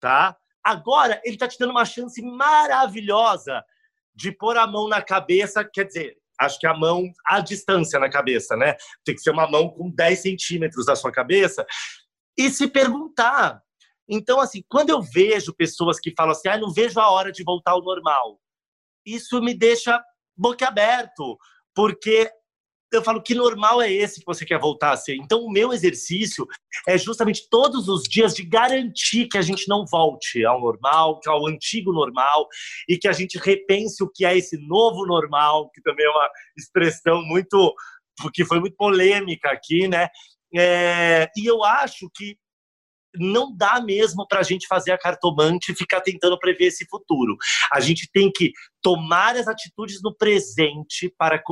tá? 0.00 0.36
Agora 0.64 1.20
ele 1.24 1.36
está 1.36 1.46
te 1.46 1.58
dando 1.58 1.70
uma 1.70 1.84
chance 1.84 2.20
maravilhosa 2.22 3.64
de 4.14 4.32
pôr 4.32 4.56
a 4.56 4.66
mão 4.66 4.88
na 4.88 5.02
cabeça, 5.02 5.64
quer 5.64 5.84
dizer, 5.84 6.16
acho 6.38 6.58
que 6.58 6.66
a 6.66 6.74
mão 6.74 7.10
à 7.26 7.40
distância 7.40 7.98
na 7.98 8.08
cabeça, 8.08 8.56
né? 8.56 8.74
Tem 9.04 9.14
que 9.14 9.20
ser 9.20 9.30
uma 9.30 9.48
mão 9.48 9.68
com 9.68 9.90
10 9.90 10.20
centímetros 10.20 10.86
da 10.86 10.96
sua 10.96 11.12
cabeça. 11.12 11.66
E 12.36 12.50
se 12.50 12.68
perguntar. 12.68 13.62
Então, 14.08 14.40
assim, 14.40 14.62
quando 14.68 14.90
eu 14.90 15.02
vejo 15.02 15.54
pessoas 15.54 15.98
que 15.98 16.14
falam 16.16 16.32
assim, 16.32 16.48
ah, 16.48 16.58
não 16.58 16.72
vejo 16.72 17.00
a 17.00 17.10
hora 17.10 17.32
de 17.32 17.42
voltar 17.42 17.72
ao 17.72 17.82
normal, 17.82 18.38
isso 19.04 19.40
me 19.40 19.52
deixa 19.54 20.02
boquiaberto, 20.36 21.36
porque 21.74 22.30
eu 22.92 23.02
falo, 23.02 23.22
que 23.22 23.34
normal 23.34 23.82
é 23.82 23.92
esse 23.92 24.20
que 24.20 24.26
você 24.26 24.44
quer 24.44 24.58
voltar 24.58 24.92
a 24.92 24.96
ser? 24.96 25.16
Então, 25.16 25.40
o 25.40 25.50
meu 25.50 25.72
exercício 25.72 26.46
é 26.86 26.96
justamente 26.96 27.48
todos 27.50 27.88
os 27.88 28.04
dias 28.04 28.34
de 28.34 28.44
garantir 28.44 29.28
que 29.28 29.38
a 29.38 29.42
gente 29.42 29.68
não 29.68 29.84
volte 29.84 30.44
ao 30.44 30.60
normal, 30.60 31.20
ao 31.26 31.46
antigo 31.46 31.92
normal, 31.92 32.46
e 32.88 32.96
que 32.96 33.08
a 33.08 33.12
gente 33.12 33.38
repense 33.38 34.02
o 34.02 34.10
que 34.12 34.24
é 34.24 34.36
esse 34.36 34.56
novo 34.66 35.04
normal, 35.06 35.70
que 35.70 35.82
também 35.82 36.06
é 36.06 36.10
uma 36.10 36.30
expressão 36.56 37.22
muito. 37.22 37.74
que 38.32 38.44
foi 38.44 38.60
muito 38.60 38.76
polêmica 38.76 39.50
aqui, 39.50 39.88
né? 39.88 40.08
É, 40.54 41.28
e 41.36 41.44
eu 41.44 41.64
acho 41.64 42.08
que 42.14 42.36
não 43.18 43.54
dá 43.54 43.80
mesmo 43.80 44.26
para 44.26 44.40
a 44.40 44.42
gente 44.42 44.66
fazer 44.66 44.92
a 44.92 44.98
cartomante 44.98 45.72
e 45.72 45.74
ficar 45.74 46.00
tentando 46.00 46.38
prever 46.38 46.66
esse 46.66 46.86
futuro. 46.86 47.36
A 47.72 47.80
gente 47.80 48.08
tem 48.12 48.30
que 48.30 48.52
tomar 48.82 49.36
as 49.36 49.48
atitudes 49.48 50.00
no 50.02 50.14
presente 50.14 51.12
para 51.18 51.42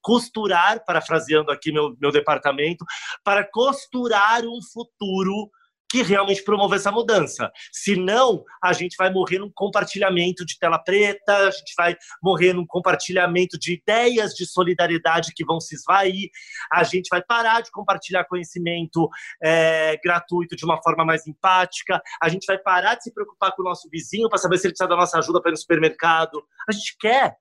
costurar, 0.00 0.84
parafraseando 0.84 1.50
aqui 1.50 1.70
meu, 1.70 1.96
meu 2.00 2.10
departamento, 2.10 2.84
para 3.22 3.44
costurar 3.44 4.44
um 4.44 4.60
futuro 4.72 5.50
que 5.90 6.02
realmente 6.02 6.42
promova 6.42 6.76
essa 6.76 6.92
mudança. 6.92 7.50
Senão, 7.72 8.44
a 8.62 8.72
gente 8.72 8.96
vai 8.96 9.10
morrer 9.10 9.38
num 9.38 9.50
compartilhamento 9.50 10.44
de 10.44 10.58
tela 10.58 10.78
preta, 10.78 11.36
a 11.36 11.50
gente 11.50 11.74
vai 11.76 11.96
morrer 12.22 12.52
num 12.52 12.66
compartilhamento 12.66 13.58
de 13.58 13.74
ideias 13.74 14.34
de 14.34 14.46
solidariedade 14.46 15.32
que 15.34 15.44
vão 15.44 15.60
se 15.60 15.74
esvair, 15.74 16.28
a 16.72 16.84
gente 16.84 17.08
vai 17.08 17.22
parar 17.22 17.62
de 17.62 17.70
compartilhar 17.70 18.24
conhecimento 18.24 19.08
é, 19.42 19.96
gratuito 20.02 20.54
de 20.54 20.64
uma 20.64 20.80
forma 20.82 21.04
mais 21.04 21.26
empática, 21.26 22.00
a 22.22 22.28
gente 22.28 22.44
vai 22.46 22.58
parar 22.58 22.94
de 22.96 23.04
se 23.04 23.14
preocupar 23.14 23.54
com 23.54 23.62
o 23.62 23.64
nosso 23.64 23.88
vizinho 23.90 24.28
para 24.28 24.38
saber 24.38 24.58
se 24.58 24.66
ele 24.66 24.72
precisa 24.72 24.88
da 24.88 24.96
nossa 24.96 25.18
ajuda 25.18 25.40
para 25.40 25.50
ir 25.50 25.52
no 25.52 25.58
supermercado. 25.58 26.42
A 26.68 26.72
gente 26.72 26.96
quer 26.98 27.36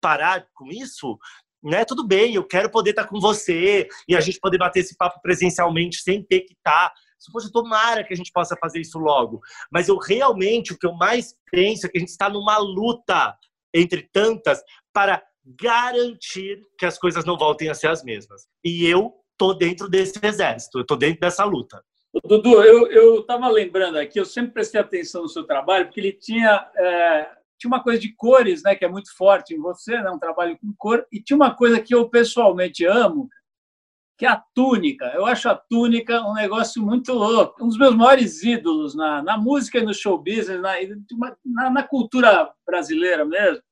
parar 0.00 0.46
com 0.54 0.66
isso? 0.68 1.18
né? 1.62 1.84
Tudo 1.84 2.06
bem, 2.06 2.34
eu 2.34 2.44
quero 2.44 2.70
poder 2.70 2.90
estar 2.90 3.06
com 3.06 3.18
você 3.18 3.88
e 4.08 4.14
a 4.14 4.20
gente 4.20 4.38
poder 4.38 4.58
bater 4.58 4.80
esse 4.80 4.96
papo 4.96 5.20
presencialmente 5.20 6.00
sem 6.00 6.22
ter 6.22 6.42
que 6.42 6.52
estar. 6.52 6.92
Poxa, 7.32 7.50
tomara 7.52 8.04
que 8.04 8.12
a 8.12 8.16
gente 8.16 8.32
possa 8.32 8.56
fazer 8.56 8.80
isso 8.80 8.98
logo. 8.98 9.40
Mas 9.70 9.88
eu 9.88 9.96
realmente, 9.96 10.72
o 10.72 10.78
que 10.78 10.86
eu 10.86 10.94
mais 10.94 11.34
penso 11.50 11.86
é 11.86 11.88
que 11.88 11.98
a 11.98 12.00
gente 12.00 12.10
está 12.10 12.28
numa 12.28 12.58
luta 12.58 13.36
entre 13.74 14.08
tantas 14.12 14.62
para 14.92 15.22
garantir 15.44 16.60
que 16.78 16.86
as 16.86 16.98
coisas 16.98 17.24
não 17.24 17.36
voltem 17.36 17.68
a 17.68 17.74
ser 17.74 17.88
as 17.88 18.02
mesmas. 18.02 18.46
E 18.64 18.86
eu 18.86 19.14
tô 19.36 19.54
dentro 19.54 19.88
desse 19.88 20.18
exército, 20.22 20.78
eu 20.78 20.86
tô 20.86 20.96
dentro 20.96 21.20
dessa 21.20 21.44
luta. 21.44 21.82
Dudu, 22.24 22.62
eu 22.62 23.20
estava 23.20 23.48
lembrando 23.48 23.98
aqui, 23.98 24.18
eu 24.18 24.24
sempre 24.24 24.52
prestei 24.52 24.80
atenção 24.80 25.22
no 25.22 25.28
seu 25.28 25.44
trabalho, 25.44 25.86
porque 25.86 26.00
ele 26.00 26.12
tinha 26.12 26.66
é, 26.74 27.28
tinha 27.58 27.68
uma 27.68 27.82
coisa 27.82 27.98
de 27.98 28.14
cores, 28.14 28.62
né, 28.62 28.74
que 28.74 28.84
é 28.84 28.88
muito 28.88 29.14
forte 29.16 29.54
em 29.54 29.58
você, 29.58 30.00
né, 30.00 30.10
um 30.10 30.18
trabalho 30.18 30.58
com 30.58 30.74
cor, 30.76 31.06
e 31.12 31.22
tinha 31.22 31.36
uma 31.36 31.54
coisa 31.54 31.80
que 31.80 31.94
eu 31.94 32.08
pessoalmente 32.08 32.84
amo, 32.84 33.28
que 34.16 34.24
é 34.24 34.28
a 34.28 34.42
túnica. 34.54 35.06
Eu 35.14 35.26
acho 35.26 35.48
a 35.48 35.54
túnica 35.54 36.22
um 36.22 36.34
negócio 36.34 36.82
muito 36.82 37.12
louco. 37.12 37.62
Um 37.62 37.68
dos 37.68 37.78
meus 37.78 37.94
maiores 37.94 38.42
ídolos 38.42 38.94
na, 38.94 39.22
na 39.22 39.36
música 39.36 39.78
e 39.78 39.84
no 39.84 39.92
show 39.92 40.16
business, 40.16 40.60
na, 40.60 40.74
na, 41.44 41.70
na 41.70 41.82
cultura 41.82 42.50
brasileira 42.66 43.24
mesmo, 43.24 43.62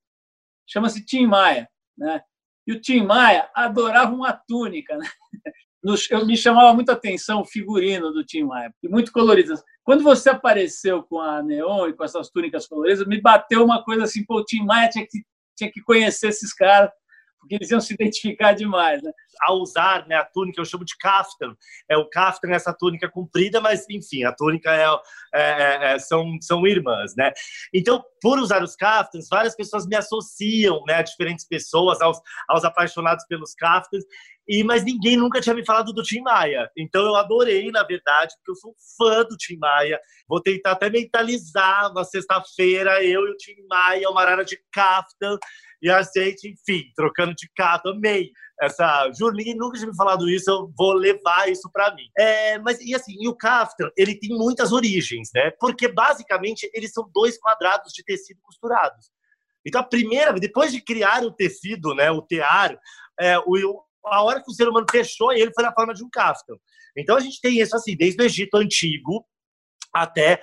chama-se 0.67 1.05
Tim 1.05 1.27
Maia. 1.27 1.69
Né? 1.97 2.21
E 2.67 2.73
o 2.73 2.81
Tim 2.81 3.05
Maia 3.05 3.49
adorava 3.55 4.15
uma 4.15 4.33
túnica. 4.33 4.97
Né? 4.97 5.07
Eu, 6.11 6.27
me 6.27 6.37
chamava 6.37 6.73
muita 6.73 6.93
atenção 6.93 7.43
o 7.43 7.45
figurino 7.45 8.11
do 8.11 8.25
Tim 8.25 8.45
Maia, 8.45 8.75
e 8.83 8.89
muito 8.89 9.13
colorido. 9.13 9.55
Quando 9.83 10.03
você 10.03 10.31
apareceu 10.31 11.03
com 11.03 11.21
a 11.21 11.43
Neon 11.43 11.89
e 11.89 11.93
com 11.93 12.03
essas 12.03 12.31
túnicas 12.31 12.67
coloridas, 12.67 13.07
me 13.07 13.21
bateu 13.21 13.63
uma 13.63 13.85
coisa 13.85 14.05
assim, 14.05 14.25
pô, 14.25 14.39
o 14.39 14.45
Tim 14.45 14.65
Maia 14.65 14.89
tinha 14.89 15.07
que, 15.07 15.23
tinha 15.55 15.71
que 15.71 15.83
conhecer 15.83 16.29
esses 16.29 16.55
caras, 16.55 16.91
porque 17.45 17.57
eles 17.57 17.71
iam 17.71 17.81
se 17.81 17.93
identificar 17.93 18.55
demais, 18.55 19.03
né? 19.03 19.13
A 19.43 19.53
usar 19.53 20.07
né, 20.09 20.17
a 20.17 20.25
túnica, 20.25 20.61
eu 20.61 20.65
chamo 20.65 20.85
de 20.85 20.97
kaftan. 20.97 21.55
É 21.89 21.97
o 21.97 22.09
kaftan, 22.09 22.51
essa 22.51 22.73
túnica 22.73 23.09
comprida, 23.09 23.61
mas, 23.61 23.85
enfim, 23.91 24.25
a 24.25 24.33
túnica 24.33 24.75
é, 24.75 24.87
é, 25.35 25.43
é, 25.43 25.95
é, 25.95 25.99
são, 25.99 26.37
são 26.41 26.67
irmãs, 26.67 27.15
né? 27.17 27.33
Então, 27.73 28.03
por 28.21 28.39
usar 28.39 28.63
os 28.63 28.75
kaftans, 28.75 29.29
várias 29.31 29.55
pessoas 29.55 29.87
me 29.87 29.97
associam 29.97 30.83
né, 30.87 30.95
a 30.95 31.03
diferentes 31.03 31.47
pessoas, 31.47 32.01
aos, 32.01 32.19
aos 32.49 32.65
apaixonados 32.65 33.25
pelos 33.27 33.55
kaftans, 33.55 34.05
e, 34.47 34.63
mas 34.63 34.85
ninguém 34.85 35.17
nunca 35.17 35.41
tinha 35.41 35.55
me 35.55 35.65
falado 35.65 35.93
do 35.93 36.03
Tim 36.03 36.21
Maia. 36.21 36.71
Então 36.77 37.03
eu 37.03 37.17
adorei, 37.17 37.71
na 37.71 37.83
verdade, 37.83 38.35
porque 38.37 38.51
eu 38.51 38.57
sou 38.57 38.75
fã 38.97 39.25
do 39.25 39.37
Tim 39.37 39.57
Maia. 39.57 39.99
Vou 40.29 40.41
tentar 40.41 40.73
até 40.73 40.91
mentalizar 40.91 41.91
uma 41.91 42.05
sexta-feira, 42.05 43.03
eu 43.03 43.27
e 43.27 43.31
o 43.31 43.37
Tim 43.37 43.57
Maia, 43.69 44.09
uma 44.11 44.21
arara 44.21 44.45
de 44.45 44.59
kaftan, 44.71 45.39
e 45.85 45.91
a 45.91 46.03
gente, 46.03 46.49
enfim, 46.49 46.91
trocando 46.97 47.35
de 47.35 47.47
kaftan. 47.55 47.91
Amei 47.91 48.31
essa. 48.59 49.13
Juro, 49.13 49.37
nunca 49.55 49.77
tinha 49.77 49.91
me 49.91 49.95
falado 49.95 50.31
isso, 50.31 50.51
eu 50.51 50.73
vou 50.75 50.95
levar 50.95 51.51
isso 51.51 51.71
para 51.71 51.95
mim. 51.95 52.09
É, 52.17 52.59
mas, 52.59 52.81
e 52.81 52.95
assim, 52.95 53.15
e 53.21 53.29
o 53.29 53.37
kaftan, 53.37 53.91
ele 53.95 54.19
tem 54.19 54.31
muitas 54.31 54.73
origens, 54.73 55.29
né? 55.35 55.51
Porque 55.61 55.87
basicamente 55.87 56.71
eles 56.73 56.91
são 56.91 57.07
dois 57.13 57.39
quadrados 57.39 57.93
de 57.93 58.03
tecido 58.03 58.41
costurados. 58.43 59.11
Então, 59.67 59.83
a 59.83 59.85
primeira, 59.85 60.33
depois 60.33 60.73
de 60.73 60.81
criar 60.81 61.23
o 61.23 61.31
tecido, 61.31 61.95
né, 61.95 62.11
o 62.11 62.23
tear, 62.23 62.79
é, 63.21 63.39
o, 63.39 63.83
a 64.07 64.23
hora 64.23 64.43
que 64.43 64.51
o 64.51 64.55
ser 64.55 64.67
humano 64.67 64.87
fechou 64.91 65.33
ele 65.33 65.53
foi 65.55 65.65
na 65.65 65.73
forma 65.73 65.93
de 65.93 66.03
um 66.03 66.09
kaftan. 66.11 66.55
Então 66.97 67.17
a 67.17 67.21
gente 67.21 67.41
tem 67.43 67.61
isso 67.61 67.77
assim, 67.77 67.95
desde 67.95 68.23
o 68.23 68.25
Egito 68.25 68.57
Antigo 68.57 69.27
até 69.95 70.41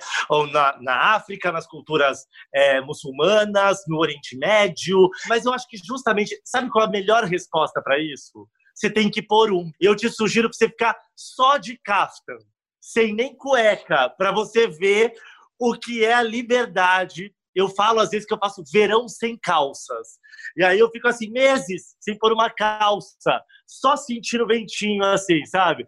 na, 0.52 0.80
na 0.80 1.14
África, 1.14 1.52
nas 1.52 1.66
culturas 1.66 2.26
é, 2.54 2.80
muçulmanas, 2.80 3.80
no 3.86 3.98
Oriente 3.98 4.36
Médio. 4.36 5.08
Mas 5.28 5.44
eu 5.44 5.52
acho 5.52 5.68
que 5.68 5.76
justamente, 5.76 6.40
sabe 6.44 6.70
qual 6.70 6.84
é 6.84 6.88
a 6.88 6.90
melhor 6.90 7.24
resposta 7.24 7.82
para 7.82 7.98
isso? 7.98 8.48
Você 8.74 8.90
tem 8.90 9.10
que 9.10 9.22
pôr 9.22 9.52
um. 9.52 9.70
Eu 9.80 9.94
te 9.94 10.08
sugiro 10.08 10.48
para 10.48 10.56
você 10.56 10.68
ficar 10.68 10.96
só 11.14 11.58
de 11.58 11.78
kaftan, 11.84 12.38
sem 12.80 13.14
nem 13.14 13.36
cueca, 13.36 14.08
para 14.08 14.32
você 14.32 14.66
ver 14.66 15.12
o 15.58 15.74
que 15.74 16.04
é 16.04 16.14
a 16.14 16.22
liberdade 16.22 17.32
eu 17.54 17.68
falo 17.68 18.00
às 18.00 18.10
vezes 18.10 18.26
que 18.26 18.32
eu 18.32 18.38
passo 18.38 18.62
verão 18.72 19.08
sem 19.08 19.36
calças. 19.38 20.18
E 20.56 20.64
aí 20.64 20.78
eu 20.78 20.90
fico 20.90 21.08
assim, 21.08 21.30
meses 21.30 21.94
sem 22.00 22.16
pôr 22.16 22.32
uma 22.32 22.50
calça, 22.50 23.42
só 23.66 23.96
sentindo 23.96 24.44
o 24.44 24.46
ventinho 24.46 25.04
assim, 25.04 25.44
sabe? 25.46 25.84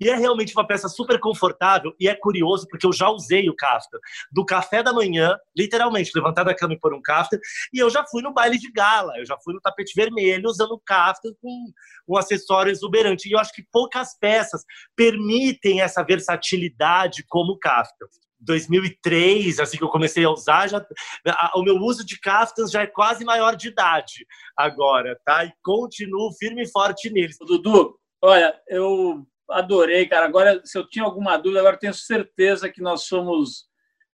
E 0.00 0.08
é 0.08 0.16
realmente 0.16 0.54
uma 0.54 0.66
peça 0.66 0.88
super 0.88 1.18
confortável 1.18 1.94
e 1.98 2.08
é 2.08 2.14
curioso 2.14 2.66
porque 2.68 2.86
eu 2.86 2.92
já 2.92 3.08
usei 3.10 3.48
o 3.48 3.56
kafta 3.56 3.98
do 4.30 4.44
café 4.44 4.82
da 4.82 4.92
manhã, 4.92 5.36
literalmente, 5.56 6.12
levantar 6.14 6.44
da 6.44 6.54
cama 6.54 6.74
e 6.74 6.78
pôr 6.78 6.94
um 6.94 7.02
kafta, 7.02 7.38
e 7.72 7.78
eu 7.78 7.90
já 7.90 8.04
fui 8.06 8.22
no 8.22 8.32
baile 8.32 8.58
de 8.58 8.70
gala, 8.70 9.18
eu 9.18 9.26
já 9.26 9.36
fui 9.42 9.54
no 9.54 9.60
tapete 9.60 9.92
vermelho 9.94 10.48
usando 10.48 10.72
o 10.72 10.80
kafta 10.80 11.28
com 11.40 11.66
um 12.08 12.16
acessório 12.16 12.70
exuberante. 12.70 13.28
E 13.28 13.32
eu 13.32 13.38
acho 13.38 13.52
que 13.52 13.66
poucas 13.70 14.16
peças 14.18 14.62
permitem 14.96 15.80
essa 15.80 16.02
versatilidade 16.02 17.24
como 17.26 17.52
o 17.52 17.58
kafta. 17.58 18.06
2003, 18.40 19.58
assim 19.58 19.76
que 19.76 19.84
eu 19.84 19.88
comecei 19.88 20.24
a 20.24 20.30
usar, 20.30 20.68
já, 20.68 20.84
a, 21.26 21.58
o 21.58 21.62
meu 21.62 21.76
uso 21.76 22.04
de 22.04 22.18
caftans 22.20 22.70
já 22.70 22.82
é 22.82 22.86
quase 22.86 23.24
maior 23.24 23.56
de 23.56 23.68
idade 23.68 24.26
agora, 24.56 25.18
tá? 25.24 25.44
E 25.44 25.52
continuo 25.62 26.32
firme 26.38 26.62
e 26.62 26.70
forte 26.70 27.10
neles. 27.10 27.36
Dudu, 27.40 27.98
olha, 28.22 28.54
eu 28.68 29.26
adorei, 29.50 30.06
cara. 30.06 30.26
Agora, 30.26 30.60
se 30.64 30.76
eu 30.76 30.88
tinha 30.88 31.04
alguma 31.04 31.36
dúvida, 31.36 31.60
agora 31.60 31.78
tenho 31.78 31.94
certeza 31.94 32.70
que 32.70 32.80
nós 32.80 33.04
somos 33.04 33.66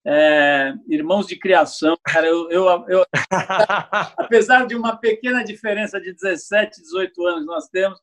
é, 0.05 0.73
irmãos 0.87 1.27
de 1.27 1.37
criação. 1.37 1.95
Cara, 2.03 2.27
eu, 2.27 2.49
eu, 2.49 2.85
eu 2.87 3.05
apesar 4.17 4.65
de 4.65 4.75
uma 4.75 4.97
pequena 4.97 5.43
diferença 5.43 5.99
de 5.99 6.13
17, 6.13 6.81
18 6.81 7.25
anos 7.25 7.45
nós 7.45 7.67
temos, 7.69 7.99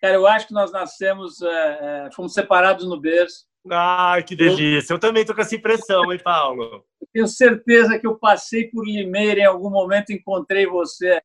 cara, 0.00 0.14
eu 0.14 0.26
acho 0.26 0.48
que 0.48 0.54
nós 0.54 0.72
nascemos, 0.72 1.40
é, 1.42 2.06
é 2.06 2.10
fomos 2.12 2.32
separados 2.34 2.86
no 2.86 3.00
berço 3.00 3.46
Ai, 3.70 4.22
que 4.22 4.36
delícia. 4.36 4.92
Eu 4.92 4.98
também 4.98 5.24
tô 5.24 5.34
com 5.34 5.40
essa 5.40 5.54
impressão, 5.54 6.12
hein, 6.12 6.20
Paulo? 6.22 6.84
tenho 7.12 7.28
certeza 7.28 7.98
que 7.98 8.06
eu 8.06 8.18
passei 8.18 8.68
por 8.68 8.84
Limeira 8.84 9.40
em 9.40 9.44
algum 9.44 9.70
momento 9.70 10.12
encontrei 10.12 10.66
você. 10.66 11.22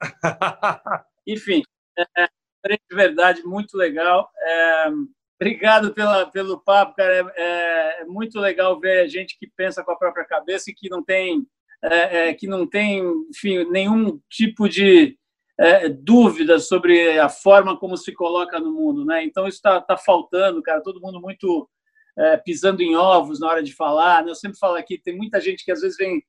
Enfim, 1.26 1.62
é, 1.98 2.28
de 2.68 2.96
verdade, 2.96 3.42
muito 3.42 3.76
legal. 3.76 4.30
É, 4.40 4.86
obrigado 5.40 5.92
pela, 5.92 6.26
pelo 6.26 6.60
papo, 6.60 6.94
cara. 6.94 7.32
É, 7.36 8.02
é, 8.02 8.04
muito 8.04 8.38
legal 8.38 8.78
ver 8.78 9.08
gente 9.08 9.38
que 9.38 9.50
pensa 9.56 9.82
com 9.82 9.92
a 9.92 9.96
própria 9.96 10.24
cabeça 10.24 10.70
e 10.70 10.74
que 10.74 10.88
não 10.88 11.02
tem, 11.02 11.46
é, 11.82 12.28
é, 12.28 12.34
que 12.34 12.46
não 12.46 12.66
tem 12.66 13.02
enfim, 13.30 13.64
nenhum 13.70 14.20
tipo 14.30 14.68
de 14.68 15.18
é, 15.58 15.88
dúvida 15.88 16.58
sobre 16.58 17.18
a 17.18 17.28
forma 17.28 17.76
como 17.76 17.96
se 17.96 18.12
coloca 18.12 18.58
no 18.58 18.72
mundo. 18.72 19.04
Né? 19.04 19.24
Então, 19.24 19.46
isso 19.46 19.56
está 19.56 19.80
tá 19.80 19.96
faltando, 19.96 20.62
cara. 20.62 20.82
Todo 20.82 21.00
mundo 21.00 21.20
muito 21.20 21.68
é, 22.16 22.36
pisando 22.36 22.82
em 22.82 22.94
ovos 22.96 23.40
na 23.40 23.48
hora 23.48 23.62
de 23.62 23.74
falar. 23.74 24.24
Né? 24.24 24.30
Eu 24.30 24.34
sempre 24.34 24.58
falo 24.58 24.76
aqui, 24.76 24.98
tem 24.98 25.16
muita 25.16 25.40
gente 25.40 25.64
que 25.64 25.72
às 25.72 25.80
vezes 25.80 25.96
vem 25.96 26.22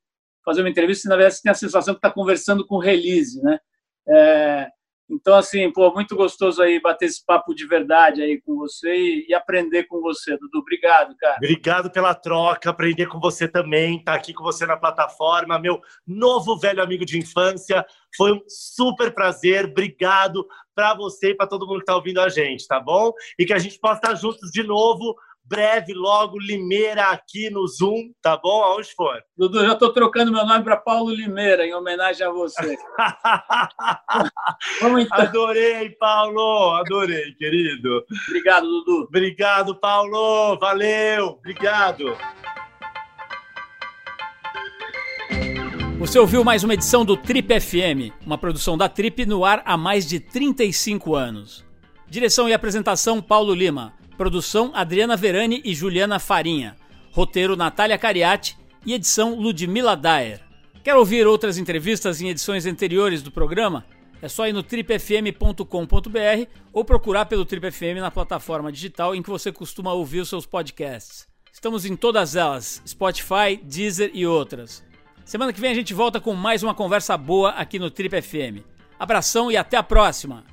fazer 0.44 0.62
uma 0.62 0.70
entrevista 0.70 1.08
e 1.08 1.10
na 1.10 1.16
verdade 1.16 1.36
você 1.36 1.42
tem 1.42 1.52
a 1.52 1.56
sensação 1.56 1.94
que 1.94 2.00
está 2.00 2.12
conversando 2.12 2.66
com 2.68 2.78
release, 2.78 3.42
né? 3.42 3.60
É, 4.08 4.70
então, 5.10 5.36
assim, 5.36 5.72
pô, 5.72 5.94
muito 5.94 6.16
gostoso 6.16 6.62
aí 6.62 6.82
bater 6.82 7.06
esse 7.06 7.24
papo 7.26 7.54
de 7.54 7.68
verdade 7.68 8.22
aí 8.22 8.42
com 8.42 8.56
você 8.56 8.94
e, 8.96 9.26
e, 9.30 9.34
aprender 9.34 9.84
com 9.84 10.00
você, 10.00 10.38
Dudu. 10.38 10.60
Obrigado, 10.60 11.16
cara. 11.18 11.36
Obrigado 11.38 11.92
pela 11.92 12.16
troca, 12.16 12.70
aprender 12.70 13.08
com 13.08 13.20
você 13.20 13.48
também, 13.48 13.98
estar 13.98 14.14
tá 14.14 14.18
aqui 14.18 14.34
com 14.34 14.44
você 14.44 14.66
na 14.66 14.78
plataforma, 14.78 15.60
meu 15.60 15.82
novo 16.08 16.58
velho 16.58 16.82
amigo 16.82 17.06
de 17.06 17.20
infância. 17.20 17.86
Foi 18.16 18.32
um 18.32 18.42
super 18.48 19.14
prazer. 19.14 19.66
Obrigado 19.66 20.48
para 20.74 20.94
você 20.96 21.32
e 21.32 21.36
para 21.36 21.48
todo 21.48 21.68
mundo 21.68 21.78
que 21.78 21.84
está 21.84 21.96
ouvindo 21.96 22.22
a 22.22 22.30
gente, 22.30 22.68
tá 22.68 22.80
bom? 22.80 23.12
E 23.38 23.46
que 23.46 23.54
a 23.54 23.60
gente 23.60 23.80
possa 23.80 23.96
estar 23.96 24.16
juntos 24.16 24.50
de 24.52 24.64
novo 24.64 25.16
breve, 25.44 25.94
logo, 25.94 26.40
Limeira 26.40 27.08
aqui 27.08 27.50
no 27.50 27.68
Zoom, 27.68 28.12
tá 28.22 28.38
bom? 28.38 28.64
Aonde 28.64 28.94
for. 28.96 29.22
Dudu, 29.38 29.66
já 29.66 29.74
estou 29.74 29.92
trocando 29.92 30.32
meu 30.32 30.46
nome 30.46 30.64
para 30.64 30.78
Paulo 30.78 31.12
Limeira, 31.12 31.66
em 31.66 31.74
homenagem 31.74 32.26
a 32.26 32.30
você. 32.30 32.78
Vamos 34.82 35.04
então. 35.04 35.20
Adorei, 35.20 35.90
Paulo, 35.92 36.76
adorei, 36.76 37.34
querido. 37.34 38.06
Obrigado, 38.28 38.68
Dudu. 38.68 39.04
Obrigado, 39.04 39.76
Paulo, 39.76 40.58
valeu, 40.60 41.28
obrigado. 41.28 42.18
Você 46.00 46.20
ouviu 46.20 46.44
mais 46.44 46.64
uma 46.66 46.74
edição 46.74 47.06
do 47.06 47.16
Trip 47.16 47.60
FM, 47.62 48.12
uma 48.26 48.38
produção 48.38 48.78
da 48.78 48.90
Trip 48.90 49.26
no 49.26 49.46
ar 49.46 49.62
há 49.64 49.78
mais 49.78 50.06
de 50.06 50.20
35 50.20 51.16
anos. 51.16 51.64
Direção 52.10 52.50
e 52.50 52.54
apresentação 52.54 53.22
Paulo 53.22 53.54
Lima. 53.54 53.94
Produção 54.18 54.72
Adriana 54.74 55.16
Verani 55.16 55.62
e 55.66 55.74
Juliana 55.74 56.20
Farinha. 56.20 56.76
Roteiro 57.12 57.56
Natália 57.56 57.98
Cariati 57.98 58.58
e 58.86 58.94
edição 58.94 59.36
Ludmila 59.36 59.96
Daer. 59.96 60.42
Quer 60.84 60.96
ouvir 60.96 61.26
outras 61.26 61.58
entrevistas 61.58 62.22
em 62.22 62.30
edições 62.30 62.66
anteriores 62.66 63.22
do 63.22 63.32
programa? 63.32 63.86
É 64.22 64.28
só 64.28 64.48
ir 64.48 64.54
no 64.54 64.64
tripfm.com.br 64.64 65.66
ou 66.72 66.86
procurar 66.86 67.26
pelo 67.26 67.46
Trip 67.46 67.72
FM 67.72 68.00
na 68.00 68.12
plataforma 68.12 68.72
digital 68.72 69.14
em 69.14 69.22
que 69.22 69.30
você 69.30 69.52
costuma 69.52 69.94
ouvir 69.94 70.22
os 70.22 70.30
seus 70.30 70.46
podcasts. 70.46 71.28
Estamos 71.52 71.86
em 71.86 71.96
todas 71.96 72.36
elas: 72.36 72.82
Spotify, 72.88 73.60
Deezer 73.62 74.12
e 74.14 74.26
outras. 74.26 74.84
Semana 75.26 75.54
que 75.54 75.62
vem 75.62 75.72
a 75.72 75.76
gente 75.76 75.94
volta 75.94 76.20
com 76.20 76.34
mais 76.34 76.64
uma 76.64 76.74
conversa 76.74 77.18
boa 77.18 77.52
aqui 77.52 77.80
no 77.80 77.92
Trip 77.92 78.22
FM. 78.22 78.66
Abração 79.00 79.52
e 79.52 79.58
até 79.58 79.78
a 79.78 79.84
próxima! 79.84 80.53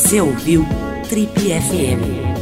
Você 0.00 0.18
ouviu 0.18 0.64
Trip 1.10 1.30
FM. 1.30 2.39